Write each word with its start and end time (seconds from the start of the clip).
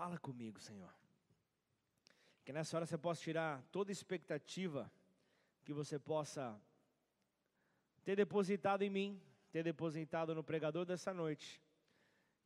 Fala 0.00 0.16
comigo, 0.16 0.58
Senhor. 0.58 0.90
Que 2.42 2.54
nessa 2.54 2.74
hora 2.74 2.86
você 2.86 2.96
possa 2.96 3.20
tirar 3.20 3.62
toda 3.70 3.92
expectativa 3.92 4.90
que 5.62 5.74
você 5.74 5.98
possa 5.98 6.58
ter 8.02 8.16
depositado 8.16 8.80
em 8.80 8.88
mim, 8.88 9.22
ter 9.52 9.62
depositado 9.62 10.34
no 10.34 10.42
pregador 10.42 10.86
dessa 10.86 11.12
noite, 11.12 11.62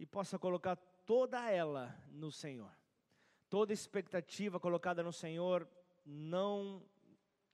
e 0.00 0.04
possa 0.04 0.36
colocar 0.36 0.74
toda 1.06 1.48
ela 1.48 1.96
no 2.10 2.28
Senhor. 2.32 2.72
Toda 3.48 3.72
expectativa 3.72 4.58
colocada 4.58 5.00
no 5.04 5.12
Senhor 5.12 5.68
não 6.04 6.82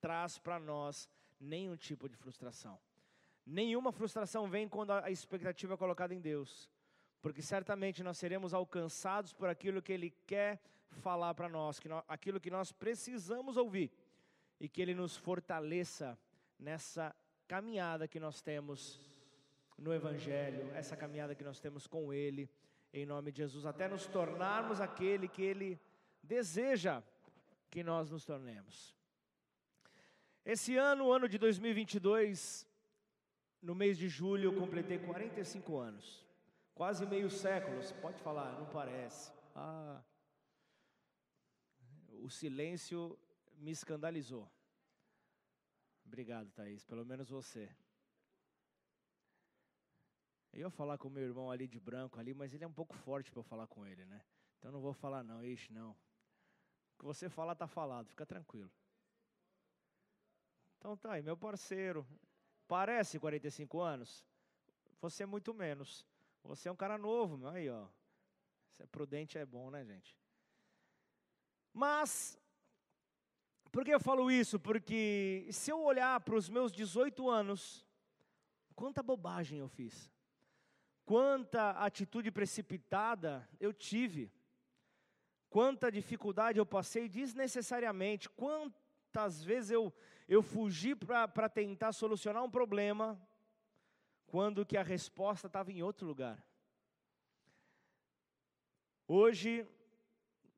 traz 0.00 0.38
para 0.38 0.58
nós 0.58 1.10
nenhum 1.38 1.76
tipo 1.76 2.08
de 2.08 2.16
frustração. 2.16 2.80
Nenhuma 3.44 3.92
frustração 3.92 4.48
vem 4.48 4.66
quando 4.66 4.92
a 4.92 5.10
expectativa 5.10 5.74
é 5.74 5.76
colocada 5.76 6.14
em 6.14 6.20
Deus, 6.22 6.70
porque 7.20 7.42
certamente 7.42 8.02
nós 8.02 8.18
seremos 8.18 8.54
alcançados 8.54 9.32
por 9.32 9.48
aquilo 9.48 9.82
que 9.82 9.92
Ele 9.92 10.10
quer 10.26 10.60
falar 10.90 11.34
para 11.34 11.48
nós, 11.48 11.78
que 11.78 11.88
nós, 11.88 12.02
aquilo 12.08 12.40
que 12.40 12.50
nós 12.50 12.72
precisamos 12.72 13.56
ouvir, 13.56 13.90
e 14.58 14.68
que 14.68 14.80
Ele 14.80 14.94
nos 14.94 15.16
fortaleça 15.16 16.18
nessa 16.58 17.14
caminhada 17.46 18.08
que 18.08 18.20
nós 18.20 18.40
temos 18.40 19.00
no 19.76 19.94
Evangelho, 19.94 20.70
essa 20.74 20.96
caminhada 20.96 21.34
que 21.34 21.44
nós 21.44 21.58
temos 21.58 21.86
com 21.86 22.12
Ele, 22.12 22.48
em 22.92 23.06
nome 23.06 23.32
de 23.32 23.38
Jesus, 23.38 23.64
até 23.64 23.88
nos 23.88 24.06
tornarmos 24.06 24.80
aquele 24.80 25.28
que 25.28 25.42
Ele 25.42 25.80
deseja 26.22 27.02
que 27.70 27.82
nós 27.82 28.10
nos 28.10 28.24
tornemos. 28.24 28.94
Esse 30.44 30.76
ano, 30.76 31.06
o 31.06 31.12
ano 31.12 31.28
de 31.28 31.38
2022, 31.38 32.66
no 33.62 33.74
mês 33.74 33.96
de 33.96 34.08
julho, 34.08 34.44
eu 34.44 34.58
completei 34.58 34.98
45 34.98 35.76
anos. 35.78 36.29
Quase 36.80 37.04
meio 37.04 37.28
século, 37.28 37.78
pode 38.00 38.18
falar, 38.22 38.58
não 38.58 38.64
parece. 38.64 39.30
Ah, 39.54 40.02
o 42.22 42.30
silêncio 42.30 43.18
me 43.58 43.70
escandalizou. 43.70 44.50
Obrigado, 46.06 46.50
Thaís, 46.52 46.82
pelo 46.86 47.04
menos 47.04 47.28
você. 47.28 47.68
Eu 50.54 50.60
ia 50.60 50.70
falar 50.70 50.96
com 50.96 51.10
meu 51.10 51.22
irmão 51.22 51.50
ali 51.50 51.68
de 51.68 51.78
branco 51.78 52.18
ali, 52.18 52.32
mas 52.32 52.54
ele 52.54 52.64
é 52.64 52.66
um 52.66 52.72
pouco 52.72 52.96
forte 52.96 53.30
para 53.30 53.40
eu 53.40 53.44
falar 53.44 53.66
com 53.66 53.86
ele, 53.86 54.06
né? 54.06 54.24
Então 54.58 54.72
não 54.72 54.80
vou 54.80 54.94
falar 54.94 55.22
não, 55.22 55.44
ixi, 55.44 55.70
não. 55.74 55.90
O 55.90 56.98
que 57.00 57.04
você 57.04 57.28
falar 57.28 57.54
tá 57.56 57.68
falado, 57.68 58.08
fica 58.08 58.24
tranquilo. 58.24 58.72
Então 60.78 60.96
tá 60.96 61.12
aí, 61.12 61.22
meu 61.22 61.36
parceiro. 61.36 62.06
Parece 62.66 63.20
45 63.20 63.80
anos? 63.82 64.24
Você 64.98 65.24
é 65.24 65.26
muito 65.26 65.52
menos. 65.52 66.08
Você 66.44 66.68
é 66.68 66.72
um 66.72 66.76
cara 66.76 66.98
novo, 66.98 67.46
aí 67.48 67.68
ó. 67.68 67.86
Ser 68.72 68.86
prudente 68.86 69.38
é 69.38 69.44
bom, 69.44 69.70
né, 69.70 69.84
gente? 69.84 70.16
Mas, 71.72 72.38
por 73.70 73.84
que 73.84 73.90
eu 73.90 74.00
falo 74.00 74.30
isso? 74.30 74.58
Porque 74.58 75.46
se 75.52 75.70
eu 75.70 75.80
olhar 75.82 76.20
para 76.20 76.34
os 76.34 76.48
meus 76.48 76.72
18 76.72 77.28
anos, 77.28 77.86
quanta 78.74 79.02
bobagem 79.02 79.58
eu 79.58 79.68
fiz 79.68 80.10
quanta 81.10 81.70
atitude 81.70 82.30
precipitada 82.30 83.44
eu 83.58 83.72
tive, 83.72 84.32
quanta 85.48 85.90
dificuldade 85.90 86.60
eu 86.60 86.64
passei 86.64 87.08
desnecessariamente, 87.08 88.30
quantas 88.30 89.42
vezes 89.42 89.72
eu, 89.72 89.92
eu 90.28 90.40
fugi 90.40 90.94
para 90.94 91.48
tentar 91.48 91.92
solucionar 91.92 92.44
um 92.44 92.48
problema, 92.48 93.20
quando 94.30 94.64
que 94.64 94.76
a 94.76 94.82
resposta 94.82 95.48
estava 95.48 95.72
em 95.72 95.82
outro 95.82 96.06
lugar. 96.06 96.40
Hoje, 99.08 99.66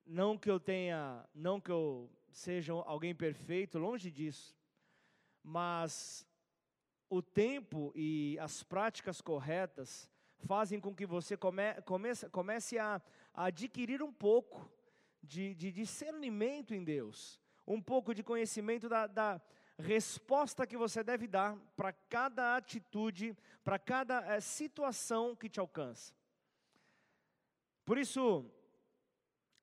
não 0.05 0.37
que 0.37 0.51
eu 0.51 0.61
tenha, 0.61 1.27
não 1.35 1.59
que 1.59 1.71
eu 1.71 2.11
seja 2.31 2.75
alguém 2.75 3.15
perfeito, 3.15 3.79
longe 3.79 4.11
disso, 4.11 4.55
mas 5.43 6.27
o 7.09 7.23
tempo 7.23 7.91
e 7.97 8.39
as 8.41 8.63
práticas 8.63 9.23
corretas 9.23 10.07
fazem 10.41 10.79
com 10.79 10.95
que 10.95 11.07
você 11.07 11.35
come, 11.35 11.73
comece, 11.87 12.29
comece 12.29 12.79
a, 12.79 13.01
a, 13.33 13.47
adquirir 13.47 14.03
um 14.03 14.13
pouco 14.13 14.71
de, 15.23 15.55
de, 15.55 15.73
discernimento 15.73 16.75
em 16.75 16.85
Deus, 16.85 17.41
um 17.67 17.81
pouco 17.81 18.15
de 18.15 18.23
conhecimento 18.23 18.87
da, 18.87 19.07
da 19.07 19.41
resposta 19.79 20.67
que 20.67 20.77
você 20.77 21.03
deve 21.03 21.27
dar 21.27 21.57
para 21.77 21.93
cada 21.93 22.57
atitude, 22.57 23.37
para 23.65 23.79
cada 23.79 24.21
é, 24.27 24.41
situação 24.41 25.35
que 25.35 25.49
te 25.49 25.59
alcança. 25.61 26.15
Por 27.85 27.99
isso, 27.99 28.45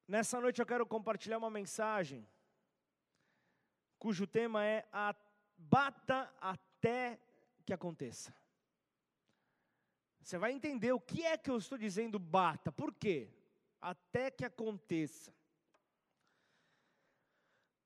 nessa 0.08 0.40
noite 0.40 0.60
eu 0.60 0.66
quero 0.66 0.86
compartilhar 0.86 1.38
uma 1.38 1.50
mensagem 1.50 2.28
cujo 3.98 4.26
tema 4.26 4.66
é 4.66 4.88
a 4.92 5.14
bata 5.58 6.34
até 6.40 7.20
que 7.66 7.74
aconteça. 7.74 8.34
Você 10.22 10.38
vai 10.38 10.52
entender 10.52 10.92
o 10.92 11.00
que 11.00 11.26
é 11.26 11.38
que 11.38 11.50
eu 11.50 11.58
estou 11.58 11.78
dizendo 11.78 12.18
bata. 12.18 12.72
Por 12.72 12.94
quê? 12.94 13.30
Até 13.82 14.32
que 14.32 14.46
aconteça. 14.46 15.34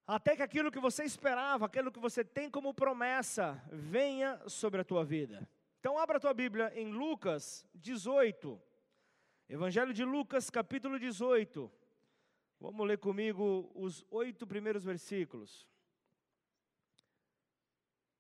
Até 0.06 0.36
que 0.36 0.42
aquilo 0.42 0.72
que 0.72 0.80
você 0.80 1.04
esperava, 1.04 1.66
aquilo 1.66 1.92
que 1.92 2.00
você 2.00 2.24
tem 2.26 2.50
como 2.50 2.74
promessa, 2.74 3.64
venha 3.72 4.42
sobre 4.50 4.82
a 4.82 4.84
tua 4.84 5.04
vida. 5.06 5.48
Então 5.80 5.98
abra 5.98 6.18
a 6.18 6.20
tua 6.20 6.34
Bíblia 6.34 6.72
em 6.76 6.92
Lucas 6.92 7.66
18. 7.76 8.62
Evangelho 9.48 9.94
de 9.94 10.04
Lucas, 10.04 10.50
capítulo 10.50 11.00
18. 11.00 11.72
Vamos 12.60 12.88
ler 12.88 12.98
comigo 12.98 13.72
os 13.76 14.06
oito 14.10 14.46
primeiros 14.46 14.84
versículos. 14.84 15.68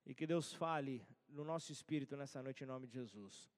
E 0.05 0.13
que 0.13 0.27
Deus 0.27 0.53
fale 0.53 1.05
no 1.29 1.43
nosso 1.43 1.72
espírito 1.72 2.16
nessa 2.16 2.41
noite 2.41 2.63
em 2.63 2.67
nome 2.67 2.88
de 2.88 2.93
Jesus. 2.93 3.53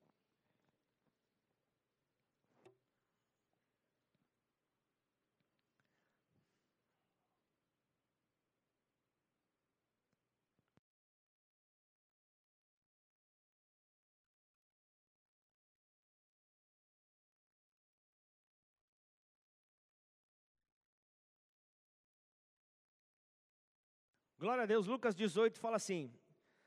Glória 24.46 24.62
a 24.62 24.68
Deus, 24.68 24.86
Lucas 24.86 25.16
18 25.16 25.60
fala 25.60 25.78
assim: 25.78 26.14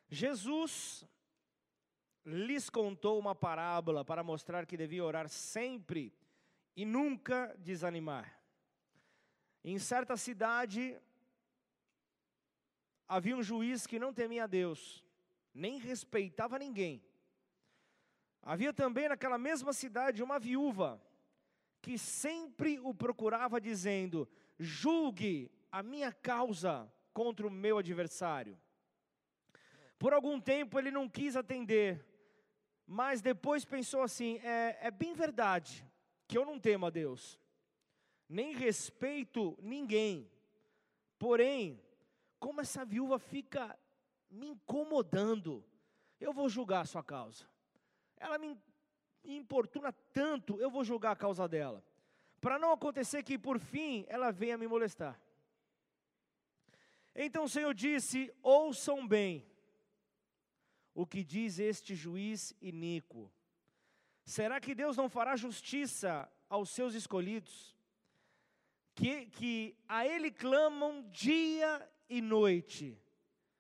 Jesus 0.09 1.07
lhes 2.27 2.69
contou 2.69 3.17
uma 3.21 3.37
parábola 3.37 4.05
para 4.05 4.25
mostrar 4.25 4.67
que 4.67 4.77
devia 4.77 5.05
orar 5.05 5.29
sempre 5.29 6.13
e 6.75 6.85
nunca 6.85 7.55
desanimar. 7.57 8.37
Em 9.63 9.79
certa 9.79 10.17
cidade 10.17 11.01
havia 13.07 13.37
um 13.37 13.45
juiz 13.45 13.87
que 13.87 14.01
não 14.01 14.13
temia 14.13 14.43
a 14.43 14.49
Deus, 14.49 15.05
nem 15.55 15.79
respeitava 15.79 16.59
ninguém. 16.59 17.01
Havia 18.43 18.73
também 18.73 19.09
naquela 19.09 19.39
mesma 19.39 19.73
cidade 19.73 20.21
uma 20.21 20.41
viúva 20.41 21.01
que 21.81 21.97
sempre 21.97 22.81
o 22.81 22.93
procurava, 22.93 23.61
dizendo: 23.61 24.29
Julgue 24.59 25.49
a 25.71 25.81
minha 25.81 26.13
causa 26.13 26.93
contra 27.19 27.49
o 27.49 27.51
meu 27.51 27.79
adversário. 27.79 28.57
Por 29.99 30.15
algum 30.15 30.41
tempo 30.41 30.79
ele 30.79 30.93
não 30.93 31.09
quis 31.09 31.35
atender, 31.35 32.07
mas 32.87 33.21
depois 33.21 33.65
pensou 33.65 34.03
assim: 34.03 34.39
é, 34.39 34.79
é 34.83 34.91
bem 34.93 35.15
verdade 35.15 35.85
que 36.29 36.39
eu 36.39 36.47
não 36.47 36.61
temo 36.61 36.87
a 36.87 36.91
Deus, 36.91 37.37
nem 38.29 38.55
respeito 38.55 39.59
ninguém, 39.61 40.31
porém, 41.19 41.83
como 42.39 42.61
essa 42.61 42.85
viúva 42.85 43.19
fica 43.19 43.77
me 44.31 44.51
incomodando, 44.51 45.65
eu 46.21 46.33
vou 46.33 46.49
julgar 46.49 46.83
a 46.83 46.85
sua 46.85 47.03
causa. 47.03 47.45
Ela 48.17 48.39
me 48.39 48.57
importuna 49.25 49.91
tanto, 50.13 50.61
eu 50.61 50.71
vou 50.71 50.85
julgar 50.85 51.11
a 51.11 51.17
causa 51.17 51.49
dela. 51.49 51.85
Para 52.41 52.61
não 52.61 52.71
acontecer 52.71 53.25
que 53.25 53.37
por 53.37 53.59
fim 53.59 54.07
ela 54.07 54.31
venha 54.31 54.57
me 54.57 54.69
molestar. 54.69 55.21
Então 57.21 57.45
o 57.45 57.49
Senhor 57.49 57.75
disse: 57.75 58.33
Ouçam 58.41 59.07
bem 59.07 59.45
o 60.95 61.05
que 61.05 61.25
diz 61.25 61.59
este 61.59 61.97
juiz 61.97 62.55
iníquo. 62.63 63.29
Será 64.25 64.61
que 64.61 64.73
Deus 64.73 64.97
não 64.97 65.09
fará 65.09 65.35
justiça 65.35 66.31
aos 66.49 66.71
seus 66.71 66.95
escolhidos, 66.95 67.77
que, 68.95 69.27
que 69.27 69.77
a 69.89 70.07
Ele 70.07 70.31
clamam 70.31 71.11
dia 71.11 71.91
e 72.09 72.21
noite, 72.21 72.97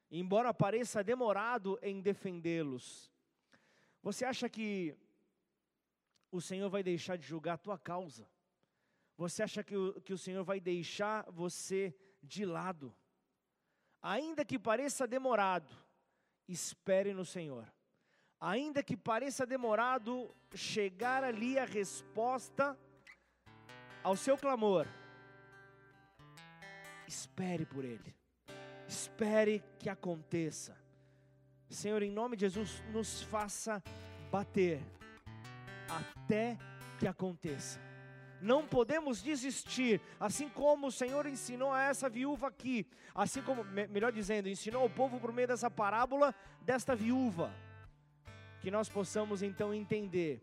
embora 0.08 0.54
pareça 0.54 1.02
demorado 1.02 1.76
em 1.82 2.00
defendê-los? 2.00 3.11
Você 4.04 4.25
acha 4.25 4.49
que 4.49 4.96
o 6.31 6.40
Senhor 6.40 6.70
vai 6.70 6.84
deixar 6.84 7.16
de 7.16 7.26
julgar 7.26 7.54
a 7.54 7.58
tua 7.58 7.76
causa? 7.76 8.31
Você 9.16 9.43
acha 9.43 9.64
que 9.64 9.76
o, 9.76 10.00
que 10.00 10.12
o 10.12 10.19
Senhor 10.19 10.44
vai 10.44 10.61
deixar 10.61 11.28
você 11.32 11.93
de 12.22 12.44
lado? 12.44 12.94
Ainda 14.03 14.45
que 14.45 14.59
pareça 14.59 15.06
demorado, 15.06 15.73
espere 16.47 17.12
no 17.12 17.25
Senhor. 17.25 17.67
Ainda 18.41 18.83
que 18.83 18.97
pareça 18.97 19.45
demorado 19.45 20.35
chegar 20.55 21.25
ali 21.25 21.59
a 21.59 21.65
resposta 21.65 22.79
ao 24.03 24.17
seu 24.17 24.39
clamor, 24.39 24.87
espere 27.06 27.67
por 27.67 27.85
Ele, 27.85 28.15
espere 28.87 29.62
que 29.79 29.89
aconteça. 29.89 30.79
Senhor, 31.69 32.03
em 32.03 32.11
nome 32.11 32.37
de 32.37 32.43
Jesus, 32.43 32.83
nos 32.93 33.23
faça 33.23 33.83
bater 34.31 34.81
até 35.89 36.56
que 36.99 37.06
aconteça. 37.06 37.88
Não 38.40 38.67
podemos 38.67 39.20
desistir, 39.20 40.00
assim 40.19 40.49
como 40.49 40.87
o 40.87 40.93
Senhor 40.93 41.26
ensinou 41.26 41.73
a 41.73 41.82
essa 41.82 42.08
viúva 42.08 42.49
aqui, 42.49 42.87
assim 43.14 43.43
como, 43.43 43.64
melhor 43.64 44.12
dizendo, 44.12 44.49
ensinou 44.49 44.82
ao 44.82 44.90
povo 44.90 45.19
por 45.19 45.32
meio 45.32 45.49
dessa 45.49 45.70
parábola 45.70 46.35
desta 46.61 46.94
viúva. 46.94 47.52
Que 48.61 48.70
nós 48.70 48.88
possamos 48.88 49.43
então 49.43 49.75
entender 49.75 50.40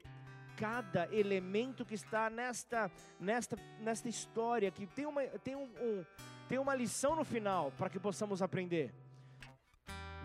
cada 0.56 1.14
elemento 1.14 1.86
que 1.86 1.96
está 1.96 2.30
nesta, 2.30 2.90
nesta, 3.20 3.58
nesta 3.80 4.10
história, 4.10 4.72
que 4.72 4.86
tem 4.88 5.06
uma, 5.06 5.24
tem, 5.24 5.56
um, 5.56 5.64
um 5.64 6.06
tem 6.48 6.58
uma 6.58 6.76
lição 6.76 7.16
no 7.16 7.24
final 7.24 7.72
para 7.78 7.90
que 7.90 8.00
possamos 8.00 8.42
aprender. 8.42 8.94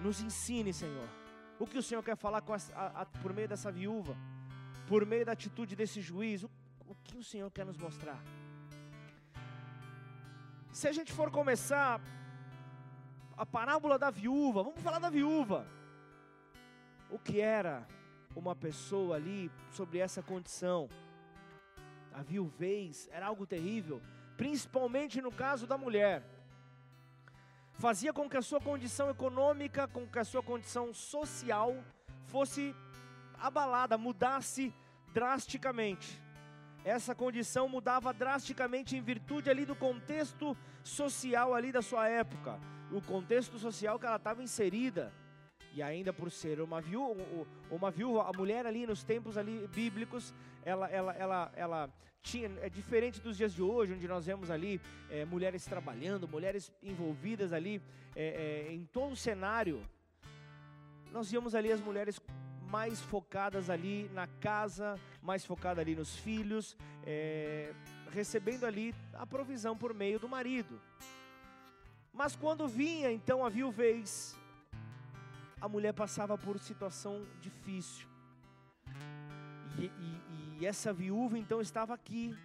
Nos 0.01 0.21
ensine, 0.21 0.73
Senhor, 0.73 1.09
o 1.59 1.67
que 1.67 1.79
o 1.79 1.83
Senhor 1.83 2.03
quer 2.03 2.17
falar 2.17 2.43
a, 2.75 3.03
a, 3.03 3.07
por 3.07 3.33
meio 3.33 3.49
dessa 3.49 3.71
viúva, 3.71 4.17
por 4.89 5.05
meio 5.05 5.25
da 5.25 5.33
atitude 5.33 5.77
desse 5.77 6.01
juiz, 6.01 6.43
o, 6.43 6.51
que 7.05 7.17
o 7.17 7.25
Senhor 7.25 7.51
quer 7.51 7.65
nos 7.65 7.77
mostrar. 7.77 8.21
Se 10.73 10.87
a 10.89 10.93
gente 10.93 11.13
for 11.13 11.31
começar 11.31 12.01
a 13.37 13.45
parábola 13.45 13.99
da 13.99 14.11
viúva, 14.11 14.63
vamos 14.63 14.81
falar 14.81 14.99
da 14.99 15.11
viúva. 15.11 15.67
O 17.11 17.19
que 17.19 17.41
era 17.41 17.87
uma 18.37 18.55
pessoa 18.55 19.17
ali 19.17 19.51
sobre 19.73 19.99
essa 19.99 20.23
condição? 20.23 20.89
A 22.13 22.23
viuvez 22.23 23.09
era 23.13 23.27
algo 23.27 23.47
terrível 23.47 24.01
principalmente 24.41 25.21
no 25.21 25.31
caso 25.31 25.67
da 25.67 25.77
mulher, 25.77 26.23
fazia 27.75 28.11
com 28.11 28.27
que 28.27 28.39
a 28.39 28.43
sua 28.43 28.59
condição 28.59 29.11
econômica, 29.11 29.87
com 29.87 30.07
que 30.07 30.19
a 30.19 30.25
sua 30.25 30.43
condição 30.43 30.95
social 30.95 31.77
fosse 32.25 32.75
abalada, 33.39 33.99
mudasse 33.99 34.73
drasticamente. 35.13 36.19
Essa 36.85 37.15
condição 37.15 37.69
mudava 37.69 38.13
drasticamente 38.13 38.97
em 38.97 39.03
virtude 39.03 39.51
ali 39.51 39.67
do 39.67 39.77
contexto 39.77 40.57
social 40.83 41.55
ali 41.55 41.71
da 41.71 41.83
sua 41.83 42.09
época, 42.09 42.59
o 42.91 43.03
contexto 43.03 43.59
social 43.59 43.99
que 43.99 44.07
ela 44.07 44.17
estava 44.17 44.43
inserida. 44.43 45.13
E 45.73 45.83
ainda 45.83 46.13
por 46.13 46.31
ser 46.31 46.61
uma 46.61 46.81
viúva, 46.81 47.23
uma 47.71 47.91
viúva, 47.91 48.29
a 48.29 48.33
mulher 48.33 48.67
ali 48.67 48.87
nos 48.87 49.05
tempos 49.05 49.37
ali 49.37 49.69
bíblicos, 49.69 50.35
ela, 50.65 50.89
ela, 50.89 51.13
ela, 51.13 51.53
ela 51.55 51.91
tinha, 52.23 52.51
é 52.61 52.69
diferente 52.69 53.21
dos 53.21 53.37
dias 53.37 53.55
de 53.55 53.63
hoje, 53.63 53.93
onde 53.93 54.09
nós 54.09 54.27
vemos 54.27 54.51
ali 54.51 54.81
é, 55.11 55.25
mulheres 55.25 55.65
trabalhando, 55.65 56.27
mulheres 56.27 56.73
envolvidas 56.83 57.53
ali 57.53 57.81
é, 58.17 58.67
é, 58.69 58.73
em 58.73 58.85
todo 58.87 59.13
o 59.13 59.17
cenário. 59.17 59.81
Nós 61.13 61.31
víamos 61.31 61.55
ali 61.55 61.71
as 61.71 61.81
mulheres 61.81 62.21
mais 62.69 63.01
focadas 63.01 63.69
ali 63.69 64.09
na 64.13 64.27
casa, 64.27 64.99
mais 65.23 65.45
focadas 65.45 65.83
ali 65.83 65.95
nos 65.95 66.17
filhos, 66.17 66.77
é, 67.05 67.75
recebendo 68.11 68.65
ali 68.65 68.95
a 69.15 69.27
provisão 69.27 69.77
por 69.77 69.95
meio 69.95 70.19
do 70.19 70.29
marido. 70.29 70.81
Mas 72.13 72.35
quando 72.35 72.67
vinha 72.67 73.11
então 73.11 73.45
a 73.45 73.49
viuvez, 73.49 74.37
a 75.61 75.69
mulher 75.69 75.93
passava 75.93 76.37
por 76.37 76.59
situação 76.59 77.27
difícil. 77.41 78.09
E, 79.79 79.85
e, 79.85 80.59
e 80.61 80.67
essa 80.67 80.93
viúva 80.93 81.39
então 81.39 81.61
estava 81.61 81.95
aqui, 81.95 82.37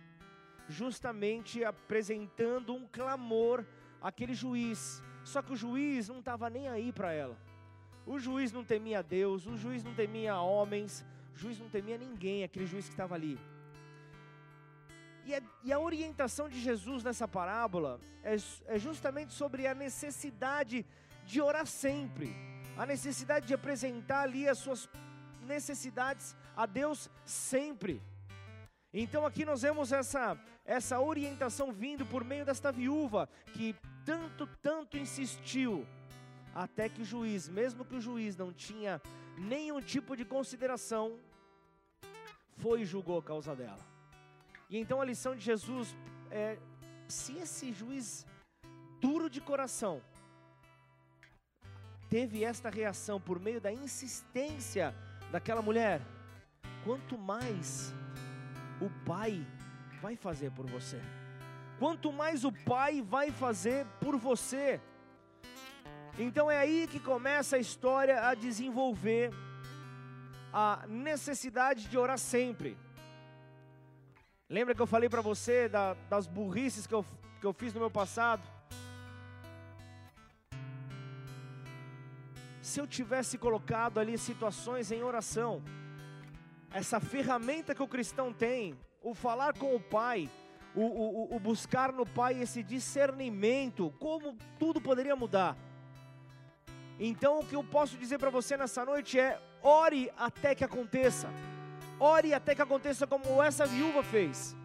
justamente 0.67 1.63
apresentando 1.63 2.73
um 2.73 2.87
clamor 2.87 3.65
àquele 4.01 4.33
juiz. 4.33 5.01
Só 5.23 5.41
que 5.41 5.53
o 5.53 5.55
juiz 5.55 6.07
não 6.07 6.19
estava 6.19 6.49
nem 6.49 6.67
aí 6.67 6.91
para 6.91 7.11
ela. 7.11 7.37
O 8.05 8.19
juiz 8.19 8.51
não 8.51 8.63
temia 8.63 9.01
Deus, 9.01 9.47
o 9.47 9.57
juiz 9.57 9.83
não 9.83 9.95
temia 9.95 10.39
homens, 10.39 11.03
juiz 11.35 11.59
não 11.59 11.69
temia 11.69 11.97
ninguém, 11.97 12.43
aquele 12.43 12.65
juiz 12.65 12.85
que 12.85 12.93
estava 12.93 13.15
ali. 13.15 13.37
E 15.25 15.33
a, 15.33 15.41
e 15.63 15.73
a, 15.73 15.79
orientação 15.79 16.47
de 16.47 16.59
Jesus 16.59 17.03
nessa 17.03 17.27
parábola 17.27 17.99
é, 18.23 18.35
é 18.67 18.77
justamente 18.77 19.33
sobre 19.33 19.65
a 19.65 19.73
necessidade 19.73 20.85
de 21.25 21.41
orar 21.41 21.65
sempre, 21.65 22.31
a 22.77 22.85
necessidade 22.85 23.47
de 23.47 23.53
apresentar 23.53 24.21
ali 24.21 24.47
as 24.47 24.59
suas 24.59 24.87
necessidades 25.41 26.35
a 26.55 26.65
Deus 26.65 27.09
sempre. 27.25 28.01
Então 28.93 29.25
aqui 29.25 29.43
nós 29.43 29.63
vemos 29.63 29.91
essa, 29.91 30.37
essa 30.63 30.99
orientação 30.99 31.73
vindo 31.73 32.05
por 32.05 32.23
meio 32.23 32.45
desta 32.45 32.71
viúva 32.71 33.27
que 33.51 33.75
tanto, 34.05 34.47
tanto 34.61 34.97
insistiu, 34.97 35.85
até 36.53 36.87
que 36.87 37.01
o 37.01 37.05
juiz, 37.05 37.49
mesmo 37.49 37.83
que 37.83 37.95
o 37.95 38.01
juiz 38.01 38.37
não 38.37 38.53
tinha 38.53 39.01
nenhum 39.37 39.81
tipo 39.81 40.15
de 40.15 40.25
consideração, 40.25 41.19
foi 42.57 42.81
e 42.81 42.85
julgou 42.85 43.19
a 43.19 43.23
causa 43.23 43.55
dela. 43.55 43.85
E 44.69 44.77
então 44.77 45.01
a 45.01 45.05
lição 45.05 45.35
de 45.35 45.41
Jesus 45.41 45.95
é: 46.31 46.57
se 47.07 47.37
esse 47.37 47.71
juiz 47.71 48.25
duro 48.99 49.29
de 49.29 49.41
coração 49.41 50.01
teve 52.09 52.43
esta 52.43 52.69
reação 52.69 53.19
por 53.19 53.39
meio 53.39 53.59
da 53.59 53.71
insistência 53.71 54.95
daquela 55.31 55.61
mulher, 55.61 56.01
quanto 56.83 57.17
mais 57.17 57.93
o 58.81 58.89
Pai 59.05 59.45
vai 60.01 60.15
fazer 60.15 60.51
por 60.51 60.65
você. 60.65 61.01
Quanto 61.77 62.11
mais 62.11 62.45
o 62.45 62.51
Pai 62.51 63.01
vai 63.01 63.31
fazer 63.31 63.85
por 63.99 64.17
você. 64.17 64.79
Então 66.17 66.49
é 66.49 66.57
aí 66.57 66.87
que 66.87 66.99
começa 66.99 67.57
a 67.57 67.59
história 67.59 68.27
a 68.27 68.33
desenvolver 68.33 69.33
a 70.53 70.85
necessidade 70.87 71.89
de 71.89 71.97
orar 71.97 72.17
sempre. 72.17 72.77
Lembra 74.49 74.73
que 74.73 74.81
eu 74.81 74.87
falei 74.87 75.09
para 75.09 75.19
você 75.21 75.67
da, 75.67 75.93
das 76.09 76.25
burrices 76.25 76.87
que 76.87 76.93
eu, 76.93 77.05
que 77.41 77.45
eu 77.45 77.51
fiz 77.51 77.73
no 77.73 77.81
meu 77.81 77.91
passado? 77.91 78.41
Se 82.61 82.79
eu 82.79 82.87
tivesse 82.87 83.37
colocado 83.37 83.99
ali 83.99 84.17
situações 84.17 84.91
em 84.91 85.03
oração, 85.03 85.61
essa 86.71 87.01
ferramenta 87.01 87.75
que 87.75 87.83
o 87.83 87.87
cristão 87.87 88.31
tem, 88.31 88.79
o 89.03 89.13
falar 89.13 89.53
com 89.57 89.75
o 89.75 89.79
Pai, 89.79 90.29
o, 90.73 90.81
o, 90.81 91.35
o 91.35 91.39
buscar 91.39 91.91
no 91.91 92.05
Pai 92.05 92.41
esse 92.41 92.63
discernimento, 92.63 93.93
como 93.99 94.37
tudo 94.57 94.79
poderia 94.79 95.15
mudar. 95.15 95.57
Então, 96.99 97.39
o 97.39 97.45
que 97.45 97.55
eu 97.55 97.63
posso 97.63 97.97
dizer 97.97 98.17
para 98.17 98.29
você 98.29 98.55
nessa 98.55 98.85
noite 98.85 99.19
é: 99.19 99.39
ore 99.61 100.11
até 100.17 100.55
que 100.55 100.63
aconteça, 100.63 101.27
ore 101.99 102.33
até 102.33 102.55
que 102.55 102.61
aconteça, 102.61 103.05
como 103.05 103.41
essa 103.41 103.65
viúva 103.65 104.03
fez. 104.03 104.55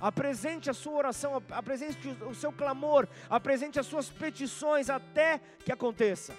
Apresente 0.00 0.68
a 0.68 0.74
sua 0.74 0.94
oração, 0.94 1.42
apresente 1.50 2.08
o 2.28 2.34
seu 2.34 2.52
clamor, 2.52 3.08
apresente 3.28 3.80
as 3.80 3.86
suas 3.86 4.10
petições 4.10 4.90
até 4.90 5.40
que 5.64 5.72
aconteça. 5.72 6.34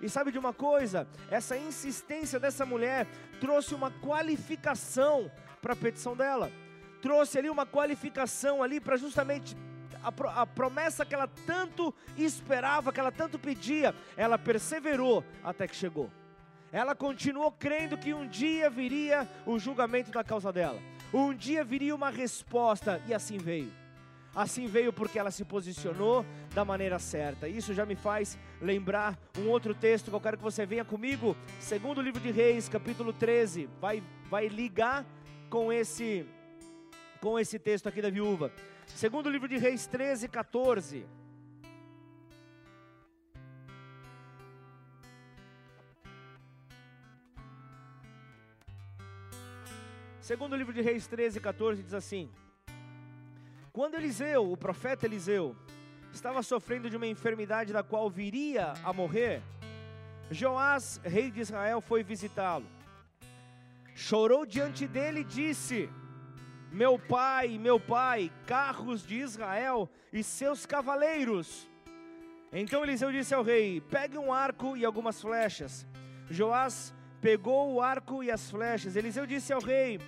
E 0.00 0.08
sabe 0.08 0.30
de 0.30 0.38
uma 0.38 0.52
coisa? 0.52 1.08
Essa 1.30 1.56
insistência 1.56 2.38
dessa 2.38 2.64
mulher 2.64 3.06
trouxe 3.40 3.74
uma 3.74 3.90
qualificação 3.90 5.30
para 5.60 5.72
a 5.72 5.76
petição 5.76 6.16
dela. 6.16 6.52
Trouxe 7.02 7.38
ali 7.38 7.50
uma 7.50 7.66
qualificação 7.66 8.62
ali 8.62 8.80
para 8.80 8.96
justamente 8.96 9.56
a, 10.02 10.42
a, 10.42 10.46
promessa 10.46 11.04
que 11.04 11.14
ela 11.14 11.28
tanto 11.46 11.94
esperava, 12.16 12.92
que 12.92 13.00
ela 13.00 13.12
tanto 13.12 13.38
pedia, 13.38 13.94
ela 14.16 14.38
perseverou 14.38 15.24
até 15.42 15.66
que 15.66 15.76
chegou. 15.76 16.10
Ela 16.70 16.94
continuou 16.94 17.50
crendo 17.50 17.96
que 17.96 18.12
um 18.12 18.26
dia 18.26 18.68
viria 18.68 19.28
o 19.46 19.58
julgamento 19.58 20.10
da 20.10 20.22
causa 20.22 20.52
dela. 20.52 20.78
Um 21.12 21.32
dia 21.32 21.64
viria 21.64 21.94
uma 21.94 22.10
resposta 22.10 23.00
e 23.06 23.14
assim 23.14 23.38
veio. 23.38 23.72
Assim 24.34 24.66
veio 24.66 24.92
porque 24.92 25.18
ela 25.18 25.30
se 25.30 25.44
posicionou 25.44 26.24
da 26.54 26.64
maneira 26.64 26.98
certa. 26.98 27.48
Isso 27.48 27.72
já 27.72 27.86
me 27.86 27.96
faz 27.96 28.38
lembrar 28.60 29.18
um 29.38 29.48
outro 29.48 29.74
texto 29.74 30.10
que 30.10 30.16
eu 30.16 30.20
quero 30.20 30.36
que 30.36 30.42
você 30.42 30.66
venha 30.66 30.84
comigo. 30.84 31.36
Segundo 31.58 32.02
livro 32.02 32.20
de 32.20 32.30
Reis, 32.30 32.68
capítulo 32.68 33.12
13. 33.12 33.68
Vai, 33.80 34.02
vai 34.30 34.48
ligar 34.48 35.06
com 35.48 35.72
esse, 35.72 36.26
com 37.20 37.38
esse 37.38 37.58
texto 37.58 37.88
aqui 37.88 38.02
da 38.02 38.10
viúva. 38.10 38.52
Segundo 38.94 39.30
livro 39.30 39.48
de 39.48 39.56
Reis 39.56 39.86
13, 39.86 40.28
14. 40.28 41.06
Segundo 50.20 50.56
livro 50.56 50.74
de 50.74 50.82
Reis 50.82 51.06
13, 51.06 51.40
14 51.40 51.82
diz 51.82 51.94
assim: 51.94 52.30
Quando 53.72 53.94
Eliseu, 53.94 54.52
o 54.52 54.56
profeta 54.56 55.06
Eliseu, 55.06 55.56
estava 56.12 56.42
sofrendo 56.42 56.90
de 56.90 56.96
uma 56.96 57.06
enfermidade 57.06 57.72
da 57.72 57.82
qual 57.82 58.10
viria 58.10 58.74
a 58.84 58.92
morrer, 58.92 59.42
Joás, 60.30 61.00
rei 61.02 61.30
de 61.30 61.40
Israel, 61.40 61.80
foi 61.80 62.02
visitá-lo. 62.02 62.66
Chorou 63.94 64.44
diante 64.44 64.86
dele 64.86 65.20
e 65.20 65.24
disse: 65.24 65.88
Meu 66.70 66.98
pai, 66.98 67.58
meu 67.58 67.80
pai, 67.80 68.30
carros 68.46 69.06
de 69.06 69.16
Israel 69.16 69.88
e 70.12 70.22
seus 70.22 70.66
cavaleiros. 70.66 71.68
Então 72.52 72.82
Eliseu 72.82 73.10
disse 73.10 73.34
ao 73.34 73.42
rei: 73.42 73.80
Pegue 73.80 74.18
um 74.18 74.32
arco 74.32 74.76
e 74.76 74.84
algumas 74.84 75.20
flechas. 75.20 75.86
Joás 76.28 76.94
pegou 77.20 77.72
o 77.72 77.80
arco 77.80 78.22
e 78.22 78.30
as 78.30 78.50
flechas. 78.50 78.96
Eliseu 78.96 79.26
disse 79.26 79.52
ao 79.52 79.60
rei: 79.60 79.98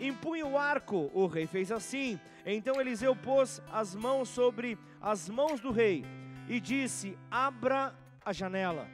Empunhe 0.00 0.42
o 0.42 0.56
arco. 0.56 1.10
O 1.12 1.26
rei 1.26 1.46
fez 1.46 1.70
assim. 1.70 2.18
Então 2.44 2.80
Eliseu 2.80 3.14
pôs 3.14 3.60
as 3.72 3.94
mãos 3.94 4.28
sobre 4.28 4.78
as 5.00 5.28
mãos 5.28 5.60
do 5.60 5.70
rei 5.70 6.04
e 6.48 6.60
disse: 6.60 7.18
Abra 7.30 7.94
a 8.24 8.32
janela. 8.32 8.88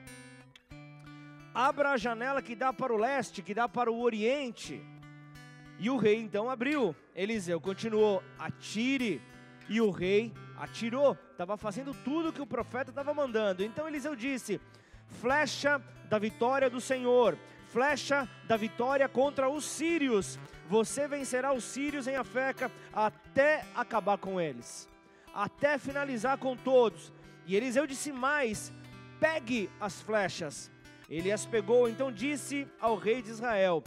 Abra 1.55 1.91
a 1.91 1.97
janela 1.97 2.41
que 2.41 2.57
dá 2.57 2.73
para 2.73 2.93
o 2.93 2.97
leste, 2.97 3.43
que 3.43 3.55
dá 3.55 3.69
para 3.69 3.93
o 3.93 4.01
oriente. 4.01 4.81
E 5.83 5.91
o 5.91 5.99
rei 5.99 6.17
então 6.17 6.49
abriu. 6.49 6.97
Eliseu 7.15 7.61
continuou: 7.61 8.23
Atire. 8.39 9.21
E 9.69 9.81
o 9.81 9.91
rei 9.91 10.33
atirou. 10.57 11.19
Estava 11.33 11.59
fazendo 11.59 11.93
tudo 12.05 12.33
que 12.33 12.41
o 12.41 12.47
profeta 12.47 12.91
estava 12.91 13.13
mandando. 13.13 13.63
Então 13.63 13.87
Eliseu 13.87 14.17
disse: 14.17 14.59
Flecha 15.21 15.83
da 16.09 16.19
vitória 16.19 16.71
do 16.71 16.81
Senhor 16.81 17.37
flecha 17.73 18.29
da 18.47 18.57
vitória 18.57 19.09
contra 19.09 19.49
os 19.49 19.65
sírios. 19.65 20.39
Você 20.69 21.09
vencerá 21.09 21.53
os 21.53 21.65
sírios 21.65 22.07
em 22.07 22.17
Afeca 22.17 22.71
até 22.93 23.65
acabar 23.75 24.19
com 24.19 24.41
eles, 24.41 24.89
até 25.35 25.79
finalizar 25.79 26.37
com 26.37 26.55
todos. 26.55 27.11
E 27.47 27.57
Eliseu 27.57 27.87
disse 27.87 28.13
mais: 28.13 28.71
pegue 29.19 29.71
as 29.81 30.01
flechas. 30.03 30.71
Ele 31.09 31.33
as 31.33 31.45
pegou, 31.45 31.89
então 31.89 32.13
disse 32.13 32.69
ao 32.79 32.97
rei 32.97 33.23
de 33.23 33.31
Israel: 33.31 33.83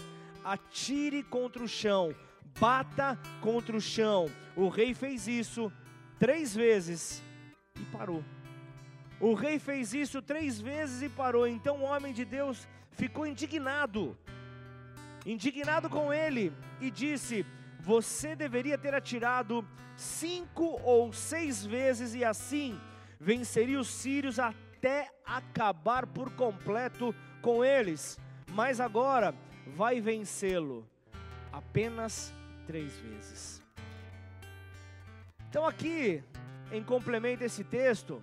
atire 0.46 1.24
contra 1.24 1.64
o 1.64 1.68
chão, 1.68 2.14
bata 2.60 3.20
contra 3.42 3.76
o 3.76 3.82
chão. 3.82 4.30
O 4.56 4.70
rei 4.70 4.94
fez 4.94 5.28
isso 5.28 5.74
três 6.20 6.56
vezes 6.56 7.24
e 7.76 7.84
parou. 7.86 8.24
O 9.20 9.34
rei 9.34 9.58
fez 9.58 9.94
isso 9.94 10.22
três 10.22 10.62
vezes 10.62 11.02
e 11.02 11.10
parou. 11.10 11.48
Então 11.48 11.78
o 11.78 11.84
homem 11.84 12.14
de 12.14 12.24
Deus 12.24 12.68
ficou 12.92 13.26
indignado, 13.26 14.16
indignado 15.26 15.90
com 15.90 16.14
ele, 16.14 16.54
e 16.80 16.92
disse: 16.92 17.44
Você 17.80 18.36
deveria 18.36 18.78
ter 18.78 18.94
atirado 18.94 19.68
cinco 19.96 20.80
ou 20.84 21.12
seis 21.12 21.66
vezes, 21.66 22.14
e 22.14 22.24
assim 22.24 22.80
venceria 23.20 23.80
os 23.80 23.88
sírios 23.88 24.38
até 24.38 25.10
acabar 25.26 26.06
por 26.06 26.32
completo 26.34 27.16
com 27.42 27.66
eles. 27.66 28.20
Mas 28.52 28.80
agora 28.80 29.34
vai 29.66 30.02
vencê-lo 30.02 30.88
apenas 31.52 32.34
três 32.68 32.98
vezes. 32.98 33.64
Então, 35.50 35.66
aqui, 35.66 36.24
em 36.72 36.84
complemento 36.84 37.44
a 37.44 37.46
esse 37.46 37.64
texto, 37.64 38.22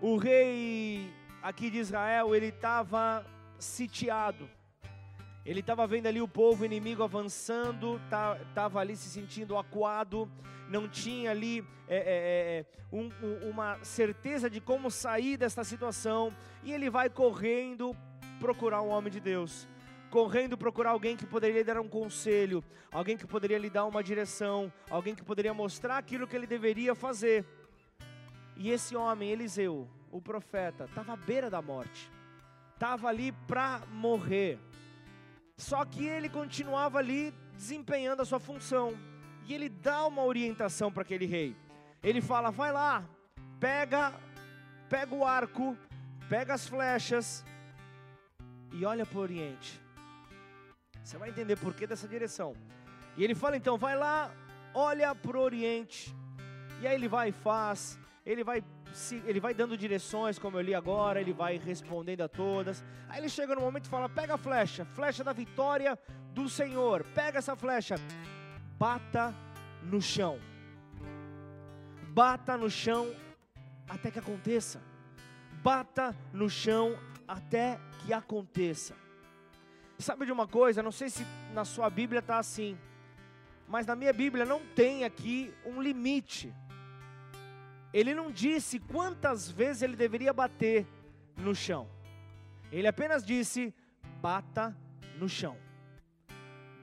o 0.00 0.16
rei 0.16 1.12
aqui 1.42 1.70
de 1.70 1.78
Israel, 1.78 2.34
ele 2.34 2.48
estava 2.48 3.24
sitiado. 3.58 4.48
Ele 5.44 5.60
estava 5.60 5.86
vendo 5.86 6.06
ali 6.06 6.20
o 6.20 6.28
povo 6.28 6.64
inimigo 6.64 7.02
avançando, 7.02 8.00
estava 8.48 8.80
ali 8.80 8.96
se 8.96 9.08
sentindo 9.08 9.58
acuado, 9.58 10.30
não 10.68 10.88
tinha 10.88 11.30
ali 11.30 11.64
é, 11.86 11.96
é, 11.96 11.98
é, 11.98 12.60
é 12.60 12.66
um, 12.90 13.10
uma 13.50 13.78
certeza 13.84 14.48
de 14.48 14.60
como 14.60 14.90
sair 14.90 15.36
desta 15.36 15.62
situação, 15.62 16.34
e 16.62 16.72
ele 16.72 16.88
vai 16.88 17.10
correndo 17.10 17.94
procurar 18.40 18.80
um 18.80 18.88
homem 18.88 19.12
de 19.12 19.20
Deus, 19.20 19.68
correndo 20.14 20.56
procurar 20.56 20.90
alguém 20.90 21.16
que 21.16 21.26
poderia 21.26 21.58
lhe 21.58 21.64
dar 21.64 21.80
um 21.80 21.88
conselho, 21.88 22.62
alguém 22.92 23.16
que 23.16 23.26
poderia 23.26 23.58
lhe 23.58 23.68
dar 23.68 23.84
uma 23.84 24.02
direção, 24.10 24.72
alguém 24.88 25.14
que 25.14 25.24
poderia 25.24 25.52
mostrar 25.52 25.98
aquilo 25.98 26.28
que 26.28 26.36
ele 26.36 26.46
deveria 26.46 26.94
fazer. 26.94 27.44
E 28.56 28.70
esse 28.70 28.94
homem, 28.94 29.30
Eliseu, 29.30 29.88
o 30.12 30.20
profeta, 30.20 30.84
estava 30.84 31.14
à 31.14 31.16
beira 31.16 31.50
da 31.50 31.60
morte 31.60 32.08
estava 32.74 33.08
ali 33.08 33.32
para 33.46 33.80
morrer. 33.90 34.58
Só 35.56 35.84
que 35.84 36.04
ele 36.04 36.28
continuava 36.28 36.98
ali 36.98 37.32
desempenhando 37.56 38.20
a 38.20 38.24
sua 38.24 38.40
função. 38.40 38.92
E 39.46 39.54
ele 39.54 39.68
dá 39.68 40.06
uma 40.06 40.22
orientação 40.24 40.92
para 40.92 41.02
aquele 41.02 41.24
rei. 41.24 41.56
Ele 42.02 42.20
fala: 42.20 42.50
"Vai 42.50 42.72
lá, 42.72 43.04
pega 43.58 44.12
pega 44.88 45.14
o 45.14 45.24
arco, 45.24 45.76
pega 46.28 46.54
as 46.54 46.66
flechas 46.66 47.44
e 48.72 48.84
olha 48.84 49.06
para 49.06 49.18
o 49.18 49.22
oriente. 49.22 49.83
Você 51.04 51.18
vai 51.18 51.28
entender 51.28 51.56
por 51.56 51.74
que 51.74 51.86
dessa 51.86 52.08
direção. 52.08 52.56
E 53.16 53.22
ele 53.22 53.34
fala 53.34 53.56
então: 53.56 53.76
vai 53.76 53.94
lá, 53.94 54.34
olha 54.72 55.14
para 55.14 55.36
o 55.36 55.40
oriente. 55.40 56.16
E 56.80 56.86
aí 56.86 56.94
ele 56.94 57.06
vai 57.06 57.28
e 57.28 57.32
faz, 57.32 57.98
ele 58.24 58.42
vai 58.42 58.64
se, 58.92 59.22
ele 59.26 59.38
vai 59.38 59.52
dando 59.52 59.76
direções, 59.76 60.38
como 60.38 60.56
eu 60.56 60.62
li 60.62 60.74
agora, 60.74 61.20
ele 61.20 61.32
vai 61.32 61.58
respondendo 61.58 62.22
a 62.22 62.28
todas. 62.28 62.82
Aí 63.08 63.20
ele 63.20 63.28
chega 63.28 63.54
no 63.54 63.60
momento 63.60 63.84
e 63.84 63.88
fala: 63.88 64.08
pega 64.08 64.34
a 64.34 64.38
flecha, 64.38 64.84
flecha 64.86 65.22
da 65.22 65.32
vitória 65.32 65.98
do 66.32 66.48
Senhor, 66.48 67.04
pega 67.14 67.38
essa 67.38 67.54
flecha, 67.54 67.96
bata 68.78 69.34
no 69.82 70.00
chão, 70.00 70.38
bata 72.08 72.56
no 72.56 72.70
chão 72.70 73.14
até 73.88 74.10
que 74.10 74.18
aconteça, 74.18 74.80
bata 75.62 76.16
no 76.32 76.48
chão 76.48 76.98
até 77.28 77.78
que 78.00 78.12
aconteça. 78.12 79.03
Sabe 79.98 80.26
de 80.26 80.32
uma 80.32 80.46
coisa? 80.46 80.82
Não 80.82 80.92
sei 80.92 81.08
se 81.08 81.26
na 81.52 81.64
sua 81.64 81.88
Bíblia 81.88 82.18
está 82.18 82.38
assim, 82.38 82.76
mas 83.68 83.86
na 83.86 83.94
minha 83.94 84.12
Bíblia 84.12 84.44
não 84.44 84.60
tem 84.74 85.04
aqui 85.04 85.54
um 85.64 85.80
limite 85.80 86.52
ele 87.94 88.12
não 88.12 88.28
disse 88.28 88.80
quantas 88.80 89.48
vezes 89.48 89.82
ele 89.82 89.94
deveria 89.94 90.32
bater 90.32 90.84
no 91.36 91.54
chão. 91.54 91.88
Ele 92.72 92.88
apenas 92.88 93.24
disse: 93.24 93.72
bata 94.20 94.76
no 95.16 95.28
chão. 95.28 95.56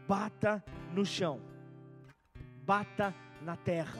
Bata 0.07 0.63
no 0.93 1.05
chão. 1.05 1.41
Bata 2.63 3.13
na 3.41 3.57
terra. 3.57 3.99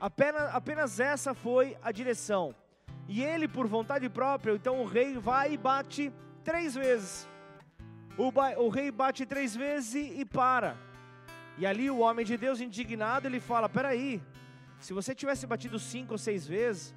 Apenas, 0.00 0.54
apenas 0.54 1.00
essa 1.00 1.34
foi 1.34 1.76
a 1.82 1.90
direção. 1.90 2.54
E 3.08 3.24
ele, 3.24 3.48
por 3.48 3.66
vontade 3.66 4.08
própria, 4.08 4.52
então 4.52 4.80
o 4.80 4.86
rei 4.86 5.18
vai 5.18 5.54
e 5.54 5.56
bate 5.56 6.12
três 6.44 6.76
vezes. 6.76 7.28
O, 8.16 8.32
o 8.62 8.68
rei 8.68 8.90
bate 8.90 9.26
três 9.26 9.56
vezes 9.56 9.94
e, 9.94 10.24
para. 10.24 10.76
E 11.58 11.66
ali 11.66 11.90
o 11.90 11.98
homem 11.98 12.24
de 12.24 12.36
Deus, 12.36 12.60
indignado, 12.60 13.26
ele 13.26 13.40
fala: 13.40 13.68
peraí, 13.68 14.22
se 14.78 14.92
você 14.92 15.14
tivesse 15.14 15.46
batido 15.46 15.78
cinco 15.78 16.12
ou 16.12 16.18
seis 16.18 16.46
vezes, 16.46 16.94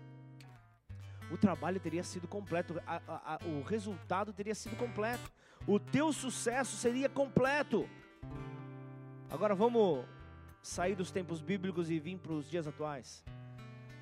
o 1.31 1.37
trabalho 1.37 1.79
teria 1.79 2.03
sido 2.03 2.27
completo, 2.27 2.81
a, 2.85 3.01
a, 3.07 3.35
a, 3.35 3.39
o 3.45 3.63
resultado 3.63 4.31
teria 4.31 4.55
sido 4.55 4.75
completo, 4.75 5.31
o 5.65 5.79
teu 5.79 6.13
sucesso 6.13 6.75
seria 6.77 7.09
completo. 7.09 7.89
Agora 9.29 9.53
vamos 9.53 10.05
sair 10.61 10.95
dos 10.95 11.11
tempos 11.11 11.41
bíblicos 11.41 11.89
e 11.89 11.99
vir 11.99 12.17
para 12.17 12.33
os 12.33 12.49
dias 12.49 12.67
atuais. 12.67 13.23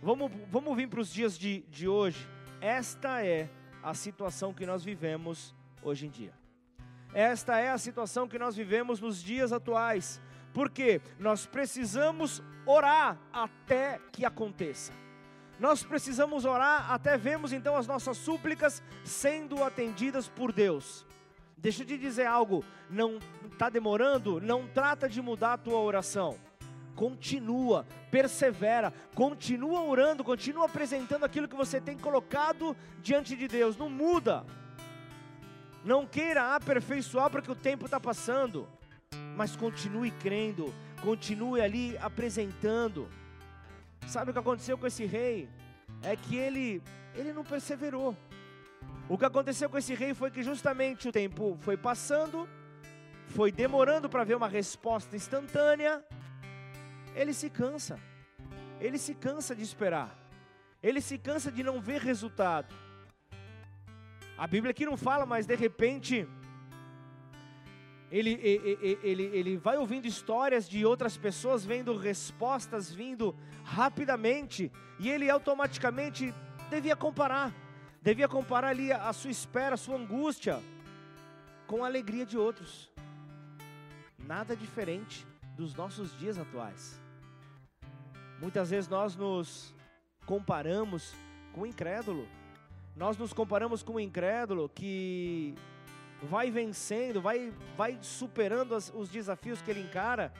Vamos, 0.01 0.31
vamos 0.49 0.75
vir 0.75 0.87
para 0.87 0.99
os 0.99 1.11
dias 1.11 1.37
de, 1.37 1.61
de 1.61 1.87
hoje. 1.87 2.27
Esta 2.61 3.25
é 3.25 3.49
a 3.81 3.93
situação 3.93 4.53
que 4.53 4.65
nós 4.65 4.83
vivemos 4.83 5.55
hoje 5.81 6.05
em 6.07 6.09
dia. 6.09 6.44
Esta 7.15 7.57
é 7.57 7.69
a 7.69 7.77
situação 7.77 8.27
que 8.27 8.37
nós 8.37 8.55
vivemos 8.55 8.99
nos 8.99 9.23
dias 9.23 9.51
atuais 9.53 10.21
porque 10.55 11.01
nós 11.19 11.45
precisamos 11.45 12.41
orar 12.65 13.17
até 13.31 13.99
que 14.11 14.25
aconteça. 14.25 14.93
Nós 15.59 15.83
precisamos 15.83 16.45
orar 16.45 16.91
até 16.91 17.17
vemos 17.17 17.51
então 17.51 17.75
as 17.75 17.87
nossas 17.87 18.17
súplicas 18.17 18.81
sendo 19.03 19.63
atendidas 19.63 20.29
por 20.29 20.51
Deus. 20.53 21.05
Deixa 21.57 21.83
eu 21.83 21.87
te 21.87 21.97
dizer 21.97 22.25
algo, 22.25 22.63
não 22.89 23.19
está 23.51 23.69
demorando, 23.69 24.39
não 24.39 24.67
trata 24.67 25.09
de 25.09 25.21
mudar 25.21 25.53
a 25.53 25.57
tua 25.57 25.79
oração. 25.79 26.37
Continua, 26.95 27.85
persevera, 28.09 28.93
continua 29.13 29.81
orando, 29.81 30.23
continua 30.23 30.65
apresentando 30.65 31.25
aquilo 31.25 31.47
que 31.47 31.55
você 31.55 31.81
tem 31.81 31.97
colocado 31.97 32.75
diante 33.01 33.35
de 33.35 33.47
Deus. 33.47 33.75
Não 33.75 33.89
muda. 33.89 34.45
Não 35.85 36.05
queira 36.05 36.55
aperfeiçoar 36.55 37.29
porque 37.29 37.49
o 37.49 37.55
tempo 37.55 37.85
está 37.85 37.99
passando 37.99 38.67
mas 39.35 39.55
continue 39.55 40.11
crendo, 40.11 40.73
continue 41.01 41.61
ali 41.61 41.97
apresentando. 41.97 43.09
Sabe 44.07 44.31
o 44.31 44.33
que 44.33 44.39
aconteceu 44.39 44.77
com 44.77 44.87
esse 44.87 45.05
rei? 45.05 45.49
É 46.01 46.15
que 46.15 46.35
ele, 46.35 46.81
ele 47.13 47.33
não 47.33 47.43
perseverou. 47.43 48.15
O 49.09 49.17
que 49.17 49.25
aconteceu 49.25 49.69
com 49.69 49.77
esse 49.77 49.93
rei 49.93 50.13
foi 50.13 50.31
que 50.31 50.41
justamente 50.41 51.09
o 51.09 51.11
tempo 51.11 51.57
foi 51.61 51.77
passando, 51.77 52.47
foi 53.27 53.51
demorando 53.51 54.09
para 54.09 54.23
ver 54.23 54.35
uma 54.35 54.47
resposta 54.47 55.15
instantânea, 55.15 56.03
ele 57.13 57.33
se 57.33 57.49
cansa. 57.49 57.99
ele 58.79 58.97
se 58.97 59.13
cansa 59.13 59.55
de 59.55 59.63
esperar, 59.63 60.13
ele 60.83 60.99
se 60.99 61.17
cansa 61.17 61.51
de 61.51 61.63
não 61.63 61.79
ver 61.79 62.01
resultado. 62.01 62.75
A 64.37 64.47
Bíblia 64.47 64.71
aqui 64.71 64.85
não 64.85 64.97
fala, 64.97 65.25
mas 65.25 65.45
de 65.45 65.55
repente 65.55 66.27
ele, 68.11 68.31
ele, 68.31 68.99
ele, 69.03 69.23
ele 69.23 69.57
vai 69.57 69.77
ouvindo 69.77 70.05
histórias 70.05 70.69
de 70.69 70.85
outras 70.85 71.17
pessoas, 71.17 71.65
vendo 71.65 71.97
respostas 71.97 72.91
vindo 72.91 73.35
rapidamente, 73.63 74.71
e 74.99 75.09
ele 75.09 75.29
automaticamente 75.29 76.33
devia 76.69 76.95
comparar, 76.95 77.53
devia 78.01 78.27
comparar 78.27 78.69
ali 78.69 78.91
a 78.91 79.11
sua 79.11 79.31
espera, 79.31 79.75
a 79.75 79.77
sua 79.77 79.97
angústia, 79.97 80.61
com 81.67 81.83
a 81.83 81.87
alegria 81.87 82.25
de 82.25 82.37
outros. 82.37 82.91
Nada 84.17 84.55
diferente 84.55 85.25
dos 85.55 85.73
nossos 85.75 86.17
dias 86.17 86.37
atuais. 86.37 87.01
Muitas 88.39 88.69
vezes 88.69 88.89
nós 88.89 89.15
nos 89.15 89.73
comparamos 90.25 91.15
com 91.53 91.61
o 91.61 91.65
incrédulo. 91.65 92.27
Nós 92.95 93.17
nos 93.17 93.33
comparamos 93.33 93.83
com 93.83 93.95
o 93.95 93.99
incrédulo 93.99 94.69
que 94.69 95.53
vai 96.23 96.49
vencendo, 96.49 97.21
vai, 97.21 97.53
vai 97.75 97.97
superando 98.01 98.73
as, 98.73 98.91
os 98.95 99.09
desafios 99.09 99.61
que 99.61 99.69
ele 99.69 99.81
encara. 99.81 100.31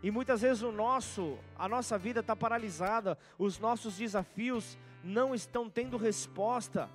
E 0.00 0.10
muitas 0.12 0.42
vezes 0.42 0.62
o 0.62 0.70
nosso, 0.70 1.36
a 1.58 1.68
nossa 1.68 1.98
vida 1.98 2.20
está 2.20 2.36
paralisada, 2.36 3.18
os 3.36 3.58
nossos 3.58 3.96
desafios 3.96 4.78
não 5.02 5.34
estão 5.34 5.68
tendo 5.68 5.96
resposta. 5.96 6.88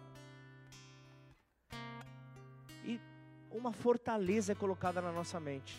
E 2.86 3.00
uma 3.52 3.74
fortaleza 3.74 4.54
é 4.54 4.56
colocada 4.56 5.02
na 5.02 5.12
nossa 5.12 5.38
mente. 5.38 5.76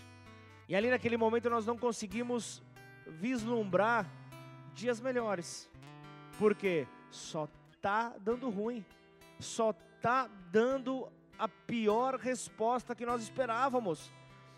E 0.69 0.77
ali 0.77 0.91
naquele 0.91 1.17
momento 1.17 1.49
nós 1.49 1.65
não 1.65 1.79
conseguimos 1.79 2.63
vislumbrar 3.07 4.07
dias 4.75 5.01
melhores. 5.01 5.69
Porque 6.39 6.87
só 7.11 7.49
tá 7.87 8.13
dando 8.19 8.51
ruim. 8.51 8.85
Só 9.39 9.73
tá 10.03 10.29
dando 10.51 11.09
a 11.39 11.47
pior 11.47 12.17
resposta 12.17 12.97
que 12.97 13.07
nós 13.07 13.23
esperávamos. 13.23 14.11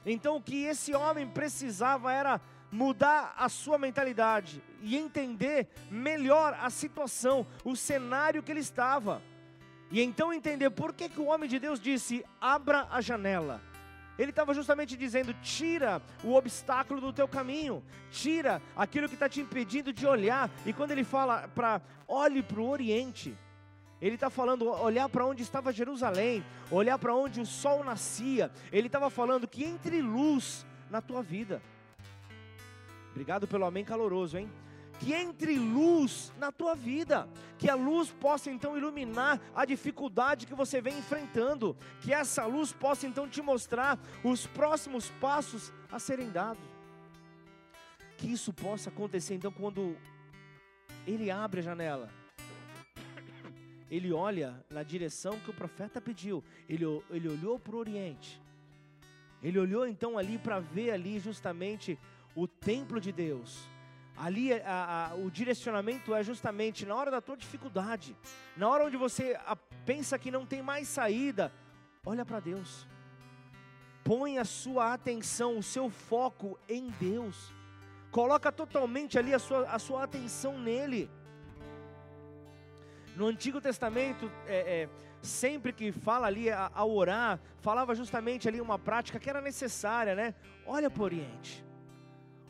Então 0.06 0.36
o 0.36 0.42
que 0.42 0.64
esse 0.64 0.94
homem 0.94 1.28
precisava 1.28 2.10
era 2.10 2.40
mudar 2.72 3.34
a 3.36 3.50
sua 3.50 3.76
mentalidade 3.76 4.62
e 4.80 4.96
entender 4.96 5.68
melhor 5.90 6.56
a 6.58 6.70
situação, 6.70 7.46
o 7.66 7.76
cenário 7.76 8.42
que 8.42 8.50
ele 8.50 8.60
estava. 8.60 9.20
E 9.90 10.00
então 10.00 10.32
entender 10.32 10.70
por 10.70 10.94
que, 10.94 11.10
que 11.10 11.20
o 11.20 11.26
homem 11.26 11.50
de 11.50 11.58
Deus 11.58 11.78
disse: 11.78 12.24
abra 12.40 12.88
a 12.90 13.02
janela. 13.02 13.60
Ele 14.18 14.30
estava 14.30 14.52
justamente 14.52 14.96
dizendo: 14.96 15.32
tira 15.34 16.02
o 16.24 16.34
obstáculo 16.34 17.00
do 17.00 17.12
teu 17.12 17.28
caminho, 17.28 17.82
tira 18.10 18.60
aquilo 18.76 19.08
que 19.08 19.14
está 19.14 19.28
te 19.28 19.40
impedindo 19.40 19.92
de 19.92 20.06
olhar. 20.06 20.50
E 20.66 20.72
quando 20.72 20.90
ele 20.90 21.04
fala 21.04 21.48
para 21.48 21.80
olhe 22.06 22.42
para 22.42 22.60
o 22.60 22.68
Oriente, 22.68 23.36
ele 24.00 24.14
está 24.14 24.28
falando 24.28 24.68
olhar 24.68 25.08
para 25.08 25.24
onde 25.24 25.42
estava 25.42 25.72
Jerusalém, 25.72 26.44
olhar 26.70 26.98
para 26.98 27.14
onde 27.14 27.40
o 27.40 27.46
sol 27.46 27.84
nascia. 27.84 28.50
Ele 28.72 28.86
estava 28.88 29.08
falando 29.10 29.46
que 29.46 29.64
entre 29.64 30.00
luz 30.00 30.66
na 30.90 31.00
tua 31.00 31.22
vida. 31.22 31.62
Obrigado 33.10 33.46
pelo 33.48 33.64
amém 33.64 33.84
caloroso, 33.84 34.38
hein? 34.38 34.50
Que 34.98 35.12
entre 35.12 35.58
luz 35.58 36.32
na 36.38 36.50
tua 36.50 36.74
vida, 36.74 37.28
que 37.56 37.70
a 37.70 37.74
luz 37.74 38.10
possa 38.10 38.50
então 38.50 38.76
iluminar 38.76 39.40
a 39.54 39.64
dificuldade 39.64 40.46
que 40.46 40.54
você 40.54 40.80
vem 40.80 40.98
enfrentando, 40.98 41.76
que 42.00 42.12
essa 42.12 42.44
luz 42.46 42.72
possa 42.72 43.06
então 43.06 43.28
te 43.28 43.40
mostrar 43.40 43.98
os 44.24 44.46
próximos 44.46 45.08
passos 45.20 45.72
a 45.90 45.98
serem 45.98 46.30
dados. 46.30 46.64
Que 48.16 48.32
isso 48.32 48.52
possa 48.52 48.90
acontecer 48.90 49.34
então 49.34 49.52
quando 49.52 49.96
ele 51.06 51.30
abre 51.30 51.60
a 51.60 51.62
janela 51.62 52.10
ele 53.90 54.12
olha 54.12 54.54
na 54.70 54.82
direção 54.82 55.38
que 55.40 55.50
o 55.50 55.54
profeta 55.54 56.00
pediu. 56.00 56.44
Ele, 56.68 56.84
ele 57.10 57.28
olhou 57.28 57.58
para 57.58 57.74
o 57.74 57.78
Oriente. 57.78 58.40
Ele 59.42 59.58
olhou 59.58 59.86
então 59.86 60.18
ali 60.18 60.38
para 60.38 60.60
ver 60.60 60.90
ali 60.90 61.18
justamente 61.18 61.98
o 62.34 62.46
templo 62.46 63.00
de 63.00 63.12
Deus. 63.12 63.68
Ali 64.20 64.52
a, 64.52 65.10
a, 65.12 65.14
o 65.14 65.30
direcionamento 65.30 66.12
é 66.12 66.24
justamente 66.24 66.84
na 66.84 66.94
hora 66.94 67.10
da 67.10 67.20
tua 67.20 67.36
dificuldade, 67.36 68.16
na 68.56 68.68
hora 68.68 68.84
onde 68.84 68.96
você 68.96 69.38
a, 69.46 69.54
pensa 69.54 70.18
que 70.18 70.30
não 70.30 70.44
tem 70.44 70.60
mais 70.60 70.88
saída, 70.88 71.52
olha 72.04 72.24
para 72.24 72.40
Deus. 72.40 72.86
Põe 74.02 74.38
a 74.38 74.44
sua 74.44 74.92
atenção, 74.92 75.58
o 75.58 75.62
seu 75.62 75.88
foco 75.88 76.58
em 76.68 76.88
Deus. 76.98 77.52
Coloca 78.10 78.50
totalmente 78.50 79.18
ali 79.18 79.32
a 79.32 79.38
sua, 79.38 79.68
a 79.70 79.78
sua 79.78 80.02
atenção 80.02 80.58
nele. 80.58 81.10
No 83.14 83.26
Antigo 83.26 83.60
Testamento, 83.60 84.30
é, 84.46 84.82
é, 84.82 84.88
sempre 85.20 85.72
que 85.72 85.92
fala 85.92 86.26
ali 86.26 86.50
a, 86.50 86.70
a, 86.74 86.84
orar, 86.84 87.38
falava 87.60 87.94
justamente 87.94 88.48
ali 88.48 88.60
uma 88.60 88.78
prática 88.78 89.18
que 89.18 89.28
era 89.28 89.40
necessária, 89.40 90.14
né? 90.14 90.34
Olha 90.66 90.90
para 90.90 91.02
o 91.02 91.04
Oriente, 91.04 91.64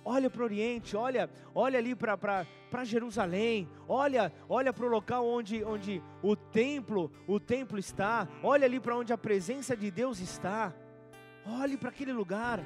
olha 0.09 0.31
para 0.31 0.41
o 0.41 0.45
Oriente, 0.45 0.97
olha, 0.97 1.29
olha 1.55 1.79
ali 1.79 1.95
para 1.95 2.47
Jerusalém, 2.85 3.69
olha, 3.87 4.33
olha 4.49 4.73
para 4.73 4.87
o 4.87 4.89
local 4.89 5.27
onde, 5.27 5.63
onde 5.63 6.03
o 6.23 6.35
templo, 6.35 7.13
o 7.27 7.39
templo 7.39 7.79
está, 7.79 8.27
olha 8.43 8.65
ali 8.65 8.81
para 8.81 8.97
onde 8.97 9.13
a 9.13 9.19
presença 9.19 9.77
de 9.77 9.91
Deus 9.91 10.19
está, 10.19 10.73
olhe 11.45 11.77
para 11.77 11.91
aquele 11.91 12.13
lugar, 12.13 12.65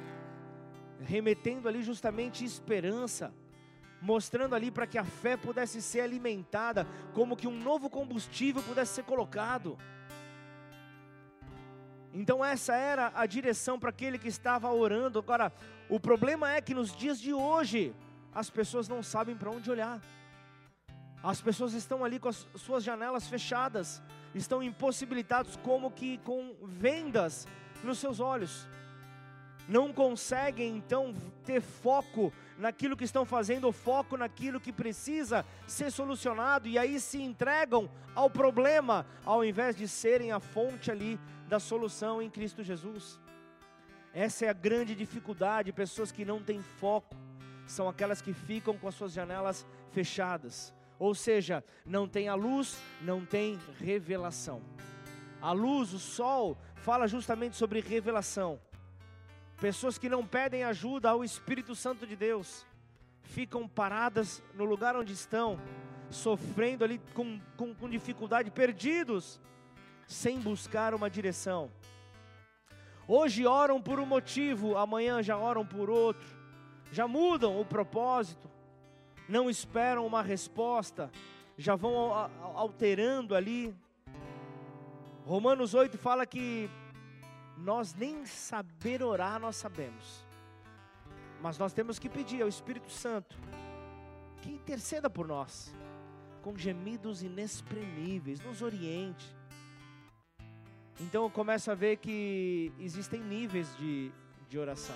remetendo 1.01 1.67
ali 1.67 1.83
justamente 1.83 2.45
esperança 2.45 3.33
mostrando 4.01 4.53
ali 4.53 4.69
para 4.69 4.85
que 4.85 4.97
a 4.97 5.05
fé 5.05 5.37
pudesse 5.37 5.81
ser 5.81 6.01
alimentada, 6.01 6.85
como 7.13 7.37
que 7.37 7.47
um 7.47 7.57
novo 7.57 7.89
combustível 7.89 8.61
pudesse 8.61 8.95
ser 8.95 9.03
colocado. 9.03 9.77
Então 12.13 12.45
essa 12.45 12.75
era 12.75 13.11
a 13.15 13.25
direção 13.25 13.79
para 13.79 13.89
aquele 13.89 14.19
que 14.19 14.27
estava 14.27 14.69
orando. 14.71 15.17
Agora, 15.19 15.51
o 15.89 15.99
problema 15.99 16.51
é 16.51 16.61
que 16.61 16.73
nos 16.73 16.95
dias 16.95 17.19
de 17.19 17.33
hoje 17.33 17.93
as 18.33 18.49
pessoas 18.49 18.87
não 18.87 19.03
sabem 19.03 19.35
para 19.35 19.51
onde 19.51 19.69
olhar. 19.69 20.01
As 21.21 21.41
pessoas 21.41 21.73
estão 21.73 22.03
ali 22.03 22.19
com 22.19 22.27
as 22.27 22.47
suas 22.55 22.83
janelas 22.83 23.27
fechadas, 23.27 24.01
estão 24.35 24.61
impossibilitados 24.61 25.55
como 25.57 25.91
que 25.91 26.17
com 26.19 26.55
vendas 26.63 27.47
nos 27.83 27.99
seus 27.99 28.19
olhos. 28.19 28.67
Não 29.67 29.93
conseguem 29.93 30.75
então 30.75 31.13
ter 31.45 31.61
foco 31.61 32.33
naquilo 32.57 32.97
que 32.97 33.05
estão 33.05 33.25
fazendo, 33.25 33.71
foco 33.71 34.17
naquilo 34.17 34.59
que 34.59 34.71
precisa 34.71 35.45
ser 35.65 35.91
solucionado, 35.91 36.67
e 36.67 36.77
aí 36.77 36.99
se 36.99 37.21
entregam 37.21 37.89
ao 38.13 38.29
problema, 38.29 39.05
ao 39.25 39.43
invés 39.45 39.75
de 39.75 39.87
serem 39.87 40.31
a 40.31 40.39
fonte 40.39 40.91
ali 40.91 41.19
da 41.47 41.59
solução 41.59 42.21
em 42.21 42.29
Cristo 42.29 42.61
Jesus. 42.63 43.19
Essa 44.13 44.45
é 44.45 44.49
a 44.49 44.53
grande 44.53 44.93
dificuldade, 44.93 45.73
pessoas 45.73 46.11
que 46.11 46.23
não 46.23 46.41
têm 46.41 46.61
foco, 46.61 47.15
são 47.65 47.89
aquelas 47.89 48.21
que 48.21 48.31
ficam 48.31 48.77
com 48.77 48.87
as 48.87 48.93
suas 48.93 49.11
janelas 49.11 49.65
fechadas, 49.91 50.71
ou 50.99 51.15
seja, 51.15 51.63
não 51.83 52.07
tem 52.07 52.27
a 52.27 52.35
luz, 52.35 52.77
não 53.01 53.25
tem 53.25 53.59
revelação. 53.79 54.61
A 55.41 55.51
luz, 55.51 55.93
o 55.93 55.99
sol, 55.99 56.57
fala 56.75 57.07
justamente 57.07 57.55
sobre 57.55 57.79
revelação. 57.81 58.59
Pessoas 59.59 59.97
que 59.97 60.07
não 60.07 60.25
pedem 60.25 60.63
ajuda 60.63 61.09
ao 61.09 61.23
Espírito 61.23 61.73
Santo 61.73 62.05
de 62.05 62.15
Deus, 62.15 62.65
ficam 63.23 63.67
paradas 63.67 64.43
no 64.53 64.63
lugar 64.63 64.95
onde 64.95 65.11
estão, 65.11 65.59
sofrendo 66.11 66.83
ali 66.83 67.01
com, 67.13 67.39
com, 67.57 67.73
com 67.73 67.89
dificuldade, 67.89 68.51
perdidos, 68.51 69.39
sem 70.05 70.39
buscar 70.39 70.93
uma 70.93 71.09
direção. 71.09 71.71
Hoje 73.07 73.45
oram 73.45 73.81
por 73.81 73.99
um 73.99 74.05
motivo, 74.05 74.77
amanhã 74.77 75.21
já 75.21 75.37
oram 75.37 75.65
por 75.65 75.89
outro, 75.89 76.27
já 76.91 77.07
mudam 77.07 77.59
o 77.59 77.65
propósito, 77.65 78.49
não 79.27 79.49
esperam 79.49 80.05
uma 80.05 80.21
resposta, 80.21 81.11
já 81.57 81.75
vão 81.75 82.11
alterando 82.55 83.35
ali. 83.35 83.75
Romanos 85.25 85.73
8 85.73 85.97
fala 85.97 86.25
que 86.25 86.69
nós 87.57 87.93
nem 87.93 88.25
saber 88.25 89.03
orar 89.03 89.39
nós 89.39 89.57
sabemos. 89.57 90.25
Mas 91.41 91.57
nós 91.57 91.73
temos 91.73 91.99
que 91.99 92.07
pedir 92.07 92.41
ao 92.41 92.47
Espírito 92.47 92.89
Santo 92.89 93.37
que 94.41 94.49
interceda 94.49 95.09
por 95.09 95.27
nós, 95.27 95.73
com 96.41 96.57
gemidos 96.57 97.21
inexprimíveis, 97.21 98.39
nos 98.39 98.61
oriente. 98.61 99.35
Então 100.99 101.23
eu 101.23 101.29
começo 101.29 101.71
a 101.71 101.75
ver 101.75 101.97
que 101.97 102.71
existem 102.79 103.21
níveis 103.21 103.75
de, 103.77 104.11
de 104.49 104.57
oração. 104.57 104.95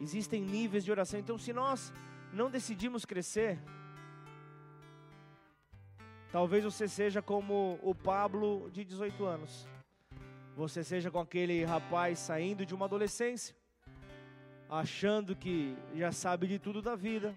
Existem 0.00 0.40
níveis 0.40 0.84
de 0.84 0.90
oração. 0.90 1.18
Então, 1.18 1.38
se 1.38 1.52
nós 1.52 1.92
não 2.32 2.50
decidimos 2.50 3.04
crescer, 3.04 3.58
talvez 6.30 6.64
você 6.64 6.86
seja 6.88 7.20
como 7.22 7.78
o 7.82 7.94
Pablo 7.94 8.70
de 8.70 8.84
18 8.84 9.24
anos 9.24 9.66
você 10.56 10.82
seja 10.82 11.10
com 11.10 11.20
aquele 11.20 11.64
rapaz 11.64 12.18
saindo 12.18 12.64
de 12.64 12.74
uma 12.74 12.86
adolescência, 12.86 13.54
achando 14.70 15.36
que 15.36 15.76
já 15.94 16.10
sabe 16.10 16.46
de 16.46 16.58
tudo 16.58 16.80
da 16.80 16.96
vida, 16.96 17.36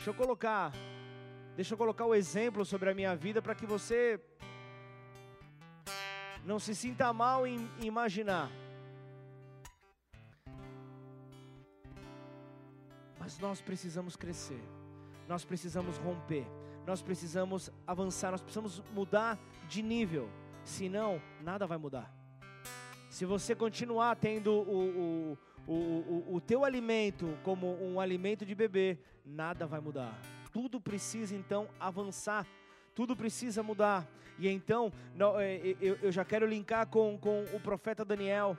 Deixa 0.00 0.08
eu 0.08 0.14
colocar, 0.14 0.72
deixa 1.54 1.74
eu 1.74 1.76
colocar 1.76 2.06
o 2.06 2.14
exemplo 2.14 2.64
sobre 2.64 2.88
a 2.88 2.94
minha 2.94 3.14
vida 3.14 3.42
para 3.42 3.54
que 3.54 3.66
você 3.66 4.18
não 6.44 6.58
se 6.58 6.74
sinta 6.74 7.12
mal 7.12 7.46
em 7.46 7.68
imaginar. 7.80 8.50
Mas 13.18 13.38
nós 13.38 13.60
precisamos 13.60 14.16
crescer, 14.16 14.60
nós 15.28 15.44
precisamos 15.44 15.96
romper, 15.98 16.46
nós 16.86 17.02
precisamos 17.02 17.70
avançar, 17.86 18.30
nós 18.30 18.40
precisamos 18.40 18.82
mudar 18.92 19.38
de 19.68 19.82
nível, 19.82 20.28
senão 20.64 21.20
nada 21.42 21.66
vai 21.66 21.78
mudar. 21.78 22.12
Se 23.10 23.24
você 23.24 23.54
continuar 23.54 24.16
tendo 24.16 24.52
o, 24.52 25.36
o, 25.66 25.72
o, 25.72 26.36
o, 26.36 26.40
teu 26.40 26.64
alimento 26.64 27.36
como 27.42 27.76
um 27.82 28.00
alimento 28.00 28.46
de 28.46 28.54
bebê, 28.54 28.98
nada 29.24 29.66
vai 29.66 29.80
mudar. 29.80 30.16
Tudo 30.52 30.80
precisa 30.80 31.34
então 31.34 31.68
avançar, 31.78 32.46
tudo 32.94 33.16
precisa 33.16 33.62
mudar. 33.62 34.06
E 34.38 34.48
então, 34.48 34.92
é, 35.38 35.76
eu 35.80 36.10
já 36.10 36.24
quero 36.24 36.46
linkar 36.46 36.86
com, 36.86 37.18
com 37.18 37.44
o 37.52 37.60
profeta 37.60 38.04
Daniel. 38.04 38.56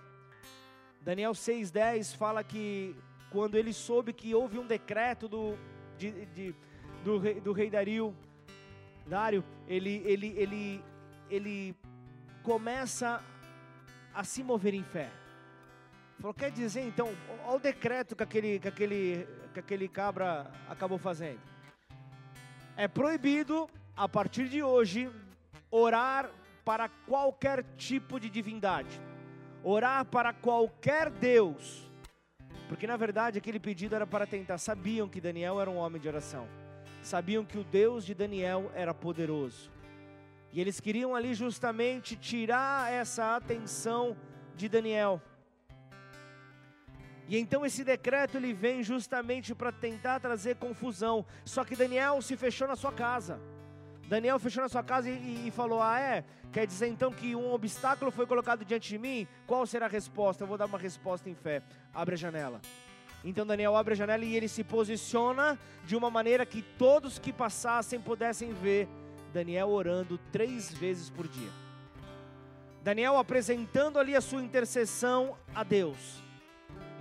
Daniel 1.02 1.32
6,10 1.32 2.16
fala 2.16 2.44
que 2.44 2.96
quando 3.32 3.56
ele 3.56 3.74
soube 3.74 4.14
que 4.14 4.36
houve 4.36 4.60
um 4.60 4.68
decreto 4.68 5.28
do, 5.28 5.58
de, 5.98 6.26
de, 6.28 6.56
do, 7.04 7.18
rei, 7.18 7.42
do 7.42 7.52
rei 7.52 7.70
Dario, 7.70 8.16
Dário, 9.08 9.44
ele, 9.68 10.04
ele, 10.06 10.28
ele, 10.38 10.84
ele 11.30 11.76
começa 12.44 13.24
a 14.14 14.24
se 14.24 14.44
mover 14.44 14.74
em 14.74 14.84
fé. 14.84 15.10
Falou, 16.20 16.34
quer 16.34 16.52
dizer 16.52 16.82
então, 16.82 17.10
olha 17.46 17.56
o 17.56 17.60
decreto 17.60 18.16
que 18.16 18.22
aquele, 18.22 18.60
que 18.60 18.68
aquele, 18.68 19.28
que 19.54 19.60
aquele 19.60 19.88
cabra 19.88 20.52
acabou 20.70 21.00
fazendo. 21.00 21.40
É 22.78 22.88
proibido, 22.88 23.68
a 23.96 24.08
partir 24.08 24.48
de 24.48 24.64
hoje, 24.64 25.10
orar 25.70 26.30
para 26.64 26.90
qualquer 26.90 27.64
tipo 27.78 28.20
de 28.20 28.30
divindade, 28.30 29.02
orar 29.64 30.06
para 30.06 30.34
qualquer 30.34 31.10
Deus 31.10 31.92
porque 32.72 32.88
na 32.88 32.96
verdade 32.96 33.38
aquele 33.38 33.60
pedido 33.60 33.96
era 33.96 34.08
para 34.08 34.26
tentar. 34.26 34.58
Sabiam 34.58 35.10
que 35.10 35.20
Daniel 35.20 35.60
era 35.60 35.70
um 35.70 35.76
homem 35.76 36.02
de 36.02 36.08
oração. 36.08 36.48
Sabiam 37.04 37.44
que 37.44 37.58
o 37.58 37.66
Deus 37.66 38.06
de 38.06 38.14
Daniel 38.14 38.72
era 38.74 38.94
poderoso. 38.94 39.70
E 40.54 40.62
eles 40.62 40.80
queriam 40.80 41.14
ali 41.14 41.34
justamente 41.34 42.16
tirar 42.16 42.90
essa 42.90 43.36
atenção 43.36 44.16
de 44.56 44.70
Daniel. 44.70 45.22
E 47.28 47.38
então 47.38 47.66
esse 47.66 47.84
decreto 47.84 48.38
ele 48.38 48.54
vem 48.54 48.82
justamente 48.82 49.54
para 49.54 49.74
tentar 49.74 50.22
trazer 50.22 50.56
confusão. 50.56 51.26
Só 51.44 51.66
que 51.66 51.76
Daniel 51.76 52.22
se 52.22 52.38
fechou 52.38 52.70
na 52.70 52.78
sua 52.78 52.94
casa. 52.94 53.38
Daniel 54.12 54.38
fechou 54.40 54.62
na 54.62 54.68
sua 54.68 54.84
casa 54.84 55.10
e, 55.10 55.48
e, 55.48 55.52
falou: 55.52 55.82
Ah, 55.82 55.98
é? 55.98 56.26
Quer 56.52 56.68
dizer 56.68 56.88
então 56.88 57.14
que 57.14 57.34
um 57.34 57.54
obstáculo 57.54 58.12
foi 58.12 58.28
colocado 58.28 58.66
diante 58.66 58.90
de 58.90 58.98
mim? 58.98 59.26
Qual 59.48 59.66
será 59.66 59.86
a 59.86 59.90
resposta? 59.90 60.44
Eu 60.44 60.50
vou 60.50 60.58
dar 60.58 60.66
uma 60.66 60.78
resposta 60.78 61.30
em 61.30 61.34
fé. 61.34 61.64
Abre 61.94 62.16
a 62.16 62.18
janela. 62.18 62.60
Então 63.24 63.48
Daniel 63.48 63.74
abre 63.74 63.94
a 63.94 63.96
janela 63.96 64.26
e 64.26 64.36
ele 64.36 64.50
se 64.50 64.66
posiciona 64.66 65.58
de 65.86 65.96
uma 65.96 66.10
maneira 66.10 66.46
que 66.46 66.62
todos 66.62 67.20
que 67.20 67.32
passassem 67.32 68.02
pudessem 68.02 68.52
ver 68.52 68.90
Daniel 69.34 69.70
orando 69.70 70.18
três 70.30 70.74
vezes 70.74 71.10
por 71.10 71.26
dia. 71.30 71.50
Daniel 72.84 73.18
apresentando 73.18 73.98
ali 73.98 74.14
a 74.14 74.20
sua 74.20 74.44
intercessão 74.44 75.38
a 75.56 75.64
Deus. 75.64 76.22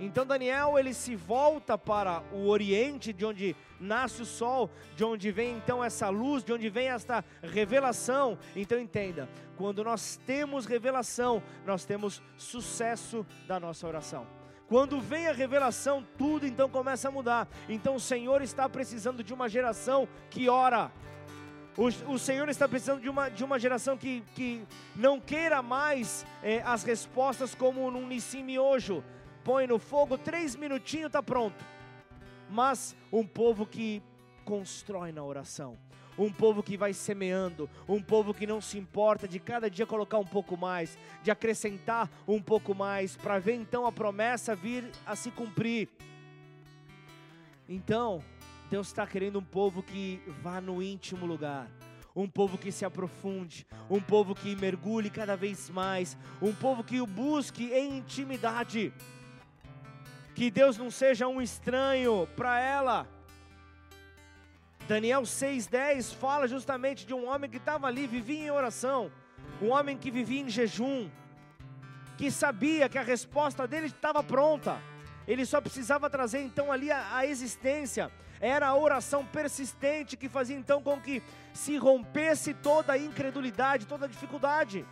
Então 0.01 0.25
Daniel 0.25 0.79
ele 0.79 0.95
se 0.95 1.15
volta 1.15 1.77
para 1.77 2.23
o 2.33 2.47
oriente, 2.47 3.13
de 3.13 3.23
onde 3.23 3.55
nasce 3.79 4.23
o 4.23 4.25
sol, 4.25 4.67
de 4.95 5.03
onde 5.03 5.31
vem 5.31 5.55
então 5.55 5.83
essa 5.83 6.09
luz, 6.09 6.43
de 6.43 6.51
onde 6.51 6.69
vem 6.69 6.87
esta 6.87 7.23
revelação. 7.43 8.35
Então 8.55 8.79
entenda, 8.79 9.29
quando 9.55 9.83
nós 9.83 10.19
temos 10.25 10.65
revelação, 10.65 11.43
nós 11.67 11.85
temos 11.85 12.19
sucesso 12.35 13.23
da 13.47 13.59
nossa 13.59 13.87
oração. 13.87 14.25
Quando 14.67 14.99
vem 14.99 15.27
a 15.27 15.33
revelação, 15.33 16.03
tudo 16.17 16.47
então 16.47 16.67
começa 16.67 17.09
a 17.09 17.11
mudar. 17.11 17.47
Então 17.69 17.93
o 17.93 17.99
Senhor 17.99 18.41
está 18.41 18.67
precisando 18.67 19.23
de 19.23 19.35
uma 19.35 19.47
geração 19.47 20.07
que 20.31 20.49
ora. 20.49 20.91
O, 21.77 22.13
o 22.13 22.17
Senhor 22.17 22.49
está 22.49 22.67
precisando 22.67 23.01
de 23.01 23.09
uma, 23.09 23.29
de 23.29 23.43
uma 23.43 23.59
geração 23.59 23.95
que, 23.95 24.23
que 24.33 24.65
não 24.95 25.19
queira 25.19 25.61
mais 25.61 26.25
eh, 26.41 26.63
as 26.65 26.83
respostas 26.83 27.53
como 27.53 27.91
num 27.91 28.07
Nissim 28.07 28.43
Miojo. 28.43 29.03
Põe 29.43 29.67
no 29.67 29.79
fogo, 29.79 30.17
três 30.17 30.55
minutinhos, 30.55 31.07
está 31.07 31.21
pronto 31.21 31.63
mas 32.51 32.95
um 33.11 33.25
povo 33.25 33.65
que 33.65 34.03
constrói 34.43 35.11
na 35.11 35.23
oração. 35.23 35.77
Um 36.17 36.31
povo 36.31 36.61
que 36.61 36.75
vai 36.75 36.93
semeando, 36.93 37.69
um 37.87 38.01
povo 38.01 38.33
que 38.33 38.45
não 38.45 38.59
se 38.59 38.77
importa 38.77 39.27
de 39.27 39.39
cada 39.39 39.69
dia 39.69 39.87
colocar 39.87 40.19
um 40.19 40.25
pouco 40.25 40.57
mais, 40.57 40.97
de 41.23 41.31
acrescentar 41.31 42.09
um 42.27 42.41
pouco 42.41 42.75
mais, 42.75 43.15
para 43.15 43.39
ver 43.39 43.53
então 43.53 43.85
a 43.85 43.91
promessa 43.91 44.53
vir 44.53 44.91
a 45.05 45.15
se 45.15 45.31
cumprir. 45.31 45.87
Então, 47.67 48.21
Deus 48.69 48.87
está 48.87 49.07
querendo 49.07 49.39
um 49.39 49.43
povo 49.43 49.81
que 49.81 50.21
vá 50.43 50.59
no 50.59 50.83
íntimo 50.83 51.25
lugar, 51.25 51.71
um 52.13 52.27
povo 52.27 52.57
que 52.57 52.73
se 52.73 52.83
aprofunde, 52.83 53.65
um 53.89 54.01
povo 54.01 54.35
que 54.35 54.53
mergulhe 54.57 55.09
cada 55.09 55.37
vez 55.37 55.69
mais, 55.69 56.17
um 56.41 56.53
povo 56.53 56.83
que 56.83 56.99
o 56.99 57.07
busque 57.07 57.71
em 57.71 57.99
intimidade 57.99 58.93
que 60.41 60.49
Deus 60.49 60.75
não 60.75 60.89
seja 60.89 61.27
um 61.27 61.39
estranho 61.39 62.27
para 62.35 62.59
ela. 62.59 63.07
Daniel 64.87 65.21
6,10 65.21 66.15
fala 66.15 66.47
justamente 66.47 67.05
de 67.05 67.13
um 67.13 67.27
homem 67.27 67.47
que 67.47 67.57
estava 67.57 67.85
ali, 67.85 68.07
vivia 68.07 68.45
em 68.45 68.49
oração, 68.49 69.11
um 69.61 69.69
homem 69.69 69.95
que 69.95 70.09
vivia 70.09 70.41
em 70.41 70.49
jejum, 70.49 71.11
que 72.17 72.31
sabia 72.31 72.89
que 72.89 72.97
a 72.97 73.03
resposta 73.03 73.67
dele 73.67 73.85
estava 73.85 74.23
pronta, 74.23 74.81
ele 75.27 75.45
só 75.45 75.61
precisava 75.61 76.09
trazer 76.09 76.41
então 76.41 76.71
ali 76.71 76.91
a, 76.91 77.17
a 77.17 77.23
existência, 77.23 78.11
era 78.39 78.65
a 78.65 78.75
oração 78.75 79.23
persistente 79.23 80.17
que 80.17 80.27
fazia 80.27 80.57
então 80.57 80.81
com 80.81 80.99
que 80.99 81.21
se 81.53 81.77
rompesse 81.77 82.55
toda 82.55 82.93
a 82.93 82.97
incredulidade, 82.97 83.85
toda 83.85 84.07
a 84.07 84.09
dificuldade. 84.09 84.87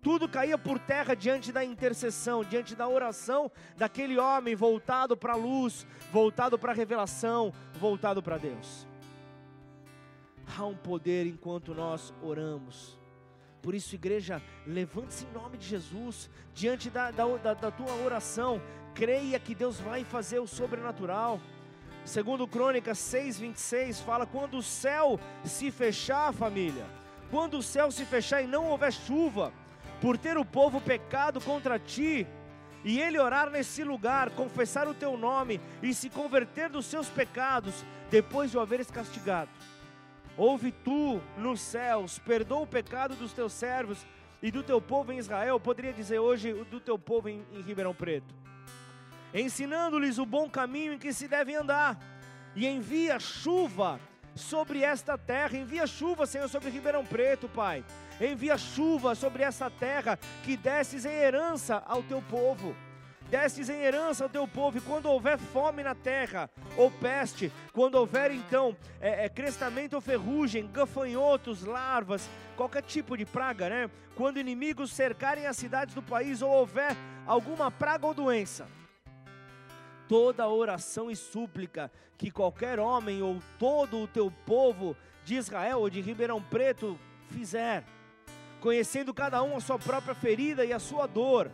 Tudo 0.00 0.28
caía 0.28 0.56
por 0.56 0.78
terra 0.78 1.14
diante 1.14 1.50
da 1.50 1.64
intercessão, 1.64 2.44
diante 2.44 2.76
da 2.76 2.88
oração 2.88 3.50
daquele 3.76 4.18
homem 4.18 4.54
voltado 4.54 5.16
para 5.16 5.32
a 5.32 5.36
luz, 5.36 5.86
voltado 6.12 6.58
para 6.58 6.72
a 6.72 6.74
revelação, 6.74 7.52
voltado 7.74 8.22
para 8.22 8.38
Deus. 8.38 8.86
Há 10.56 10.64
um 10.64 10.76
poder 10.76 11.26
enquanto 11.26 11.74
nós 11.74 12.14
oramos. 12.22 12.96
Por 13.60 13.74
isso, 13.74 13.94
igreja, 13.94 14.40
levante-se 14.66 15.26
em 15.26 15.32
nome 15.32 15.58
de 15.58 15.66
Jesus, 15.66 16.30
diante 16.54 16.88
da, 16.88 17.10
da, 17.10 17.26
da, 17.36 17.54
da 17.54 17.70
tua 17.70 17.92
oração, 18.04 18.62
creia 18.94 19.38
que 19.38 19.54
Deus 19.54 19.80
vai 19.80 20.04
fazer 20.04 20.38
o 20.38 20.46
sobrenatural. 20.46 21.40
Segundo 22.04 22.46
Crônicas 22.46 22.98
6:26 22.98 24.00
fala 24.02 24.24
quando 24.26 24.58
o 24.58 24.62
céu 24.62 25.20
se 25.44 25.70
fechar, 25.70 26.32
família, 26.32 26.86
quando 27.30 27.58
o 27.58 27.62
céu 27.62 27.90
se 27.90 28.04
fechar 28.04 28.40
e 28.40 28.46
não 28.46 28.66
houver 28.66 28.92
chuva, 28.92 29.52
por 30.00 30.16
ter 30.16 30.38
o 30.38 30.44
povo 30.44 30.80
pecado 30.80 31.40
contra 31.40 31.78
ti, 31.78 32.26
e 32.84 33.00
ele 33.00 33.18
orar 33.18 33.50
nesse 33.50 33.82
lugar, 33.82 34.30
confessar 34.30 34.86
o 34.86 34.94
teu 34.94 35.16
nome 35.16 35.60
e 35.82 35.92
se 35.92 36.08
converter 36.08 36.68
dos 36.68 36.86
seus 36.86 37.08
pecados, 37.08 37.84
depois 38.10 38.50
de 38.50 38.56
o 38.56 38.60
haveres 38.60 38.90
castigado. 38.90 39.50
Ouve 40.36 40.70
tu 40.70 41.20
nos 41.36 41.60
céus, 41.60 42.18
perdoa 42.20 42.60
o 42.60 42.66
pecado 42.66 43.16
dos 43.16 43.32
teus 43.32 43.52
servos 43.52 44.06
e 44.40 44.52
do 44.52 44.62
teu 44.62 44.80
povo 44.80 45.12
em 45.12 45.18
Israel, 45.18 45.58
poderia 45.58 45.92
dizer 45.92 46.20
hoje 46.20 46.52
do 46.70 46.78
teu 46.78 46.96
povo 46.96 47.28
em, 47.28 47.44
em 47.52 47.60
Ribeirão 47.60 47.92
Preto, 47.92 48.32
ensinando-lhes 49.34 50.18
o 50.18 50.24
bom 50.24 50.48
caminho 50.48 50.92
em 50.92 50.98
que 50.98 51.12
se 51.12 51.26
devem 51.26 51.56
andar, 51.56 51.98
e 52.54 52.66
envia 52.66 53.18
chuva 53.18 54.00
sobre 54.36 54.82
esta 54.82 55.18
terra, 55.18 55.58
envia 55.58 55.88
chuva, 55.88 56.24
Senhor, 56.24 56.48
sobre 56.48 56.70
Ribeirão 56.70 57.04
Preto, 57.04 57.48
Pai 57.48 57.84
envia 58.20 58.58
chuva 58.58 59.14
sobre 59.14 59.42
essa 59.42 59.70
terra 59.70 60.18
que 60.42 60.56
desses 60.56 61.04
em 61.04 61.12
herança 61.12 61.82
ao 61.86 62.02
teu 62.02 62.22
povo. 62.22 62.74
Destes 63.30 63.68
em 63.68 63.82
herança 63.82 64.24
ao 64.24 64.30
teu 64.30 64.48
povo, 64.48 64.78
e 64.78 64.80
quando 64.80 65.04
houver 65.04 65.36
fome 65.36 65.82
na 65.82 65.94
terra, 65.94 66.48
ou 66.78 66.90
peste, 66.90 67.52
quando 67.74 67.96
houver 67.96 68.30
então 68.30 68.74
é, 68.98 69.26
é, 69.26 69.28
crestamento 69.28 69.92
ou 69.92 70.00
ferrugem, 70.00 70.66
gafanhotos, 70.66 71.62
larvas, 71.62 72.26
qualquer 72.56 72.82
tipo 72.82 73.18
de 73.18 73.26
praga, 73.26 73.68
né? 73.68 73.90
Quando 74.16 74.38
inimigos 74.38 74.92
cercarem 74.92 75.46
as 75.46 75.58
cidades 75.58 75.94
do 75.94 76.02
país, 76.02 76.40
ou 76.40 76.50
houver 76.50 76.96
alguma 77.26 77.70
praga 77.70 78.06
ou 78.06 78.14
doença, 78.14 78.66
toda 80.08 80.48
oração 80.48 81.10
e 81.10 81.14
súplica 81.14 81.92
que 82.16 82.30
qualquer 82.30 82.80
homem 82.80 83.22
ou 83.22 83.42
todo 83.58 83.98
o 83.98 84.08
teu 84.08 84.30
povo 84.46 84.96
de 85.22 85.34
Israel 85.34 85.80
ou 85.80 85.90
de 85.90 86.00
Ribeirão 86.00 86.40
Preto 86.40 86.98
fizer, 87.28 87.84
conhecendo 88.60 89.14
cada 89.14 89.42
um 89.42 89.56
a 89.56 89.60
sua 89.60 89.78
própria 89.78 90.14
ferida 90.14 90.64
e 90.64 90.72
a 90.72 90.78
sua 90.78 91.06
dor, 91.06 91.50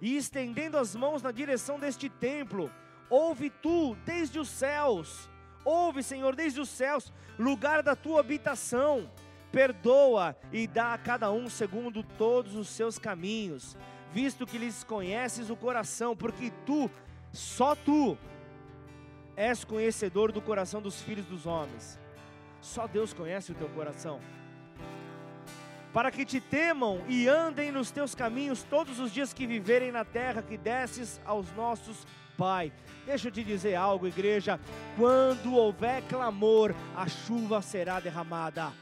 e 0.00 0.16
estendendo 0.16 0.78
as 0.78 0.94
mãos 0.94 1.22
na 1.22 1.32
direção 1.32 1.78
deste 1.78 2.08
templo, 2.08 2.70
ouve 3.10 3.50
tu 3.50 3.96
desde 4.04 4.38
os 4.38 4.48
céus, 4.48 5.28
Ouve, 5.70 6.02
Senhor, 6.02 6.34
desde 6.34 6.58
os 6.62 6.70
céus, 6.70 7.12
lugar 7.38 7.82
da 7.82 7.94
tua 7.94 8.20
habitação. 8.20 9.10
Perdoa 9.52 10.34
e 10.50 10.66
dá 10.66 10.94
a 10.94 10.98
cada 10.98 11.30
um 11.30 11.46
segundo 11.50 12.02
todos 12.02 12.54
os 12.54 12.68
seus 12.68 12.98
caminhos, 12.98 13.76
visto 14.10 14.46
que 14.46 14.56
lhes 14.56 14.82
conheces 14.82 15.50
o 15.50 15.56
coração, 15.56 16.16
porque 16.16 16.50
tu, 16.64 16.90
só 17.32 17.74
tu, 17.74 18.16
és 19.36 19.62
conhecedor 19.62 20.32
do 20.32 20.40
coração 20.40 20.80
dos 20.80 21.02
filhos 21.02 21.26
dos 21.26 21.44
homens. 21.44 22.00
Só 22.62 22.86
Deus 22.86 23.12
conhece 23.12 23.52
o 23.52 23.54
teu 23.54 23.68
coração 23.68 24.20
para 25.98 26.12
que 26.12 26.24
te 26.24 26.40
temam 26.40 27.02
e 27.08 27.26
andem 27.26 27.72
nos 27.72 27.90
teus 27.90 28.14
caminhos 28.14 28.62
todos 28.62 29.00
os 29.00 29.12
dias 29.12 29.32
que 29.32 29.48
viverem 29.48 29.90
na 29.90 30.04
terra 30.04 30.42
que 30.42 30.56
desces 30.56 31.20
aos 31.24 31.52
nossos 31.56 32.06
Pai. 32.36 32.72
Deixa 33.04 33.26
eu 33.26 33.32
te 33.32 33.42
dizer 33.42 33.74
algo, 33.74 34.06
igreja: 34.06 34.60
quando 34.96 35.56
houver 35.56 36.02
clamor, 36.02 36.72
a 36.96 37.08
chuva 37.08 37.60
será 37.60 37.98
derramada. 37.98 38.72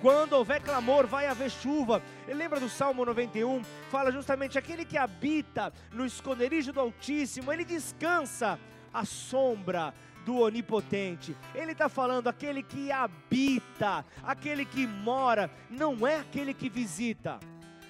Quando 0.00 0.32
houver 0.32 0.62
clamor, 0.62 1.06
vai 1.06 1.26
haver 1.26 1.50
chuva. 1.50 2.00
E 2.26 2.32
lembra 2.32 2.58
do 2.58 2.70
Salmo 2.70 3.04
91? 3.04 3.62
Fala 3.90 4.10
justamente: 4.10 4.56
aquele 4.56 4.86
que 4.86 4.96
habita 4.96 5.74
no 5.92 6.06
esconderijo 6.06 6.72
do 6.72 6.80
Altíssimo, 6.80 7.52
ele 7.52 7.66
descansa 7.66 8.58
à 8.94 9.04
sombra 9.04 9.92
do 10.24 10.38
Onipotente. 10.38 11.36
Ele 11.54 11.72
está 11.72 11.88
falando 11.88 12.28
aquele 12.28 12.62
que 12.62 12.90
habita, 12.90 14.04
aquele 14.22 14.64
que 14.64 14.86
mora, 14.86 15.50
não 15.70 16.06
é 16.06 16.16
aquele 16.16 16.54
que 16.54 16.68
visita. 16.68 17.38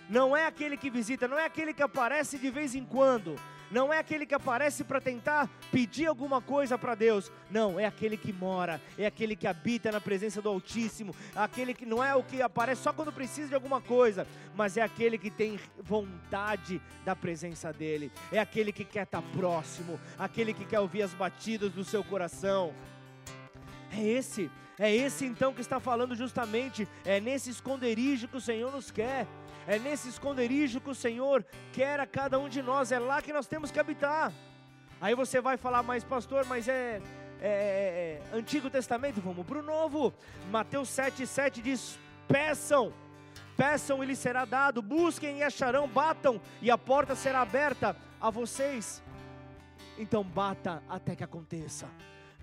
Não 0.09 0.37
é 0.37 0.47
aquele 0.47 0.77
que 0.77 0.91
visita, 0.91 1.27
não 1.27 1.39
é 1.39 1.47
aquele 1.47 1.73
que 1.73 1.83
aparece 1.83 2.37
de 2.39 2.51
vez 2.51 2.75
em 2.75 2.85
quando, 2.85 3.37
não 3.73 3.93
é 3.93 3.99
aquele 3.99 4.27
que 4.27 4.35
aparece 4.35 4.85
para 4.85 5.01
tentar 5.01 5.49
pedir 5.73 6.07
alguma 6.07 6.43
coisa 6.43 6.77
para 6.77 6.95
Deus, 6.95 7.33
não, 7.51 7.81
é 7.81 7.87
aquele 7.87 8.19
que 8.19 8.33
mora, 8.33 8.81
é 8.99 9.07
aquele 9.07 9.35
que 9.35 9.47
habita 9.47 9.91
na 9.91 10.01
presença 10.01 10.43
do 10.43 10.51
Altíssimo, 10.51 11.17
aquele 11.35 11.73
que 11.73 11.87
não 11.87 12.05
é 12.05 12.15
o 12.15 12.23
que 12.23 12.43
aparece 12.43 12.83
só 12.83 12.93
quando 12.93 13.11
precisa 13.11 13.49
de 13.49 13.55
alguma 13.55 13.81
coisa, 13.81 14.27
mas 14.55 14.77
é 14.77 14.83
aquele 14.83 15.17
que 15.17 15.31
tem 15.31 15.59
vontade 15.83 16.83
da 17.03 17.17
presença 17.17 17.73
dEle, 17.73 18.13
é 18.31 18.39
aquele 18.39 18.73
que 18.73 18.85
quer 18.85 19.05
estar 19.05 19.23
próximo, 19.35 19.99
aquele 20.19 20.53
que 20.53 20.67
quer 20.67 20.81
ouvir 20.81 21.03
as 21.03 21.15
batidas 21.15 21.73
do 21.73 21.83
seu 21.83 22.05
coração. 22.05 22.75
É 23.91 24.03
esse, 24.03 24.51
é 24.79 24.95
esse 24.95 25.25
então 25.25 25.55
que 25.55 25.61
está 25.61 25.81
falando 25.81 26.15
justamente, 26.15 26.87
é 27.05 27.21
nesse 27.21 27.51
esconderijo 27.51 28.29
que 28.29 28.37
o 28.37 28.41
Senhor 28.41 28.71
nos 28.71 28.91
quer. 28.91 29.27
É 29.67 29.79
nesse 29.79 30.09
esconderijo 30.09 30.81
que 30.81 30.91
o 30.91 30.95
Senhor 30.95 31.45
quer 31.73 32.01
a 32.01 32.07
cada 32.07 32.39
um 32.39 32.49
de 32.49 32.61
nós, 32.63 32.91
é 32.91 32.99
lá 32.99 33.23
que 33.23 33.33
nós 33.33 33.47
temos 33.47 33.71
que 33.71 33.79
habitar. 33.79 34.33
Aí 35.01 35.15
você 35.15 35.41
vai 35.41 35.57
falar, 35.57 35.83
mas 35.83 36.05
pastor, 36.05 36.45
mas 36.47 36.69
é, 36.69 37.01
é, 37.41 37.49
é, 37.49 38.23
é 38.33 38.37
Antigo 38.37 38.71
Testamento? 38.71 39.21
Vamos 39.21 39.47
para 39.47 39.59
o 39.59 39.63
Novo. 39.63 40.13
Mateus 40.51 40.89
7,7 40.89 41.63
diz: 41.63 41.99
peçam, 42.27 42.93
peçam 43.57 44.03
e 44.03 44.07
lhes 44.07 44.19
será 44.19 44.45
dado, 44.45 44.83
busquem 44.83 45.39
e 45.39 45.43
acharão, 45.43 45.89
batam 45.89 46.41
e 46.61 46.71
a 46.71 46.79
porta 46.79 47.15
será 47.15 47.41
aberta 47.41 47.97
a 48.21 48.31
vocês. 48.31 49.03
Então 49.99 50.25
bata 50.25 50.83
até 50.89 51.15
que 51.15 51.23
aconteça 51.23 51.89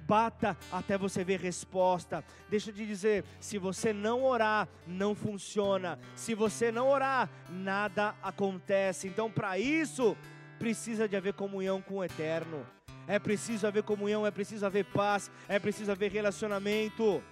bata 0.09 0.57
até 0.71 0.97
você 0.97 1.23
ver 1.23 1.39
resposta. 1.39 2.25
Deixa 2.49 2.71
eu 2.71 2.73
te 2.73 2.83
dizer, 2.83 3.23
se 3.39 3.59
você 3.59 3.93
não 3.93 4.23
orar, 4.23 4.67
não 4.87 5.13
funciona. 5.13 5.99
Se 6.15 6.33
você 6.33 6.71
não 6.71 6.89
orar, 6.89 7.29
nada 7.47 8.15
acontece. 8.23 9.07
Então, 9.07 9.29
para 9.29 9.59
isso, 9.59 10.17
precisa 10.57 11.07
de 11.07 11.15
haver 11.15 11.33
comunhão 11.33 11.79
com 11.79 11.97
o 11.97 12.03
eterno. 12.03 12.65
É 13.07 13.19
preciso 13.19 13.67
haver 13.67 13.83
comunhão, 13.83 14.25
é 14.25 14.31
preciso 14.31 14.65
haver 14.65 14.85
paz, 14.85 15.29
é 15.47 15.59
preciso 15.59 15.91
haver 15.91 16.11
relacionamento. 16.11 17.23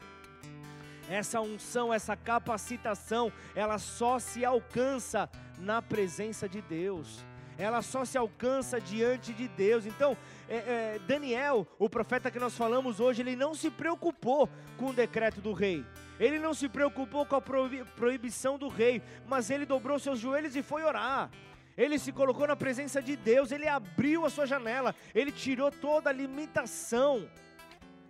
Essa 1.09 1.41
unção, 1.41 1.91
essa 1.91 2.15
capacitação, 2.15 3.31
ela 3.55 3.79
só 3.79 4.19
se 4.19 4.45
alcança 4.45 5.27
na 5.57 5.81
presença 5.81 6.47
de 6.47 6.61
Deus 6.61 7.25
ela 7.57 7.81
só 7.81 8.05
se 8.05 8.17
alcança 8.17 8.79
diante 8.79 9.33
de 9.33 9.47
Deus. 9.47 9.85
Então, 9.85 10.15
é, 10.47 10.55
é, 10.55 10.99
Daniel, 11.07 11.67
o 11.79 11.89
profeta 11.89 12.29
que 12.29 12.39
nós 12.39 12.55
falamos 12.55 12.99
hoje, 12.99 13.21
ele 13.21 13.35
não 13.35 13.55
se 13.55 13.69
preocupou 13.69 14.49
com 14.77 14.87
o 14.87 14.93
decreto 14.93 15.41
do 15.41 15.53
rei. 15.53 15.83
Ele 16.19 16.39
não 16.39 16.53
se 16.53 16.69
preocupou 16.69 17.25
com 17.25 17.35
a 17.35 17.41
proibição 17.41 18.57
do 18.57 18.67
rei, 18.67 19.01
mas 19.27 19.49
ele 19.49 19.65
dobrou 19.65 19.99
seus 19.99 20.19
joelhos 20.19 20.55
e 20.55 20.61
foi 20.61 20.83
orar. 20.83 21.29
Ele 21.75 21.99
se 21.99 22.11
colocou 22.11 22.47
na 22.47 22.55
presença 22.55 23.01
de 23.01 23.15
Deus, 23.15 23.51
ele 23.51 23.67
abriu 23.67 24.25
a 24.25 24.29
sua 24.29 24.47
janela, 24.47 24.95
ele 25.13 25.31
tirou 25.31 25.71
toda 25.71 26.09
a 26.09 26.13
limitação. 26.13 27.29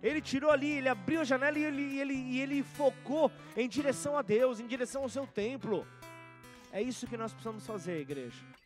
Ele 0.02 0.20
tirou 0.20 0.50
ali, 0.50 0.78
ele 0.78 0.88
abriu 0.88 1.20
a 1.20 1.24
janela 1.24 1.58
e 1.58 1.64
ele, 1.64 1.98
ele, 1.98 2.14
e 2.14 2.40
ele 2.40 2.62
focou 2.62 3.30
em 3.56 3.68
direção 3.68 4.16
a 4.16 4.22
Deus, 4.22 4.60
em 4.60 4.66
direção 4.66 5.02
ao 5.02 5.08
seu 5.08 5.26
templo. 5.26 5.86
É 6.72 6.80
isso 6.80 7.06
que 7.06 7.16
nós 7.16 7.32
precisamos 7.32 7.66
fazer, 7.66 8.00
igreja 8.00 8.57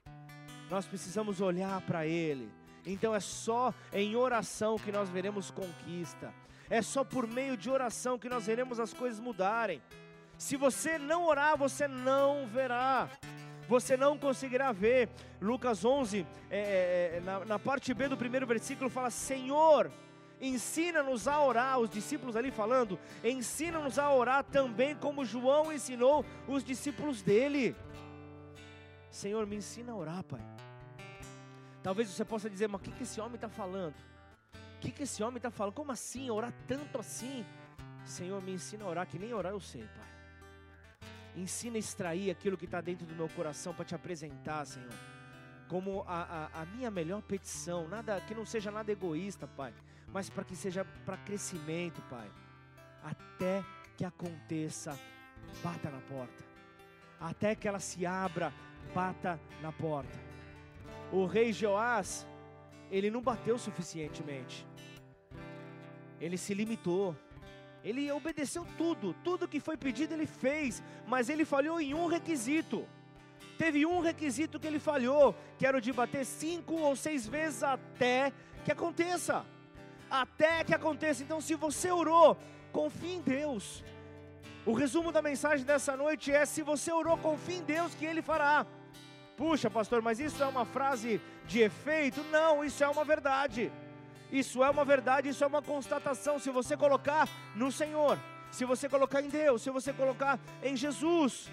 nós 0.73 0.87
precisamos 0.87 1.43
olhar 1.43 1.83
para 1.83 2.07
Ele. 2.07 2.51
Então 2.87 3.15
é 3.15 3.21
só 3.21 3.75
em 3.93 4.17
oração 4.17 4.79
que 4.79 4.91
nós 4.91 5.11
veremos 5.11 5.51
conquista. 5.51 6.33
É 6.71 6.81
só 6.81 7.05
por 7.05 7.27
meio 7.27 7.59
de 7.59 7.69
oração 7.69 8.19
que 8.19 8.27
nós 8.27 8.47
veremos 8.47 8.81
as 8.81 8.95
coisas 8.95 9.21
mudarem. 9.21 9.83
Se 10.39 10.57
você 10.57 10.97
não 10.97 11.27
orar, 11.27 11.59
você 11.59 11.87
não 11.87 12.47
verá. 12.47 13.07
Você 13.69 13.99
não 13.99 14.17
conseguirá 14.17 14.73
ver. 14.73 15.11
Lucas 15.43 15.85
11, 15.85 16.27
é, 16.51 16.59
é, 16.59 17.17
é, 17.19 17.21
na, 17.21 17.45
na 17.45 17.59
parte 17.59 17.93
B 17.93 18.09
do 18.09 18.17
primeiro 18.17 18.47
versículo, 18.47 18.89
fala: 18.89 19.11
Senhor, 19.11 19.93
ensina-nos 20.41 21.29
a 21.29 21.39
orar. 21.39 21.81
Os 21.81 21.91
discípulos 21.91 22.35
ali 22.35 22.51
falando, 22.51 22.99
ensina-nos 23.23 23.99
a 23.99 24.11
orar 24.11 24.43
também 24.43 24.97
como 24.97 25.23
João 25.23 25.71
ensinou 25.71 26.25
os 26.49 26.65
discípulos 26.65 27.21
dele. 27.21 27.77
Senhor, 29.13 29.47
me 29.47 29.57
ensina 29.57 29.93
a 29.93 29.95
orar, 29.95 30.25
Pai. 30.25 30.41
Talvez 31.83 32.09
você 32.09 32.25
possa 32.25 32.49
dizer, 32.49 32.67
mas 32.67 32.81
o 32.81 32.85
que, 32.85 32.91
que 32.91 33.03
esse 33.03 33.21
homem 33.21 33.35
está 33.35 33.49
falando? 33.49 33.95
O 34.55 34.81
que, 34.81 34.91
que 34.91 35.03
esse 35.03 35.23
homem 35.23 35.37
está 35.37 35.51
falando? 35.51 35.75
Como 35.75 35.93
assim? 35.93 36.31
Orar 36.31 36.53
tanto 36.67 36.99
assim? 36.99 37.45
Senhor, 38.07 38.43
me 38.43 38.53
ensina 38.53 38.85
a 38.85 38.89
orar, 38.89 39.07
que 39.07 39.19
nem 39.19 39.35
orar 39.35 39.53
eu 39.53 39.61
sei, 39.61 39.83
Pai. 39.83 41.11
Ensina 41.37 41.77
a 41.77 41.79
extrair 41.79 42.31
aquilo 42.31 42.57
que 42.57 42.65
está 42.65 42.81
dentro 42.81 43.07
do 43.07 43.15
meu 43.15 43.29
coração 43.29 43.75
para 43.75 43.85
te 43.85 43.95
apresentar, 43.95 44.65
Senhor. 44.65 44.93
Como 45.69 46.05
a, 46.09 46.49
a, 46.55 46.63
a, 46.63 46.67
minha 46.67 46.91
melhor 46.91 47.21
petição, 47.21 47.87
nada 47.89 48.19
que 48.23 48.35
não 48.35 48.47
seja 48.47 48.71
nada 48.71 48.91
egoísta, 48.91 49.47
Pai, 49.47 49.75
mas 50.09 50.31
para 50.31 50.45
que 50.45 50.57
seja 50.57 50.87
para 51.05 51.19
crescimento, 51.19 52.01
Pai. 52.09 52.31
Até 53.05 53.63
que 53.95 54.07
aconteça, 54.07 54.99
bata 55.63 55.91
na 55.91 56.01
porta. 56.01 56.52
Até 57.23 57.55
que 57.55 57.69
ela 57.69 57.79
se 57.79 58.05
abra, 58.05 58.53
bata 58.93 59.41
na 59.61 59.71
porta. 59.71 60.19
O 61.13 61.25
rei 61.25 61.53
Joás, 61.53 62.27
ele 62.91 63.13
não 63.13 63.23
bateu 63.23 63.57
suficientemente. 63.57 64.67
Ele 66.21 66.37
se 66.37 66.53
limitou. 66.53 67.17
Ele 67.85 68.11
obedeceu 68.11 68.67
tudo, 68.77 69.15
tudo 69.25 69.49
que 69.49 69.61
foi 69.61 69.77
pedido 69.77 70.15
ele 70.15 70.27
fez, 70.27 70.83
mas 71.07 71.29
ele 71.29 71.45
falhou 71.45 71.81
em 71.81 71.95
um 71.95 72.07
requisito. 72.07 72.87
Teve 73.57 73.87
um 73.87 74.01
requisito 74.01 74.59
que 74.59 74.67
ele 74.67 74.79
falhou, 74.81 75.35
que 75.59 75.67
era 75.67 75.79
o 75.79 75.81
de 75.81 75.93
bater 75.93 76.25
cinco 76.25 76.75
ou 76.75 76.97
seis 76.97 77.27
vezes 77.27 77.63
até 77.63 78.33
que 78.65 78.73
aconteça. 78.73 79.45
Até 80.11 80.65
que 80.65 80.75
aconteça. 80.75 81.23
Então, 81.23 81.41
se 81.41 81.55
você 81.55 81.91
orou, 81.91 82.37
confie 82.73 83.15
em 83.15 83.21
Deus. 83.21 83.85
O 84.65 84.73
resumo 84.73 85.11
da 85.11 85.21
mensagem 85.21 85.65
dessa 85.67 85.97
noite 85.97 86.31
é: 86.31 86.45
se 86.47 86.63
você 86.63 86.93
orou, 86.93 87.19
confie 87.19 87.57
em 87.57 87.63
Deus 87.63 87.95
que 87.95 88.07
Ele 88.07 88.23
fará. 88.23 88.65
Puxa, 89.37 89.69
pastor, 89.69 90.01
mas 90.01 90.21
isso 90.21 90.43
é 90.43 90.47
uma 90.47 90.65
frase 90.65 91.21
de 91.47 91.61
efeito? 91.61 92.23
Não, 92.31 92.65
isso 92.65 92.85
é 92.85 92.89
uma 92.89 93.05
verdade. 93.05 93.73
Isso 94.31 94.63
é 94.63 94.71
uma 94.71 94.85
verdade, 94.85 95.29
isso 95.29 95.43
é 95.43 95.47
uma 95.47 95.61
constatação. 95.61 96.39
Se 96.39 96.51
você 96.51 96.77
colocar 96.77 97.29
no 97.57 97.73
Senhor, 97.73 98.19
se 98.51 98.65
você 98.65 98.89
colocar 98.89 99.21
em 99.21 99.29
Deus, 99.29 99.63
se 99.63 99.71
você 99.71 99.93
colocar 99.93 100.39
em 100.63 100.77
Jesus, 100.77 101.51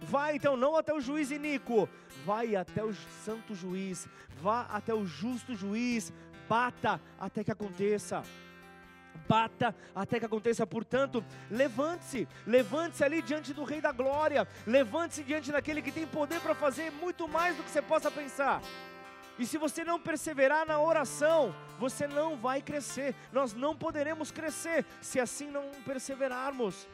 vai 0.00 0.36
então 0.36 0.56
não 0.56 0.76
até 0.76 0.94
o 0.94 1.00
juiz 1.00 1.30
iníquo, 1.30 1.88
vai 2.24 2.56
até 2.56 2.82
o 2.82 2.94
santo 3.24 3.54
juiz, 3.54 4.08
vá 4.40 4.62
até 4.62 4.94
o 4.94 5.04
justo 5.04 5.54
juiz, 5.54 6.12
bata 6.48 7.00
até 7.20 7.44
que 7.44 7.52
aconteça 7.52 8.22
bata 9.28 9.74
até 9.94 10.18
que 10.18 10.26
aconteça. 10.26 10.66
Portanto, 10.66 11.24
levante-se, 11.50 12.26
levante-se 12.46 13.04
ali 13.04 13.22
diante 13.22 13.52
do 13.52 13.64
Rei 13.64 13.80
da 13.80 13.92
Glória, 13.92 14.46
levante-se 14.66 15.22
diante 15.22 15.52
daquele 15.52 15.82
que 15.82 15.92
tem 15.92 16.06
poder 16.06 16.40
para 16.40 16.54
fazer 16.54 16.90
muito 16.92 17.28
mais 17.28 17.56
do 17.56 17.62
que 17.62 17.70
você 17.70 17.82
possa 17.82 18.10
pensar. 18.10 18.62
E 19.38 19.44
se 19.44 19.58
você 19.58 19.84
não 19.84 20.00
perseverar 20.00 20.66
na 20.66 20.80
oração, 20.80 21.54
você 21.78 22.06
não 22.06 22.36
vai 22.36 22.62
crescer. 22.62 23.14
Nós 23.30 23.52
não 23.52 23.76
poderemos 23.76 24.30
crescer 24.30 24.84
se 25.00 25.20
assim 25.20 25.50
não 25.50 25.70
perseverarmos. 25.84 26.88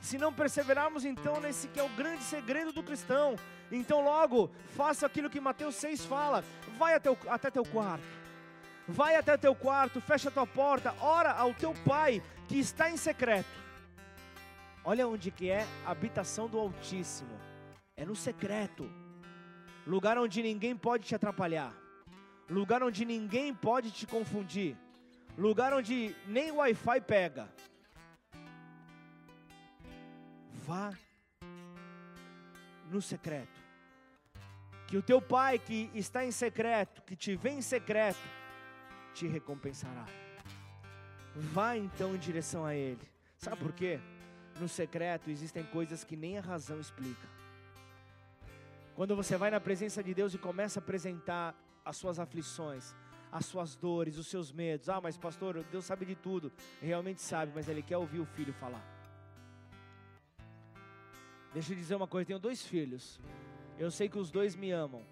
Se 0.00 0.18
não 0.18 0.32
perseverarmos, 0.32 1.04
então, 1.04 1.40
nesse 1.40 1.68
que 1.68 1.78
é 1.78 1.82
o 1.82 1.88
grande 1.90 2.24
segredo 2.24 2.72
do 2.72 2.82
cristão. 2.82 3.36
Então, 3.70 4.02
logo, 4.02 4.50
faça 4.76 5.06
aquilo 5.06 5.30
que 5.30 5.40
Mateus 5.40 5.76
6 5.76 6.04
fala: 6.06 6.44
vai 6.76 6.94
até, 6.94 7.10
o, 7.10 7.16
até 7.28 7.50
teu 7.50 7.64
quarto 7.64 8.25
Vai 8.88 9.16
até 9.16 9.36
teu 9.36 9.54
quarto, 9.54 10.00
fecha 10.00 10.30
tua 10.30 10.46
porta, 10.46 10.94
ora 11.00 11.32
ao 11.32 11.52
teu 11.52 11.74
pai 11.84 12.22
que 12.46 12.58
está 12.58 12.88
em 12.88 12.96
secreto. 12.96 13.48
Olha 14.84 15.08
onde 15.08 15.32
que 15.32 15.50
é 15.50 15.66
a 15.84 15.90
habitação 15.90 16.48
do 16.48 16.58
Altíssimo. 16.58 17.36
É 17.96 18.04
no 18.04 18.14
secreto. 18.14 18.88
Lugar 19.84 20.16
onde 20.16 20.40
ninguém 20.42 20.76
pode 20.76 21.04
te 21.04 21.14
atrapalhar. 21.14 21.74
Lugar 22.48 22.82
onde 22.84 23.04
ninguém 23.04 23.52
pode 23.52 23.90
te 23.90 24.06
confundir. 24.06 24.76
Lugar 25.36 25.74
onde 25.74 26.14
nem 26.28 26.52
Wi-Fi 26.52 27.00
pega. 27.00 27.48
Vá 30.64 30.94
no 32.88 33.02
secreto. 33.02 33.60
Que 34.86 34.96
o 34.96 35.02
teu 35.02 35.20
pai 35.20 35.58
que 35.58 35.90
está 35.94 36.24
em 36.24 36.30
secreto, 36.30 37.02
que 37.02 37.16
te 37.16 37.34
vê 37.34 37.50
em 37.50 37.60
secreto, 37.60 38.20
te 39.16 39.26
recompensará. 39.26 40.04
Vá 41.34 41.74
então 41.76 42.14
em 42.14 42.18
direção 42.18 42.66
a 42.66 42.74
Ele. 42.74 43.00
Sabe 43.38 43.56
por 43.56 43.72
quê? 43.72 43.98
No 44.60 44.68
secreto 44.68 45.30
existem 45.30 45.64
coisas 45.64 46.04
que 46.04 46.16
nem 46.16 46.36
a 46.36 46.42
razão 46.42 46.78
explica. 46.78 47.26
Quando 48.94 49.16
você 49.16 49.36
vai 49.36 49.50
na 49.50 49.60
presença 49.60 50.02
de 50.02 50.12
Deus 50.12 50.34
e 50.34 50.38
começa 50.38 50.80
a 50.80 50.82
apresentar 50.82 51.54
as 51.84 51.96
suas 51.96 52.18
aflições, 52.18 52.94
as 53.32 53.46
suas 53.46 53.74
dores, 53.74 54.18
os 54.18 54.26
seus 54.26 54.52
medos. 54.52 54.88
Ah, 54.88 55.00
mas 55.00 55.16
pastor, 55.16 55.64
Deus 55.64 55.84
sabe 55.86 56.04
de 56.04 56.14
tudo. 56.14 56.52
Realmente 56.80 57.20
sabe, 57.20 57.52
mas 57.54 57.68
Ele 57.68 57.82
quer 57.82 57.96
ouvir 57.96 58.20
o 58.20 58.26
filho 58.26 58.52
falar. 58.52 58.84
Deixa 61.54 61.72
eu 61.72 61.76
dizer 61.76 61.94
uma 61.94 62.06
coisa: 62.06 62.26
tenho 62.26 62.38
dois 62.38 62.64
filhos. 62.66 63.18
Eu 63.78 63.90
sei 63.90 64.08
que 64.08 64.18
os 64.18 64.30
dois 64.30 64.54
me 64.54 64.70
amam. 64.70 65.02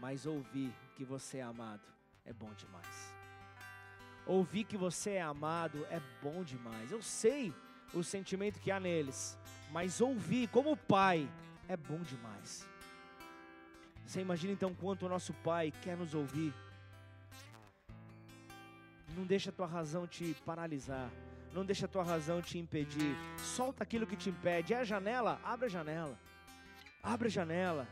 Mas 0.00 0.26
ouvir 0.26 0.72
que 0.96 1.04
você 1.04 1.38
é 1.38 1.42
amado 1.42 1.91
é 2.24 2.32
bom 2.32 2.52
demais. 2.54 3.14
Ouvir 4.26 4.64
que 4.64 4.76
você 4.76 5.12
é 5.12 5.22
amado 5.22 5.86
é 5.90 6.00
bom 6.22 6.44
demais. 6.44 6.90
Eu 6.90 7.02
sei 7.02 7.52
o 7.92 8.02
sentimento 8.02 8.60
que 8.60 8.70
há 8.70 8.78
neles, 8.78 9.38
mas 9.70 10.00
ouvir 10.00 10.48
como 10.48 10.76
pai 10.76 11.28
é 11.68 11.76
bom 11.76 12.00
demais. 12.00 12.66
Você 14.06 14.20
imagina 14.20 14.52
então 14.52 14.74
quanto 14.74 15.06
o 15.06 15.08
nosso 15.08 15.32
pai 15.34 15.72
quer 15.82 15.96
nos 15.96 16.14
ouvir. 16.14 16.52
Não 19.16 19.24
deixa 19.24 19.50
a 19.50 19.52
tua 19.52 19.66
razão 19.66 20.06
te 20.06 20.34
paralisar. 20.44 21.10
Não 21.52 21.64
deixa 21.64 21.84
a 21.84 21.88
tua 21.88 22.02
razão 22.02 22.40
te 22.40 22.58
impedir. 22.58 23.14
Solta 23.38 23.82
aquilo 23.82 24.06
que 24.06 24.16
te 24.16 24.30
impede. 24.30 24.72
É 24.72 24.78
a 24.78 24.84
janela? 24.84 25.38
Abre 25.44 25.66
a 25.66 25.68
janela. 25.68 26.18
Abre 27.02 27.28
a 27.28 27.30
janela. 27.30 27.86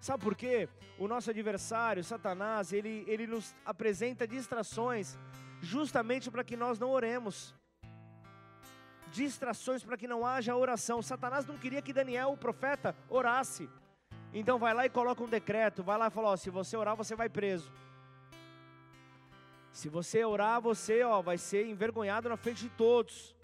Sabe 0.00 0.24
por 0.24 0.34
quê? 0.34 0.68
O 0.98 1.06
nosso 1.06 1.28
adversário, 1.30 2.02
Satanás, 2.02 2.72
ele, 2.72 3.04
ele 3.06 3.26
nos 3.26 3.54
apresenta 3.64 4.26
distrações 4.26 5.18
justamente 5.60 6.30
para 6.30 6.42
que 6.42 6.56
nós 6.56 6.78
não 6.78 6.90
oremos. 6.90 7.54
Distrações 9.12 9.84
para 9.84 9.98
que 9.98 10.08
não 10.08 10.24
haja 10.24 10.56
oração. 10.56 11.02
Satanás 11.02 11.44
não 11.44 11.58
queria 11.58 11.82
que 11.82 11.92
Daniel, 11.92 12.32
o 12.32 12.36
profeta, 12.36 12.96
orasse. 13.08 13.68
Então 14.32 14.58
vai 14.58 14.72
lá 14.72 14.86
e 14.86 14.90
coloca 14.90 15.22
um 15.22 15.28
decreto, 15.28 15.82
vai 15.82 15.98
lá 15.98 16.06
e 16.06 16.10
fala, 16.10 16.28
ó, 16.28 16.36
se 16.36 16.48
você 16.48 16.76
orar, 16.76 16.96
você 16.96 17.14
vai 17.14 17.28
preso. 17.28 17.70
Se 19.72 19.88
você 19.88 20.24
orar, 20.24 20.60
você, 20.60 21.02
ó, 21.02 21.20
vai 21.20 21.36
ser 21.36 21.66
envergonhado 21.66 22.28
na 22.28 22.36
frente 22.36 22.62
de 22.62 22.70
todos. 22.70 23.36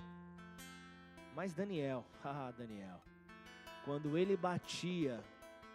Mas 1.34 1.52
Daniel, 1.52 2.06
ah, 2.24 2.52
Daniel, 2.56 3.02
quando 3.84 4.16
ele 4.16 4.36
batia, 4.36 5.22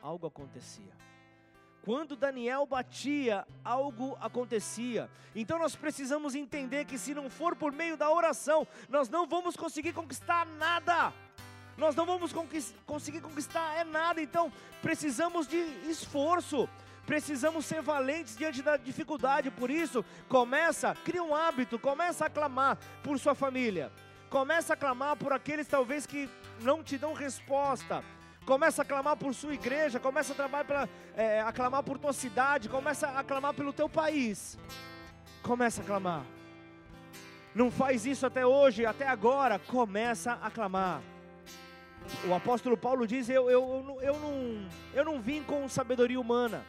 algo 0.01 0.27
acontecia. 0.27 0.91
Quando 1.83 2.15
Daniel 2.15 2.65
batia, 2.65 3.45
algo 3.63 4.15
acontecia. 4.21 5.09
Então 5.35 5.57
nós 5.57 5.75
precisamos 5.75 6.35
entender 6.35 6.85
que 6.85 6.97
se 6.97 7.13
não 7.13 7.29
for 7.29 7.55
por 7.55 7.71
meio 7.71 7.97
da 7.97 8.11
oração, 8.11 8.67
nós 8.87 9.09
não 9.09 9.25
vamos 9.25 9.55
conseguir 9.55 9.93
conquistar 9.93 10.45
nada. 10.45 11.11
Nós 11.77 11.95
não 11.95 12.05
vamos 12.05 12.31
conseguir 12.85 13.21
conquistar 13.21 13.77
é 13.77 13.83
nada. 13.83 14.21
Então 14.21 14.51
precisamos 14.81 15.47
de 15.47 15.57
esforço. 15.89 16.69
Precisamos 17.07 17.65
ser 17.65 17.81
valentes 17.81 18.37
diante 18.37 18.61
da 18.61 18.77
dificuldade. 18.77 19.49
Por 19.49 19.71
isso, 19.71 20.05
começa, 20.29 20.95
cria 21.03 21.23
um 21.23 21.33
hábito, 21.33 21.79
começa 21.79 22.27
a 22.27 22.29
clamar 22.29 22.77
por 23.01 23.17
sua 23.17 23.33
família. 23.33 23.91
Começa 24.29 24.73
a 24.73 24.77
clamar 24.77 25.17
por 25.17 25.33
aqueles 25.33 25.67
talvez 25.67 26.05
que 26.05 26.29
não 26.61 26.83
te 26.83 26.97
dão 26.97 27.13
resposta 27.13 28.03
Começa 28.45 28.82
a 28.82 28.86
clamar 28.86 29.15
por 29.15 29.34
sua 29.34 29.54
igreja, 29.54 29.99
começa 29.99 30.34
a, 30.34 30.36
trabalhar 30.36 30.65
pela, 30.65 30.89
é, 31.15 31.41
a 31.41 31.51
clamar 31.51 31.84
por 31.84 31.99
tua 31.99 32.12
cidade, 32.12 32.67
começa 32.67 33.08
a 33.08 33.23
clamar 33.23 33.54
pelo 33.54 33.71
teu 33.71 33.88
país. 33.88 34.58
Começa 35.43 35.82
a 35.82 35.86
clamar. 35.86 36.23
Não 37.54 37.69
faz 37.69 38.06
isso 38.06 38.25
até 38.25 38.45
hoje, 38.45 38.86
até 38.86 39.08
agora, 39.08 39.60
começa 39.60 40.34
a 40.41 40.49
clamar. 40.49 41.01
O 42.27 42.34
apóstolo 42.34 42.75
Paulo 42.75 43.06
diz: 43.06 43.30
eu, 43.30 43.49
eu, 43.49 43.97
eu, 44.01 44.19
não, 44.19 44.69
eu 44.93 45.06
não 45.06 45.21
vim 45.21 45.43
com 45.43 45.67
sabedoria 45.69 46.19
humana, 46.19 46.65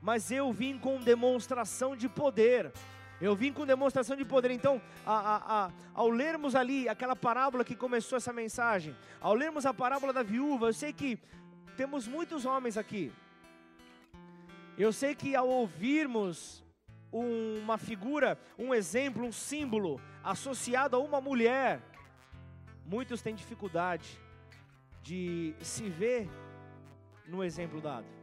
mas 0.00 0.30
eu 0.30 0.52
vim 0.52 0.78
com 0.78 1.00
demonstração 1.00 1.94
de 1.94 2.08
poder. 2.08 2.72
Eu 3.22 3.36
vim 3.36 3.52
com 3.52 3.64
demonstração 3.64 4.16
de 4.16 4.24
poder. 4.24 4.50
Então, 4.50 4.82
a, 5.06 5.14
a, 5.14 5.66
a, 5.66 5.70
ao 5.94 6.10
lermos 6.10 6.56
ali 6.56 6.88
aquela 6.88 7.14
parábola 7.14 7.64
que 7.64 7.76
começou 7.76 8.16
essa 8.16 8.32
mensagem, 8.32 8.96
ao 9.20 9.32
lermos 9.32 9.64
a 9.64 9.72
parábola 9.72 10.12
da 10.12 10.24
viúva, 10.24 10.66
eu 10.66 10.72
sei 10.72 10.92
que 10.92 11.16
temos 11.76 12.08
muitos 12.08 12.44
homens 12.44 12.76
aqui. 12.76 13.12
Eu 14.76 14.92
sei 14.92 15.14
que 15.14 15.36
ao 15.36 15.48
ouvirmos 15.48 16.64
uma 17.12 17.78
figura, 17.78 18.36
um 18.58 18.74
exemplo, 18.74 19.24
um 19.24 19.30
símbolo 19.30 20.00
associado 20.24 20.96
a 20.96 20.98
uma 20.98 21.20
mulher, 21.20 21.80
muitos 22.84 23.22
têm 23.22 23.36
dificuldade 23.36 24.18
de 25.00 25.54
se 25.60 25.88
ver 25.88 26.28
no 27.28 27.44
exemplo 27.44 27.80
dado. 27.80 28.21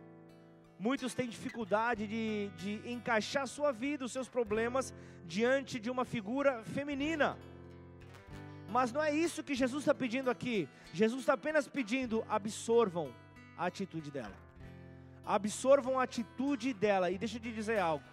Muitos 0.79 1.13
têm 1.13 1.27
dificuldade 1.27 2.07
de, 2.07 2.49
de 2.57 2.89
encaixar 2.89 3.45
sua 3.45 3.71
vida, 3.71 4.05
os 4.05 4.13
seus 4.13 4.29
problemas, 4.29 4.93
diante 5.25 5.77
de 5.77 5.89
uma 5.91 6.05
figura 6.05 6.63
feminina. 6.63 7.37
Mas 8.69 8.93
não 8.93 9.03
é 9.03 9.13
isso 9.13 9.43
que 9.43 9.53
Jesus 9.53 9.81
está 9.81 9.93
pedindo 9.93 10.29
aqui. 10.29 10.69
Jesus 10.93 11.21
está 11.21 11.33
apenas 11.33 11.67
pedindo: 11.67 12.23
absorvam 12.29 13.13
a 13.57 13.65
atitude 13.65 14.09
dela. 14.09 14.35
Absorvam 15.25 15.99
a 15.99 16.03
atitude 16.03 16.73
dela. 16.73 17.11
E 17.11 17.17
deixa 17.17 17.37
eu 17.37 17.41
te 17.41 17.51
dizer 17.51 17.79
algo. 17.79 18.05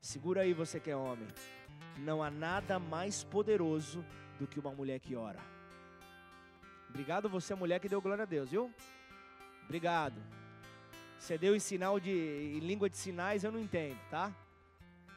Segura 0.00 0.42
aí 0.42 0.52
você 0.52 0.78
que 0.78 0.90
é 0.90 0.96
homem. 0.96 1.26
Não 1.98 2.22
há 2.22 2.30
nada 2.30 2.78
mais 2.78 3.24
poderoso 3.24 4.04
do 4.38 4.46
que 4.46 4.60
uma 4.60 4.70
mulher 4.70 5.00
que 5.00 5.16
ora. 5.16 5.40
Obrigado 6.90 7.28
você, 7.28 7.54
mulher 7.54 7.80
que 7.80 7.88
deu 7.88 8.00
glória 8.00 8.22
a 8.22 8.26
Deus, 8.26 8.50
viu? 8.50 8.72
Obrigado. 9.64 10.20
Você 11.18 11.36
deu 11.38 11.56
em 11.56 11.60
sinal 11.60 11.98
de 11.98 12.10
em 12.10 12.58
língua 12.58 12.90
de 12.90 12.96
sinais, 12.96 13.44
eu 13.44 13.52
não 13.52 13.60
entendo, 13.60 13.98
tá? 14.10 14.32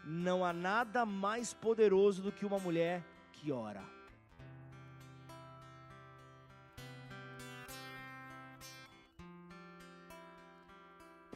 Não 0.04 0.46
há 0.46 0.54
nada 0.54 1.06
mais 1.06 1.54
poderoso 1.54 2.22
do 2.22 2.32
que 2.32 2.46
uma 2.46 2.60
mulher 2.60 3.04
que 3.34 3.52
ora. 3.52 3.84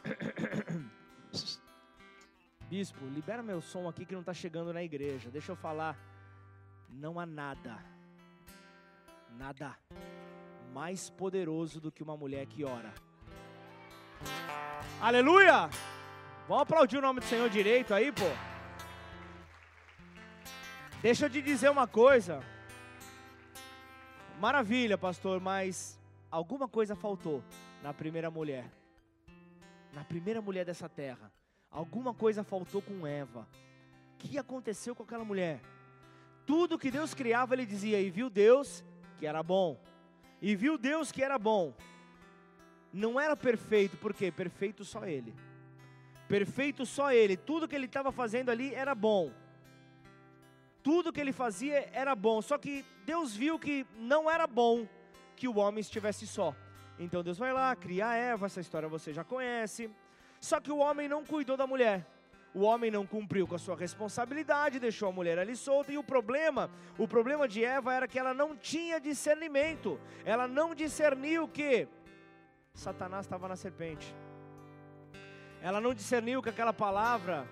Bispo, 2.68 3.04
libera 3.06 3.42
meu 3.42 3.60
som 3.60 3.88
aqui 3.88 4.06
que 4.06 4.14
não 4.14 4.20
está 4.20 4.32
chegando 4.32 4.72
na 4.72 4.82
igreja. 4.82 5.30
Deixa 5.30 5.52
eu 5.52 5.56
falar. 5.56 5.98
Não 6.88 7.20
há 7.20 7.26
nada, 7.26 7.78
nada 9.36 9.76
mais 10.72 11.10
poderoso 11.10 11.80
do 11.80 11.92
que 11.92 12.02
uma 12.02 12.16
mulher 12.16 12.46
que 12.46 12.64
ora. 12.64 12.92
Aleluia! 15.00 15.68
Vamos 16.48 16.62
aplaudir 16.62 16.98
o 16.98 17.00
nome 17.00 17.20
do 17.20 17.26
Senhor 17.26 17.48
direito 17.48 17.94
aí, 17.94 18.12
pô. 18.12 18.24
Deixa 21.00 21.26
eu 21.26 21.30
te 21.30 21.42
dizer 21.42 21.70
uma 21.70 21.86
coisa. 21.86 22.40
Maravilha, 24.40 24.98
pastor, 24.98 25.40
mas 25.40 25.98
alguma 26.30 26.68
coisa 26.68 26.94
faltou 26.94 27.42
na 27.82 27.92
primeira 27.92 28.30
mulher. 28.30 28.64
Na 29.92 30.04
primeira 30.04 30.40
mulher 30.40 30.64
dessa 30.64 30.88
terra. 30.88 31.32
Alguma 31.70 32.12
coisa 32.12 32.44
faltou 32.44 32.82
com 32.82 33.06
Eva. 33.06 33.48
O 34.14 34.18
que 34.18 34.38
aconteceu 34.38 34.94
com 34.94 35.02
aquela 35.02 35.24
mulher? 35.24 35.60
Tudo 36.46 36.78
que 36.78 36.90
Deus 36.90 37.14
criava, 37.14 37.54
ele 37.54 37.66
dizia, 37.66 38.00
e 38.00 38.10
viu 38.10 38.28
Deus 38.28 38.84
que 39.18 39.26
era 39.26 39.42
bom. 39.42 39.80
E 40.40 40.54
viu 40.54 40.76
Deus 40.76 41.10
que 41.10 41.22
era 41.22 41.38
bom 41.38 41.72
não 42.92 43.18
era 43.18 43.36
perfeito, 43.36 43.96
porque 43.96 44.30
perfeito 44.30 44.84
só 44.84 45.06
ele. 45.06 45.34
Perfeito 46.28 46.84
só 46.84 47.12
ele. 47.12 47.36
Tudo 47.36 47.66
que 47.68 47.74
ele 47.74 47.86
estava 47.86 48.12
fazendo 48.12 48.50
ali 48.50 48.74
era 48.74 48.94
bom. 48.94 49.32
Tudo 50.82 51.12
que 51.12 51.20
ele 51.20 51.32
fazia 51.32 51.88
era 51.92 52.14
bom. 52.14 52.42
Só 52.42 52.58
que 52.58 52.84
Deus 53.04 53.34
viu 53.34 53.58
que 53.58 53.86
não 53.96 54.30
era 54.30 54.46
bom 54.46 54.86
que 55.36 55.48
o 55.48 55.56
homem 55.58 55.80
estivesse 55.80 56.26
só. 56.26 56.54
Então 56.98 57.22
Deus 57.22 57.38
vai 57.38 57.52
lá, 57.52 57.74
cria 57.74 58.14
Eva, 58.14 58.46
essa 58.46 58.60
história 58.60 58.88
você 58.88 59.12
já 59.12 59.24
conhece. 59.24 59.90
Só 60.40 60.60
que 60.60 60.70
o 60.70 60.78
homem 60.78 61.08
não 61.08 61.24
cuidou 61.24 61.56
da 61.56 61.66
mulher. 61.66 62.06
o 62.54 62.62
homem 62.62 62.90
não 62.90 63.06
cumpriu 63.06 63.46
com 63.46 63.54
a 63.54 63.58
sua 63.58 63.76
responsabilidade, 63.76 64.78
deixou 64.78 65.08
a 65.08 65.12
mulher 65.12 65.38
ali 65.38 65.56
solta, 65.56 65.92
e 65.92 65.98
o 65.98 66.04
problema, 66.04 66.70
o 66.98 67.08
problema 67.08 67.48
de 67.48 67.64
Eva 67.64 67.94
era 67.94 68.06
que 68.06 68.18
ela 68.18 68.34
não 68.34 68.56
tinha 68.56 69.00
discernimento, 69.00 69.98
ela 70.24 70.46
não 70.46 70.74
discerniu 70.74 71.48
que 71.48 71.88
Satanás 72.74 73.26
estava 73.26 73.48
na 73.48 73.56
serpente. 73.56 74.14
Ela 75.60 75.80
não 75.80 75.94
discerniu 75.94 76.42
que 76.42 76.48
aquela 76.48 76.72
palavra 76.72 77.46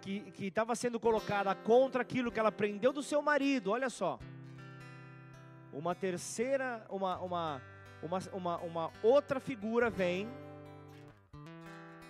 que 0.00 0.34
estava 0.40 0.74
sendo 0.74 0.98
colocada 0.98 1.54
contra 1.54 2.02
aquilo 2.02 2.32
que 2.32 2.40
ela 2.40 2.48
aprendeu 2.48 2.92
do 2.92 3.02
seu 3.02 3.22
marido, 3.22 3.70
olha 3.70 3.88
só. 3.88 4.18
Uma 5.72 5.94
terceira, 5.94 6.84
uma, 6.90 7.20
uma, 7.20 7.62
uma, 8.02 8.18
uma, 8.32 8.56
uma 8.58 8.92
outra 9.02 9.38
figura 9.38 9.88
vem 9.88 10.28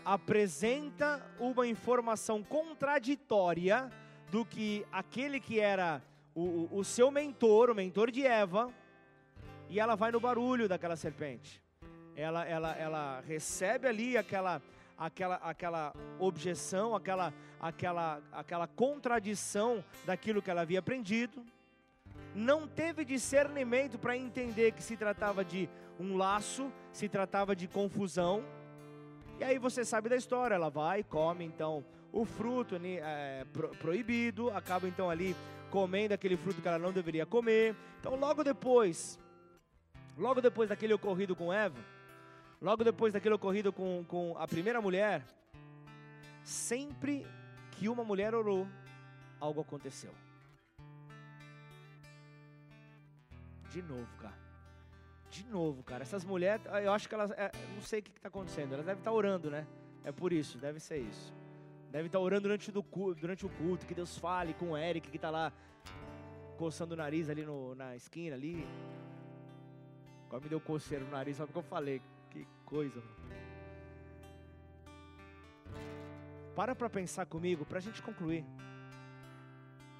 apresenta 0.04 1.24
uma 1.38 1.66
informação 1.66 2.42
contraditória 2.42 3.90
do 4.30 4.44
que 4.44 4.84
aquele 4.90 5.38
que 5.38 5.60
era 5.60 6.02
o, 6.34 6.68
o 6.72 6.82
seu 6.82 7.10
mentor, 7.10 7.70
o 7.70 7.74
mentor 7.74 8.10
de 8.10 8.26
Eva, 8.26 8.72
e 9.68 9.78
ela 9.78 9.94
vai 9.94 10.10
no 10.10 10.18
barulho 10.18 10.68
daquela 10.68 10.96
serpente. 10.96 11.62
Ela, 12.16 12.44
ela, 12.46 12.76
ela 12.76 13.20
recebe 13.26 13.88
ali 13.88 14.16
aquela, 14.16 14.60
aquela, 14.98 15.36
aquela 15.36 15.94
objeção, 16.18 16.94
aquela, 16.94 17.32
aquela, 17.60 18.20
aquela 18.32 18.66
contradição 18.66 19.84
daquilo 20.04 20.42
que 20.42 20.50
ela 20.50 20.62
havia 20.62 20.78
aprendido. 20.78 21.44
Não 22.34 22.66
teve 22.66 23.04
discernimento 23.04 23.98
para 23.98 24.16
entender 24.16 24.72
que 24.72 24.82
se 24.82 24.96
tratava 24.96 25.44
de 25.44 25.68
um 25.98 26.16
laço, 26.16 26.72
se 26.92 27.08
tratava 27.08 27.54
de 27.54 27.68
confusão 27.68 28.42
e 29.42 29.44
aí 29.44 29.58
você 29.58 29.84
sabe 29.84 30.08
da 30.08 30.14
história, 30.14 30.54
ela 30.54 30.70
vai 30.70 31.00
e 31.00 31.02
come 31.02 31.44
então 31.44 31.84
o 32.12 32.24
fruto 32.24 32.76
é, 32.80 33.44
proibido, 33.80 34.50
acaba 34.50 34.86
então 34.86 35.10
ali 35.10 35.34
comendo 35.68 36.14
aquele 36.14 36.36
fruto 36.36 36.62
que 36.62 36.68
ela 36.68 36.78
não 36.78 36.92
deveria 36.92 37.26
comer. 37.26 37.74
Então 37.98 38.14
logo 38.14 38.44
depois, 38.44 39.18
logo 40.16 40.40
depois 40.40 40.68
daquele 40.68 40.94
ocorrido 40.94 41.34
com 41.34 41.52
Eva, 41.52 41.76
logo 42.62 42.84
depois 42.84 43.12
daquele 43.12 43.34
ocorrido 43.34 43.72
com, 43.72 44.04
com 44.06 44.38
a 44.38 44.46
primeira 44.46 44.80
mulher, 44.80 45.24
sempre 46.44 47.26
que 47.72 47.88
uma 47.88 48.04
mulher 48.04 48.34
orou, 48.34 48.66
algo 49.40 49.60
aconteceu. 49.60 50.14
De 53.70 53.82
novo, 53.82 54.08
cara. 54.18 54.38
De 55.30 55.44
novo, 55.46 55.82
cara. 55.82 56.02
Essas 56.02 56.24
mulheres, 56.24 56.64
eu 56.84 56.92
acho 56.92 57.08
que 57.08 57.14
elas. 57.14 57.30
É, 57.32 57.50
não 57.74 57.82
sei 57.82 58.00
o 58.00 58.02
que 58.02 58.10
está 58.10 58.28
acontecendo. 58.28 58.74
Elas 58.74 58.86
devem 58.86 59.00
estar 59.00 59.10
tá 59.10 59.16
orando, 59.16 59.50
né? 59.50 59.66
É 60.04 60.12
por 60.12 60.32
isso, 60.32 60.58
deve 60.58 60.78
ser 60.78 60.98
isso. 60.98 61.34
Deve 61.90 62.06
estar 62.06 62.18
tá 62.18 62.24
orando 62.24 62.42
durante, 62.42 62.70
do, 62.70 62.82
durante 63.18 63.46
o 63.46 63.48
culto, 63.48 63.86
que 63.86 63.94
Deus 63.94 64.16
fale 64.18 64.54
com 64.54 64.72
o 64.72 64.76
Eric, 64.76 65.10
que 65.10 65.16
está 65.16 65.30
lá 65.30 65.52
coçando 66.58 66.94
o 66.94 66.96
nariz 66.96 67.28
ali 67.28 67.44
no, 67.44 67.74
na 67.74 67.96
esquina 67.96 68.36
ali. 68.36 68.66
Agora 70.26 70.42
me 70.42 70.48
deu 70.48 70.60
coceiro 70.60 71.04
no 71.04 71.10
nariz, 71.10 71.36
só 71.36 71.46
porque 71.46 71.58
eu 71.58 71.62
falei. 71.62 72.00
Que 72.32 72.46
coisa, 72.64 72.98
mano. 72.98 73.22
Para 76.56 76.74
para 76.74 76.88
pensar 76.88 77.26
comigo, 77.26 77.66
para 77.66 77.76
a 77.76 77.80
gente 77.80 78.02
concluir. 78.02 78.44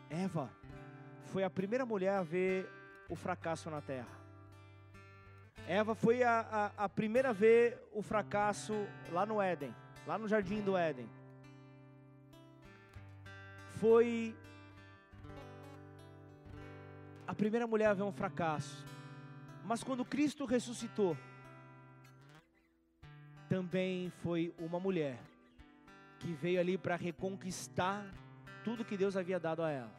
Eva 0.09 0.51
foi 1.26 1.45
a 1.45 1.51
primeira 1.51 1.85
mulher 1.85 2.14
a 2.14 2.22
ver 2.22 2.68
o 3.09 3.14
fracasso 3.14 3.68
na 3.68 3.83
terra. 3.83 4.22
Eva 5.68 5.95
foi 5.95 6.22
a, 6.22 6.72
a, 6.76 6.85
a 6.85 6.89
primeira 6.89 7.30
a 7.30 7.33
ver 7.33 7.78
o 7.93 8.03
fracasso 8.03 8.72
lá 9.11 9.26
no 9.26 9.41
Éden, 9.41 9.74
lá 10.07 10.16
no 10.16 10.26
jardim 10.26 10.62
do 10.62 10.76
Éden. 10.76 11.09
Foi 13.78 14.35
a 17.26 17.35
primeira 17.35 17.66
mulher 17.66 17.89
a 17.89 17.95
ver 17.95 18.05
um 18.05 18.12
fracasso. 18.12 18.85
Mas 19.64 19.85
quando 19.85 20.05
Cristo 20.05 20.47
ressuscitou, 20.47 21.16
também 23.53 24.09
foi 24.22 24.55
uma 24.59 24.80
mulher 24.80 25.18
que 26.18 26.32
veio 26.32 26.59
ali 26.59 26.78
para 26.78 26.96
reconquistar 26.96 28.03
tudo 28.64 28.82
que 28.84 28.96
Deus 28.96 29.14
havia 29.14 29.38
dado 29.38 29.62
a 29.62 29.70
ela. 29.70 29.92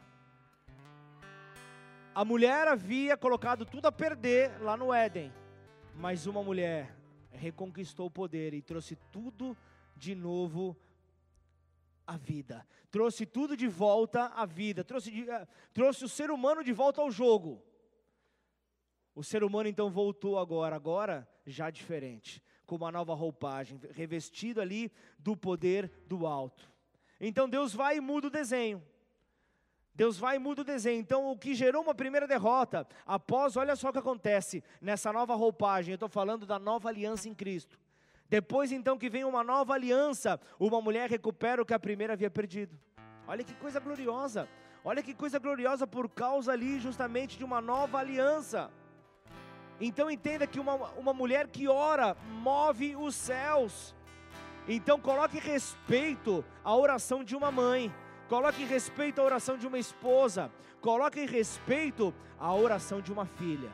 A 2.12 2.24
mulher 2.24 2.66
havia 2.66 3.16
colocado 3.16 3.64
tudo 3.64 3.86
a 3.86 3.92
perder 3.92 4.60
lá 4.60 4.76
no 4.76 4.92
Éden 4.92 5.32
mas 5.94 6.26
uma 6.26 6.42
mulher 6.42 6.96
reconquistou 7.30 8.06
o 8.06 8.10
poder 8.10 8.52
e 8.54 8.60
trouxe 8.60 8.96
tudo 9.12 9.56
de 9.96 10.14
novo 10.16 10.76
à 12.04 12.16
vida. 12.16 12.66
Trouxe 12.90 13.24
tudo 13.24 13.56
de 13.56 13.68
volta 13.68 14.26
à 14.26 14.44
vida. 14.44 14.82
Trouxe, 14.82 15.12
de, 15.12 15.22
uh, 15.22 15.46
trouxe 15.72 16.04
o 16.04 16.08
ser 16.08 16.32
humano 16.32 16.64
de 16.64 16.72
volta 16.72 17.00
ao 17.00 17.08
jogo. 17.08 17.62
O 19.14 19.22
ser 19.22 19.44
humano 19.44 19.68
então 19.68 19.88
voltou 19.88 20.38
agora, 20.38 20.74
agora 20.74 21.28
já 21.46 21.70
diferente, 21.70 22.42
com 22.66 22.76
uma 22.76 22.90
nova 22.90 23.14
roupagem, 23.14 23.80
revestido 23.92 24.60
ali 24.60 24.90
do 25.18 25.36
poder 25.36 25.90
do 26.06 26.26
alto. 26.26 26.70
Então 27.20 27.48
Deus 27.48 27.74
vai 27.74 27.96
e 27.96 28.00
muda 28.00 28.28
o 28.28 28.30
desenho. 28.30 28.82
Deus 29.94 30.18
vai 30.18 30.36
e 30.36 30.38
muda 30.38 30.62
o 30.62 30.64
desenho. 30.64 30.98
Então, 30.98 31.30
o 31.30 31.38
que 31.38 31.54
gerou 31.54 31.80
uma 31.82 31.94
primeira 31.94 32.26
derrota, 32.26 32.86
após, 33.06 33.56
olha 33.56 33.76
só 33.76 33.90
o 33.90 33.92
que 33.92 33.98
acontece 34.00 34.62
nessa 34.80 35.12
nova 35.12 35.36
roupagem. 35.36 35.92
Eu 35.92 35.94
estou 35.94 36.08
falando 36.08 36.44
da 36.44 36.58
nova 36.58 36.88
aliança 36.88 37.28
em 37.28 37.34
Cristo. 37.34 37.78
Depois, 38.28 38.72
então, 38.72 38.98
que 38.98 39.08
vem 39.08 39.22
uma 39.22 39.44
nova 39.44 39.74
aliança, 39.74 40.40
uma 40.58 40.80
mulher 40.80 41.08
recupera 41.08 41.62
o 41.62 41.64
que 41.64 41.72
a 41.72 41.78
primeira 41.78 42.14
havia 42.14 42.28
perdido. 42.28 42.76
Olha 43.28 43.44
que 43.44 43.54
coisa 43.54 43.78
gloriosa. 43.78 44.48
Olha 44.84 45.02
que 45.02 45.14
coisa 45.14 45.38
gloriosa 45.38 45.86
por 45.86 46.10
causa 46.10 46.52
ali, 46.52 46.80
justamente, 46.80 47.38
de 47.38 47.44
uma 47.44 47.60
nova 47.60 47.98
aliança. 47.98 48.72
Então, 49.80 50.10
entenda 50.10 50.46
que 50.46 50.60
uma, 50.60 50.74
uma 50.92 51.12
mulher 51.12 51.48
que 51.48 51.68
ora 51.68 52.16
move 52.42 52.96
os 52.96 53.14
céus. 53.14 53.94
Então, 54.68 54.98
coloque 54.98 55.38
respeito 55.38 56.44
à 56.64 56.74
oração 56.74 57.22
de 57.22 57.36
uma 57.36 57.50
mãe 57.50 57.92
Coloque 58.28 58.64
respeito 58.64 59.20
a 59.20 59.24
oração 59.24 59.56
de 59.56 59.66
uma 59.66 59.78
esposa. 59.78 60.50
Coloque 60.80 61.24
respeito 61.26 62.14
a 62.38 62.52
oração 62.54 63.00
de 63.00 63.12
uma 63.12 63.26
filha. 63.26 63.70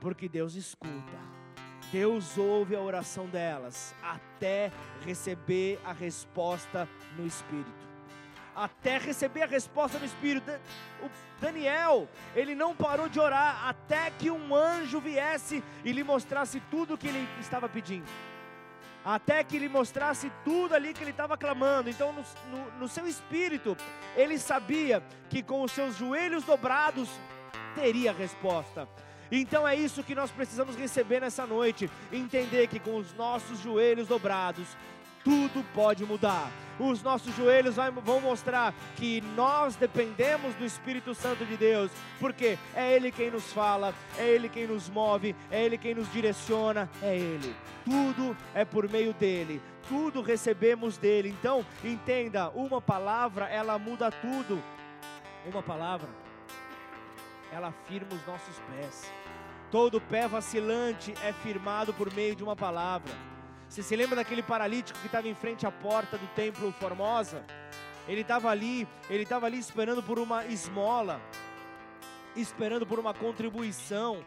Porque 0.00 0.28
Deus 0.28 0.54
escuta. 0.54 1.18
Deus 1.90 2.38
ouve 2.38 2.76
a 2.76 2.80
oração 2.80 3.26
delas 3.26 3.94
até 4.02 4.70
receber 5.04 5.80
a 5.84 5.92
resposta 5.92 6.88
no 7.16 7.26
Espírito. 7.26 7.89
Até 8.54 8.98
receber 8.98 9.42
a 9.42 9.46
resposta 9.46 9.98
no 9.98 10.04
Espírito. 10.04 10.50
O 11.02 11.10
Daniel, 11.40 12.08
ele 12.34 12.54
não 12.54 12.74
parou 12.74 13.08
de 13.08 13.18
orar 13.18 13.68
até 13.68 14.10
que 14.10 14.30
um 14.30 14.54
anjo 14.54 15.00
viesse 15.00 15.62
e 15.84 15.92
lhe 15.92 16.04
mostrasse 16.04 16.60
tudo 16.70 16.94
o 16.94 16.98
que 16.98 17.08
ele 17.08 17.28
estava 17.40 17.68
pedindo 17.68 18.06
até 19.04 19.42
que 19.42 19.56
ele 19.56 19.68
mostrasse 19.68 20.30
tudo 20.44 20.74
ali 20.74 20.92
que 20.92 21.02
ele 21.02 21.10
estava 21.10 21.36
clamando. 21.36 21.88
Então, 21.88 22.12
no, 22.12 22.22
no, 22.50 22.70
no, 22.80 22.88
seu 22.88 23.06
espírito, 23.06 23.76
ele 24.14 24.38
sabia 24.38 25.02
que 25.28 25.42
com 25.42 25.62
os 25.62 25.72
seus 25.72 25.96
joelhos 25.96 26.44
dobrados 26.44 27.08
teria 27.74 28.12
resposta. 28.12 28.88
Então 29.32 29.66
é 29.66 29.76
isso 29.76 30.02
que 30.02 30.14
nós 30.14 30.30
precisamos 30.30 30.74
receber 30.74 31.20
nessa 31.20 31.46
noite, 31.46 31.88
entender 32.12 32.66
que 32.66 32.80
com 32.80 32.96
os 32.96 33.14
nossos 33.14 33.60
joelhos 33.60 34.08
dobrados 34.08 34.66
tudo 35.24 35.64
pode 35.74 36.04
mudar. 36.04 36.50
Os 36.78 37.02
nossos 37.02 37.36
joelhos 37.36 37.76
vão 38.02 38.20
mostrar 38.20 38.72
que 38.96 39.20
nós 39.36 39.76
dependemos 39.76 40.54
do 40.54 40.64
Espírito 40.64 41.14
Santo 41.14 41.44
de 41.44 41.54
Deus, 41.56 41.90
porque 42.18 42.56
é 42.74 42.94
Ele 42.94 43.12
quem 43.12 43.30
nos 43.30 43.52
fala, 43.52 43.94
é 44.16 44.26
Ele 44.26 44.48
quem 44.48 44.66
nos 44.66 44.88
move, 44.88 45.36
é 45.50 45.62
Ele 45.62 45.76
quem 45.76 45.94
nos 45.94 46.10
direciona, 46.10 46.88
é 47.02 47.14
Ele. 47.14 47.54
Tudo 47.84 48.34
é 48.54 48.64
por 48.64 48.88
meio 48.88 49.12
dEle, 49.12 49.60
tudo 49.88 50.22
recebemos 50.22 50.96
dEle. 50.96 51.28
Então, 51.28 51.66
entenda: 51.84 52.48
uma 52.50 52.80
palavra, 52.80 53.46
ela 53.46 53.78
muda 53.78 54.10
tudo. 54.10 54.62
Uma 55.44 55.62
palavra, 55.62 56.08
ela 57.52 57.72
firma 57.86 58.08
os 58.14 58.26
nossos 58.26 58.56
pés. 58.70 59.12
Todo 59.70 60.00
pé 60.00 60.26
vacilante 60.26 61.14
é 61.22 61.32
firmado 61.32 61.92
por 61.92 62.12
meio 62.14 62.34
de 62.34 62.42
uma 62.42 62.56
palavra. 62.56 63.12
Você 63.70 63.84
se 63.84 63.94
lembra 63.94 64.16
daquele 64.16 64.42
paralítico 64.42 64.98
que 64.98 65.06
estava 65.06 65.28
em 65.28 65.34
frente 65.34 65.64
à 65.64 65.70
porta 65.70 66.18
do 66.18 66.26
templo 66.34 66.72
Formosa? 66.72 67.44
Ele 68.08 68.22
estava 68.22 68.50
ali, 68.50 68.86
ele 69.08 69.22
estava 69.22 69.46
ali 69.46 69.60
esperando 69.60 70.02
por 70.02 70.18
uma 70.18 70.44
esmola, 70.44 71.20
esperando 72.34 72.84
por 72.84 72.98
uma 72.98 73.14
contribuição. 73.14 74.24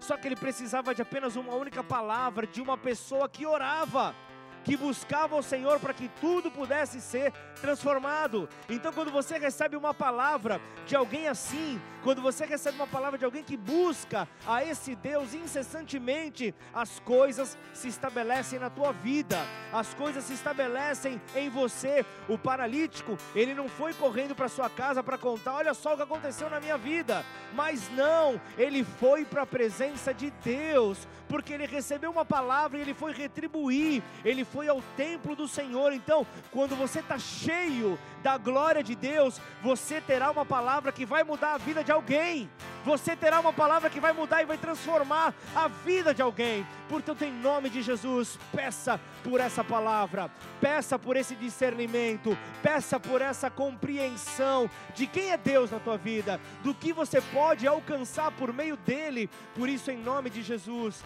Só 0.00 0.16
que 0.16 0.26
ele 0.26 0.36
precisava 0.36 0.94
de 0.94 1.02
apenas 1.02 1.36
uma 1.36 1.54
única 1.54 1.84
palavra 1.84 2.46
de 2.46 2.62
uma 2.62 2.78
pessoa 2.78 3.28
que 3.28 3.44
orava, 3.44 4.14
que 4.64 4.76
buscava 4.76 5.36
o 5.36 5.42
Senhor 5.42 5.80
para 5.80 5.94
que 5.94 6.08
tudo 6.20 6.50
pudesse 6.50 7.00
ser 7.00 7.32
transformado. 7.60 8.48
Então, 8.68 8.92
quando 8.92 9.10
você 9.10 9.38
recebe 9.38 9.76
uma 9.76 9.94
palavra 9.94 10.60
de 10.86 10.96
alguém 10.96 11.28
assim, 11.28 11.80
quando 12.02 12.20
você 12.20 12.44
recebe 12.44 12.76
uma 12.76 12.86
palavra 12.86 13.16
de 13.16 13.24
alguém 13.24 13.44
que 13.44 13.56
busca 13.56 14.28
a 14.46 14.64
esse 14.64 14.94
Deus 14.96 15.34
incessantemente, 15.34 16.54
as 16.74 16.98
coisas 17.00 17.56
se 17.72 17.88
estabelecem 17.88 18.58
na 18.58 18.68
tua 18.68 18.92
vida, 18.92 19.38
as 19.72 19.94
coisas 19.94 20.24
se 20.24 20.34
estabelecem 20.34 21.20
em 21.34 21.48
você. 21.48 22.04
O 22.28 22.36
paralítico, 22.36 23.16
ele 23.34 23.54
não 23.54 23.68
foi 23.68 23.94
correndo 23.94 24.34
para 24.34 24.48
sua 24.48 24.68
casa 24.68 25.02
para 25.02 25.16
contar: 25.16 25.54
olha 25.54 25.74
só 25.74 25.94
o 25.94 25.96
que 25.96 26.02
aconteceu 26.02 26.50
na 26.50 26.60
minha 26.60 26.76
vida, 26.76 27.24
mas 27.54 27.88
não, 27.90 28.40
ele 28.58 28.82
foi 28.82 29.24
para 29.24 29.42
a 29.42 29.46
presença 29.46 30.12
de 30.12 30.30
Deus, 30.44 31.06
porque 31.28 31.52
ele 31.52 31.66
recebeu 31.66 32.10
uma 32.10 32.24
palavra 32.24 32.78
e 32.78 32.80
ele 32.80 32.94
foi 32.94 33.12
retribuir, 33.12 34.02
ele 34.24 34.44
foi 34.52 34.68
ao 34.68 34.82
templo 34.96 35.34
do 35.34 35.48
Senhor. 35.48 35.92
Então, 35.92 36.26
quando 36.50 36.76
você 36.76 37.00
está 37.00 37.18
cheio 37.18 37.98
da 38.22 38.36
glória 38.36 38.82
de 38.82 38.94
Deus, 38.94 39.40
você 39.62 40.00
terá 40.00 40.30
uma 40.30 40.44
palavra 40.44 40.92
que 40.92 41.06
vai 41.06 41.24
mudar 41.24 41.54
a 41.54 41.58
vida 41.58 41.82
de 41.82 41.90
alguém. 41.90 42.48
Você 42.84 43.16
terá 43.16 43.40
uma 43.40 43.52
palavra 43.52 43.88
que 43.88 44.00
vai 44.00 44.12
mudar 44.12 44.42
e 44.42 44.46
vai 44.46 44.58
transformar 44.58 45.34
a 45.54 45.68
vida 45.68 46.12
de 46.12 46.20
alguém. 46.20 46.66
Portanto, 46.88 47.22
em 47.22 47.32
nome 47.32 47.70
de 47.70 47.80
Jesus, 47.80 48.38
peça 48.54 49.00
por 49.24 49.40
essa 49.40 49.64
palavra, 49.64 50.30
peça 50.60 50.98
por 50.98 51.16
esse 51.16 51.34
discernimento, 51.34 52.36
peça 52.62 53.00
por 53.00 53.22
essa 53.22 53.48
compreensão 53.48 54.68
de 54.94 55.06
quem 55.06 55.30
é 55.30 55.36
Deus 55.36 55.70
na 55.70 55.78
tua 55.78 55.96
vida, 55.96 56.40
do 56.62 56.74
que 56.74 56.92
você 56.92 57.20
pode 57.20 57.66
alcançar 57.66 58.32
por 58.32 58.52
meio 58.52 58.76
dele. 58.76 59.30
Por 59.54 59.68
isso, 59.68 59.90
em 59.90 59.96
nome 59.96 60.28
de 60.28 60.42
Jesus, 60.42 61.02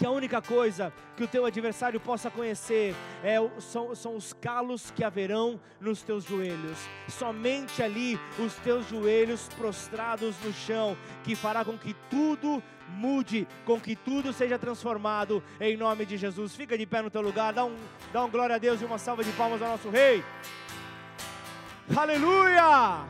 que 0.00 0.06
a 0.06 0.10
única 0.10 0.40
coisa 0.40 0.90
que 1.14 1.22
o 1.22 1.28
teu 1.28 1.44
adversário 1.44 2.00
possa 2.00 2.30
conhecer 2.30 2.94
é, 3.22 3.36
são, 3.60 3.94
são 3.94 4.16
os 4.16 4.32
calos 4.32 4.90
que 4.90 5.04
haverão 5.04 5.60
nos 5.78 6.00
teus 6.00 6.24
joelhos. 6.24 6.78
Somente 7.06 7.82
ali 7.82 8.18
os 8.38 8.54
teus 8.54 8.88
joelhos 8.88 9.46
prostrados 9.58 10.34
no 10.42 10.54
chão, 10.54 10.96
que 11.22 11.36
fará 11.36 11.66
com 11.66 11.76
que 11.76 11.94
tudo 12.08 12.62
mude, 12.88 13.46
com 13.66 13.78
que 13.78 13.94
tudo 13.94 14.32
seja 14.32 14.58
transformado 14.58 15.42
em 15.60 15.76
nome 15.76 16.06
de 16.06 16.16
Jesus. 16.16 16.56
Fica 16.56 16.78
de 16.78 16.86
pé 16.86 17.02
no 17.02 17.10
teu 17.10 17.20
lugar, 17.20 17.52
dá 17.52 17.66
um, 17.66 17.76
dá 18.10 18.24
um 18.24 18.30
glória 18.30 18.56
a 18.56 18.58
Deus 18.58 18.80
e 18.80 18.86
uma 18.86 18.96
salva 18.96 19.22
de 19.22 19.32
palmas 19.32 19.60
ao 19.60 19.68
nosso 19.68 19.90
Rei. 19.90 20.24
Aleluia! 21.94 23.04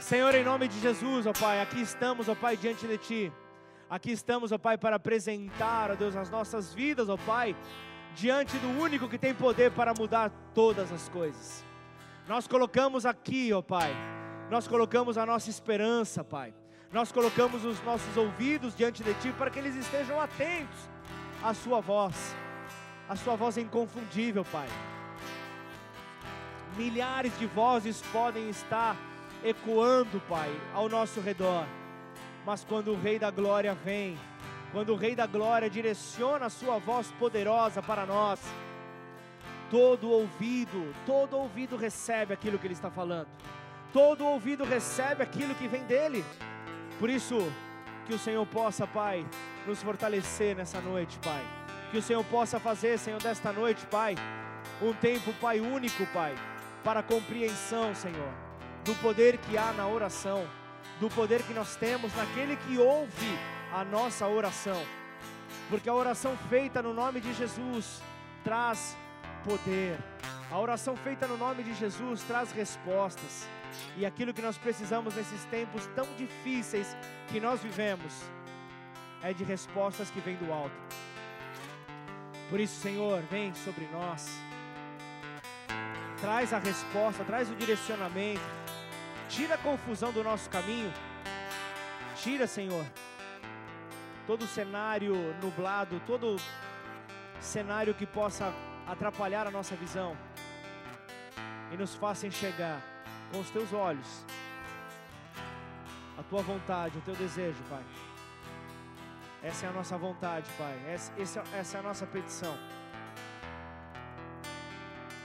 Senhor, 0.00 0.34
em 0.34 0.44
nome 0.44 0.66
de 0.66 0.80
Jesus, 0.80 1.26
ó 1.26 1.32
Pai, 1.34 1.60
aqui 1.60 1.82
estamos, 1.82 2.26
ó 2.26 2.34
Pai, 2.34 2.56
diante 2.56 2.86
de 2.86 2.96
Ti. 2.96 3.32
Aqui 3.88 4.12
estamos, 4.12 4.50
ó 4.50 4.58
Pai, 4.58 4.78
para 4.78 4.96
apresentar, 4.96 5.90
ó 5.90 5.94
Deus, 5.94 6.16
as 6.16 6.30
nossas 6.30 6.72
vidas, 6.72 7.08
ó 7.08 7.16
Pai, 7.16 7.54
diante 8.14 8.56
do 8.58 8.68
único 8.80 9.08
que 9.08 9.18
tem 9.18 9.34
poder 9.34 9.70
para 9.72 9.92
mudar 9.92 10.30
todas 10.54 10.90
as 10.90 11.08
coisas. 11.08 11.64
Nós 12.26 12.48
colocamos 12.48 13.04
aqui, 13.04 13.52
ó 13.52 13.60
Pai, 13.60 13.94
nós 14.50 14.66
colocamos 14.66 15.18
a 15.18 15.26
nossa 15.26 15.50
esperança, 15.50 16.24
Pai. 16.24 16.54
Nós 16.92 17.10
colocamos 17.10 17.64
os 17.64 17.82
nossos 17.82 18.16
ouvidos 18.16 18.74
diante 18.74 19.02
de 19.02 19.12
Ti 19.14 19.34
para 19.36 19.50
que 19.50 19.58
eles 19.58 19.74
estejam 19.74 20.20
atentos 20.20 20.88
à 21.42 21.52
Sua 21.52 21.80
voz. 21.80 22.34
A 23.08 23.16
Sua 23.16 23.36
voz 23.36 23.58
é 23.58 23.60
inconfundível, 23.60 24.44
Pai. 24.44 24.68
Milhares 26.76 27.36
de 27.38 27.46
vozes 27.46 28.00
podem 28.12 28.48
estar 28.48 28.96
ecoando, 29.42 30.20
Pai, 30.28 30.50
ao 30.72 30.88
nosso 30.88 31.20
redor 31.20 31.66
mas 32.44 32.64
quando 32.64 32.92
o 32.92 33.00
Rei 33.00 33.18
da 33.18 33.30
Glória 33.30 33.74
vem, 33.74 34.18
quando 34.72 34.92
o 34.92 34.96
Rei 34.96 35.14
da 35.14 35.26
Glória 35.26 35.70
direciona 35.70 36.46
a 36.46 36.50
sua 36.50 36.78
voz 36.78 37.10
poderosa 37.18 37.82
para 37.82 38.04
nós, 38.04 38.40
todo 39.70 40.10
ouvido, 40.10 40.94
todo 41.06 41.36
ouvido 41.36 41.76
recebe 41.76 42.34
aquilo 42.34 42.58
que 42.58 42.66
ele 42.66 42.74
está 42.74 42.90
falando, 42.90 43.28
todo 43.92 44.26
ouvido 44.26 44.64
recebe 44.64 45.22
aquilo 45.22 45.54
que 45.54 45.68
vem 45.68 45.84
dele. 45.84 46.24
Por 46.98 47.08
isso, 47.08 47.38
que 48.06 48.14
o 48.14 48.18
Senhor 48.18 48.44
possa, 48.46 48.86
Pai, 48.86 49.26
nos 49.66 49.82
fortalecer 49.82 50.56
nessa 50.56 50.80
noite, 50.80 51.18
Pai. 51.18 51.42
Que 51.90 51.98
o 51.98 52.02
Senhor 52.02 52.24
possa 52.24 52.58
fazer, 52.58 52.98
Senhor, 52.98 53.20
desta 53.22 53.52
noite, 53.52 53.86
Pai, 53.86 54.16
um 54.82 54.92
tempo, 54.92 55.32
Pai, 55.40 55.60
único, 55.60 56.04
Pai, 56.06 56.34
para 56.82 57.02
compreensão, 57.02 57.94
Senhor, 57.94 58.32
do 58.84 58.94
poder 58.96 59.38
que 59.38 59.56
há 59.56 59.72
na 59.72 59.86
oração 59.86 60.44
do 61.00 61.08
poder 61.10 61.42
que 61.42 61.52
nós 61.52 61.76
temos 61.76 62.14
naquele 62.14 62.56
que 62.56 62.78
ouve 62.78 63.38
a 63.72 63.84
nossa 63.84 64.26
oração. 64.26 64.80
Porque 65.68 65.88
a 65.88 65.94
oração 65.94 66.36
feita 66.48 66.82
no 66.82 66.92
nome 66.92 67.20
de 67.20 67.32
Jesus 67.34 68.02
traz 68.42 68.96
poder. 69.42 69.98
A 70.50 70.58
oração 70.58 70.96
feita 70.96 71.26
no 71.26 71.36
nome 71.36 71.62
de 71.62 71.74
Jesus 71.74 72.22
traz 72.22 72.52
respostas. 72.52 73.48
E 73.96 74.06
aquilo 74.06 74.32
que 74.32 74.42
nós 74.42 74.56
precisamos 74.56 75.14
nesses 75.14 75.44
tempos 75.46 75.86
tão 75.96 76.06
difíceis 76.16 76.96
que 77.28 77.40
nós 77.40 77.60
vivemos 77.60 78.12
é 79.22 79.32
de 79.32 79.42
respostas 79.42 80.10
que 80.10 80.20
vêm 80.20 80.36
do 80.36 80.52
alto. 80.52 80.76
Por 82.50 82.60
isso, 82.60 82.80
Senhor, 82.80 83.22
vem 83.30 83.52
sobre 83.54 83.88
nós. 83.92 84.28
Traz 86.20 86.52
a 86.52 86.58
resposta, 86.58 87.24
traz 87.24 87.50
o 87.50 87.54
direcionamento 87.56 88.63
Tira 89.28 89.54
a 89.54 89.58
confusão 89.58 90.12
do 90.12 90.22
nosso 90.22 90.48
caminho. 90.50 90.92
Tira, 92.16 92.46
Senhor, 92.46 92.84
todo 94.26 94.46
cenário 94.46 95.14
nublado, 95.42 96.00
todo 96.06 96.36
cenário 97.40 97.94
que 97.94 98.06
possa 98.06 98.52
atrapalhar 98.86 99.46
a 99.46 99.50
nossa 99.50 99.74
visão. 99.74 100.16
E 101.72 101.76
nos 101.76 101.94
faça 101.94 102.26
enxergar 102.26 102.80
com 103.32 103.40
os 103.40 103.50
teus 103.50 103.72
olhos 103.72 104.24
a 106.18 106.22
tua 106.22 106.42
vontade, 106.42 106.98
o 106.98 107.00
teu 107.00 107.14
desejo, 107.14 107.62
Pai. 107.68 107.82
Essa 109.42 109.66
é 109.66 109.68
a 109.68 109.72
nossa 109.72 109.98
vontade, 109.98 110.48
Pai. 110.56 110.78
Essa, 110.88 111.42
essa 111.52 111.76
é 111.76 111.80
a 111.80 111.82
nossa 111.82 112.06
petição. 112.06 112.56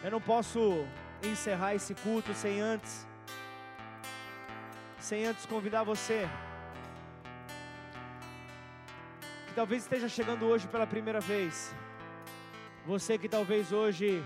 Eu 0.03 0.11
não 0.11 0.21
posso 0.21 0.85
encerrar 1.21 1.75
esse 1.75 1.93
culto 1.93 2.33
sem 2.33 2.59
antes 2.59 3.08
sem 4.99 5.25
antes 5.25 5.45
convidar 5.45 5.83
você, 5.83 6.27
que 9.47 9.53
talvez 9.55 9.83
esteja 9.83 10.09
chegando 10.09 10.45
hoje 10.45 10.67
pela 10.67 10.85
primeira 10.85 11.21
vez, 11.21 11.73
você 12.85 13.17
que 13.17 13.29
talvez 13.29 13.71
hoje 13.71 14.23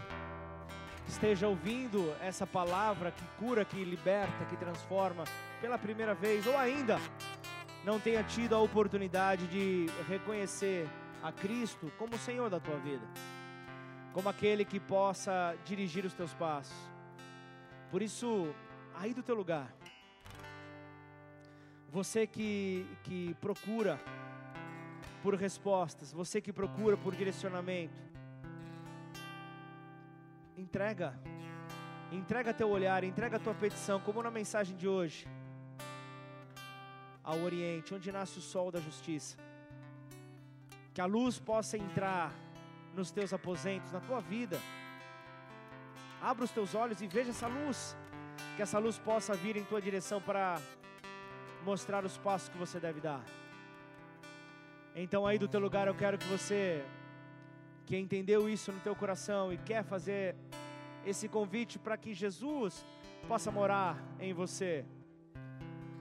esteja 1.07 1.47
ouvindo 1.47 2.13
essa 2.21 2.47
palavra 2.47 3.11
que 3.11 3.23
cura, 3.37 3.63
que 3.63 3.83
liberta, 3.83 4.45
que 4.45 4.57
transforma 4.57 5.25
pela 5.61 5.77
primeira 5.77 6.13
vez, 6.13 6.47
ou 6.47 6.57
ainda 6.57 6.97
não 7.83 7.99
tenha 7.99 8.23
tido 8.23 8.55
a 8.55 8.59
oportunidade 8.59 9.45
de 9.47 9.87
reconhecer 10.07 10.89
a 11.21 11.31
Cristo 11.31 11.91
como 11.97 12.15
o 12.15 12.19
Senhor 12.19 12.49
da 12.49 12.59
tua 12.59 12.77
vida, 12.77 13.05
como 14.13 14.27
aquele 14.27 14.65
que 14.65 14.79
possa 14.79 15.55
dirigir 15.65 16.05
os 16.05 16.13
teus 16.13 16.33
passos. 16.33 16.75
Por 17.91 18.01
isso, 18.01 18.53
aí 18.95 19.13
do 19.13 19.21
teu 19.21 19.35
lugar, 19.35 19.67
você 21.93 22.25
que, 22.25 22.87
que 23.03 23.35
procura 23.35 23.99
por 25.21 25.35
respostas, 25.35 26.11
você 26.11 26.41
que 26.41 26.51
procura 26.51 26.97
por 26.97 27.15
direcionamento, 27.15 28.01
entrega, 30.57 31.13
entrega 32.11 32.51
teu 32.51 32.67
olhar, 32.67 33.03
entrega 33.03 33.39
tua 33.39 33.53
petição, 33.53 33.99
como 33.99 34.23
na 34.23 34.31
mensagem 34.31 34.75
de 34.75 34.87
hoje, 34.87 35.27
ao 37.23 37.37
Oriente, 37.41 37.93
onde 37.93 38.11
nasce 38.11 38.39
o 38.39 38.41
sol 38.41 38.71
da 38.71 38.79
justiça. 38.79 39.37
Que 40.95 40.99
a 40.99 41.05
luz 41.05 41.37
possa 41.37 41.77
entrar 41.77 42.33
nos 42.95 43.11
teus 43.11 43.31
aposentos, 43.33 43.91
na 43.91 43.99
tua 43.99 44.19
vida. 44.19 44.59
Abra 46.19 46.43
os 46.43 46.49
teus 46.49 46.73
olhos 46.73 47.01
e 47.03 47.07
veja 47.07 47.29
essa 47.29 47.47
luz. 47.47 47.95
Que 48.55 48.63
essa 48.63 48.79
luz 48.79 48.97
possa 48.97 49.35
vir 49.35 49.57
em 49.57 49.63
tua 49.63 49.79
direção 49.79 50.19
para 50.19 50.59
mostrar 51.63 52.05
os 52.05 52.17
passos 52.17 52.49
que 52.49 52.57
você 52.57 52.79
deve 52.79 52.99
dar. 52.99 53.23
Então 54.95 55.25
aí 55.25 55.39
do 55.39 55.47
teu 55.47 55.59
lugar 55.59 55.87
eu 55.87 55.95
quero 55.95 56.17
que 56.17 56.25
você 56.25 56.83
que 57.85 57.97
entendeu 57.97 58.47
isso 58.47 58.71
no 58.71 58.79
teu 58.79 58.95
coração 58.95 59.51
e 59.51 59.57
quer 59.57 59.83
fazer 59.83 60.35
esse 61.05 61.27
convite 61.27 61.77
para 61.79 61.97
que 61.97 62.13
Jesus 62.13 62.85
possa 63.27 63.51
morar 63.51 64.01
em 64.19 64.33
você. 64.33 64.85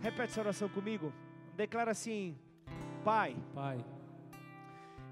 Repete 0.01 0.33
essa 0.33 0.41
oração 0.41 0.69
comigo. 0.69 1.13
Declara 1.57 1.91
assim: 1.91 2.37
Pai, 3.05 3.37
Pai, 3.55 3.85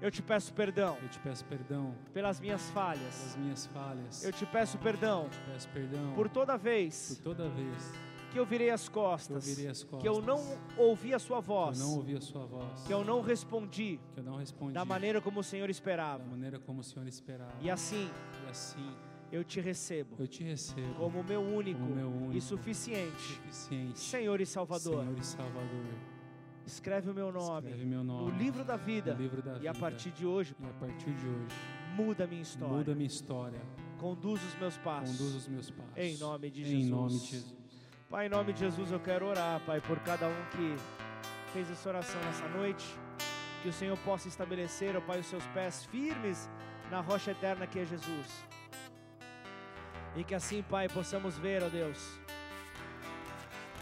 eu 0.01 0.09
te 0.09 0.21
peço 0.21 0.53
perdão. 0.53 0.97
Eu 1.01 1.09
te 1.09 1.19
peço 1.19 1.45
perdão 1.45 1.95
pelas 2.13 2.39
minhas 2.39 2.69
falhas. 2.71 3.15
pelas 3.15 3.35
minhas 3.37 3.65
falhas. 3.67 4.23
Eu 4.23 4.31
te 4.31 4.45
peço 4.45 4.77
perdão 4.77 5.29
te 5.29 5.39
peço 5.51 5.69
perdão 5.69 6.13
por 6.13 6.29
toda 6.29 6.57
vez 6.57 7.15
por 7.15 7.23
toda 7.23 7.49
vez 7.49 8.10
que 8.31 8.39
eu 8.39 8.45
virei 8.45 8.69
as 8.69 8.87
que 8.87 8.97
eu 8.97 9.01
costas, 9.03 9.47
as 9.59 9.83
costas. 9.83 10.01
que 10.01 10.07
eu 10.07 10.21
não 10.21 10.39
ouvi 10.77 11.13
a 11.13 11.19
sua 11.19 11.37
que 11.37 11.43
eu 11.49 11.55
voz, 11.55 11.79
não 11.79 11.95
ouvi 11.97 12.15
a 12.15 12.21
sua 12.21 12.45
voz. 12.45 12.81
que 12.87 12.93
eu 12.93 13.03
não 13.03 13.21
respondi 13.21 13.99
que 14.13 14.19
eu 14.19 14.23
não 14.23 14.37
respondi 14.37 14.73
da 14.73 14.85
maneira 14.85 15.19
como 15.21 15.39
o 15.41 15.43
Senhor 15.43 15.69
esperava. 15.69 16.19
da 16.23 16.29
maneira 16.29 16.59
como 16.59 16.79
o 16.81 16.83
Senhor 16.83 17.07
esperava. 17.07 17.53
E 17.61 17.69
assim 17.69 18.09
E 18.45 18.49
assim 18.49 18.95
eu 19.31 19.43
te 19.43 19.59
recebo 19.61 20.15
eu 20.19 20.27
te 20.27 20.43
recebo 20.43 20.93
como 20.95 21.23
meu 21.23 21.41
único 21.41 21.79
como 21.79 21.95
meu 21.95 22.09
único 22.09 22.37
e 22.37 22.41
suficiente 22.41 23.17
suficiente 23.21 23.99
Senhor 23.99 24.39
e 24.41 24.45
Salvador. 24.45 25.03
Senhor 25.03 25.17
e 25.19 25.23
Salvador. 25.25 25.93
Escreve 26.65 27.09
o 27.09 27.13
meu 27.13 27.31
nome 27.31 27.67
Escreve 27.69 27.85
meu 27.85 28.03
nome 28.03 28.31
no 28.31 28.37
livro 28.37 28.63
da 28.63 28.77
vida. 28.77 29.13
livro 29.13 29.41
da 29.41 29.53
E 29.53 29.67
a 29.67 29.71
vida. 29.71 29.73
partir 29.73 30.11
de 30.11 30.25
hoje, 30.25 30.55
E 30.59 30.65
a 30.65 30.73
partir 30.73 31.11
de 31.13 31.27
hoje, 31.27 31.55
muda 31.95 32.23
a 32.23 32.27
minha 32.27 32.41
história. 32.41 32.75
muda 32.77 32.93
minha 32.95 33.07
história. 33.07 33.61
Conduz 33.99 34.41
os 34.45 34.55
meus 34.59 34.77
passos. 34.77 35.17
Conduz 35.17 35.35
os 35.35 35.47
meus 35.47 35.69
passos. 35.71 35.97
Em 35.97 36.17
nome 36.17 36.49
de 36.51 36.61
Em 36.61 36.65
Jesus. 36.65 36.89
nome 36.89 37.19
de 37.19 37.25
Jesus. 37.25 37.60
Pai, 38.11 38.25
em 38.25 38.29
nome 38.29 38.51
de 38.51 38.59
Jesus, 38.59 38.91
eu 38.91 38.99
quero 38.99 39.25
orar, 39.25 39.61
Pai, 39.61 39.79
por 39.79 39.97
cada 39.99 40.27
um 40.27 40.45
que 40.51 40.75
fez 41.53 41.71
essa 41.71 41.87
oração 41.87 42.19
nessa 42.25 42.45
noite. 42.49 42.85
Que 43.63 43.69
o 43.69 43.71
Senhor 43.71 43.97
possa 43.99 44.27
estabelecer, 44.27 44.97
ó 44.97 44.99
Pai, 44.99 45.21
os 45.21 45.27
seus 45.27 45.45
pés 45.53 45.85
firmes 45.85 46.49
na 46.89 46.99
rocha 46.99 47.31
eterna 47.31 47.65
que 47.65 47.79
é 47.79 47.85
Jesus. 47.85 48.45
E 50.13 50.25
que 50.25 50.35
assim, 50.35 50.61
Pai, 50.61 50.89
possamos 50.89 51.37
ver, 51.37 51.63
ó 51.63 51.69
Deus, 51.69 52.19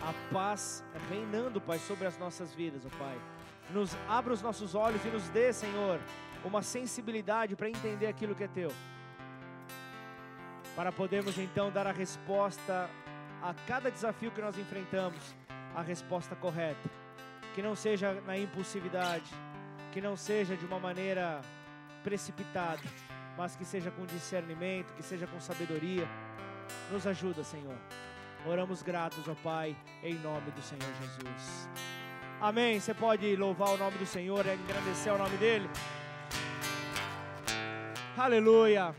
a 0.04 0.14
paz 0.32 0.86
reinando, 1.10 1.60
Pai, 1.60 1.80
sobre 1.80 2.06
as 2.06 2.16
nossas 2.20 2.54
vidas, 2.54 2.86
ó 2.86 2.90
Pai. 3.00 3.18
Nos 3.72 3.98
abra 4.08 4.32
os 4.32 4.44
nossos 4.44 4.76
olhos 4.76 5.04
e 5.06 5.08
nos 5.08 5.28
dê, 5.30 5.52
Senhor, 5.52 6.00
uma 6.46 6.62
sensibilidade 6.62 7.56
para 7.56 7.68
entender 7.68 8.06
aquilo 8.06 8.36
que 8.36 8.44
é 8.44 8.48
teu. 8.48 8.72
Para 10.76 10.92
podermos 10.92 11.36
então 11.40 11.72
dar 11.72 11.88
a 11.88 11.92
resposta 11.92 12.88
a 13.42 13.54
cada 13.68 13.90
desafio 13.90 14.32
que 14.32 14.42
nós 14.42 14.58
enfrentamos, 14.58 15.36
a 15.76 15.82
resposta 15.82 16.36
correta. 16.36 16.90
Que 17.54 17.62
não 17.62 17.76
seja 17.76 18.14
na 18.26 18.38
impulsividade, 18.38 19.30
que 19.92 20.00
não 20.00 20.16
seja 20.16 20.56
de 20.56 20.66
uma 20.66 20.80
maneira 20.80 21.42
precipitada, 22.04 22.82
mas 23.38 23.56
que 23.56 23.66
seja 23.66 23.92
com 23.92 24.06
discernimento, 24.06 24.94
que 24.94 25.04
seja 25.04 25.28
com 25.28 25.40
sabedoria. 25.40 26.08
Nos 26.92 27.08
ajuda, 27.08 27.44
Senhor. 27.44 27.76
Oramos 28.46 28.82
gratos, 28.82 29.28
ó 29.28 29.36
Pai, 29.44 29.76
em 30.04 30.14
nome 30.16 30.52
do 30.52 30.62
Senhor 30.62 30.94
Jesus. 31.02 31.70
Amém. 32.40 32.80
Você 32.80 32.94
pode 32.94 33.36
louvar 33.36 33.70
o 33.70 33.78
nome 33.78 33.98
do 33.98 34.06
Senhor 34.06 34.46
e 34.46 34.54
engrandecer 34.54 35.14
o 35.14 35.18
nome 35.18 35.36
dele. 35.38 35.70
Aleluia. 38.18 38.96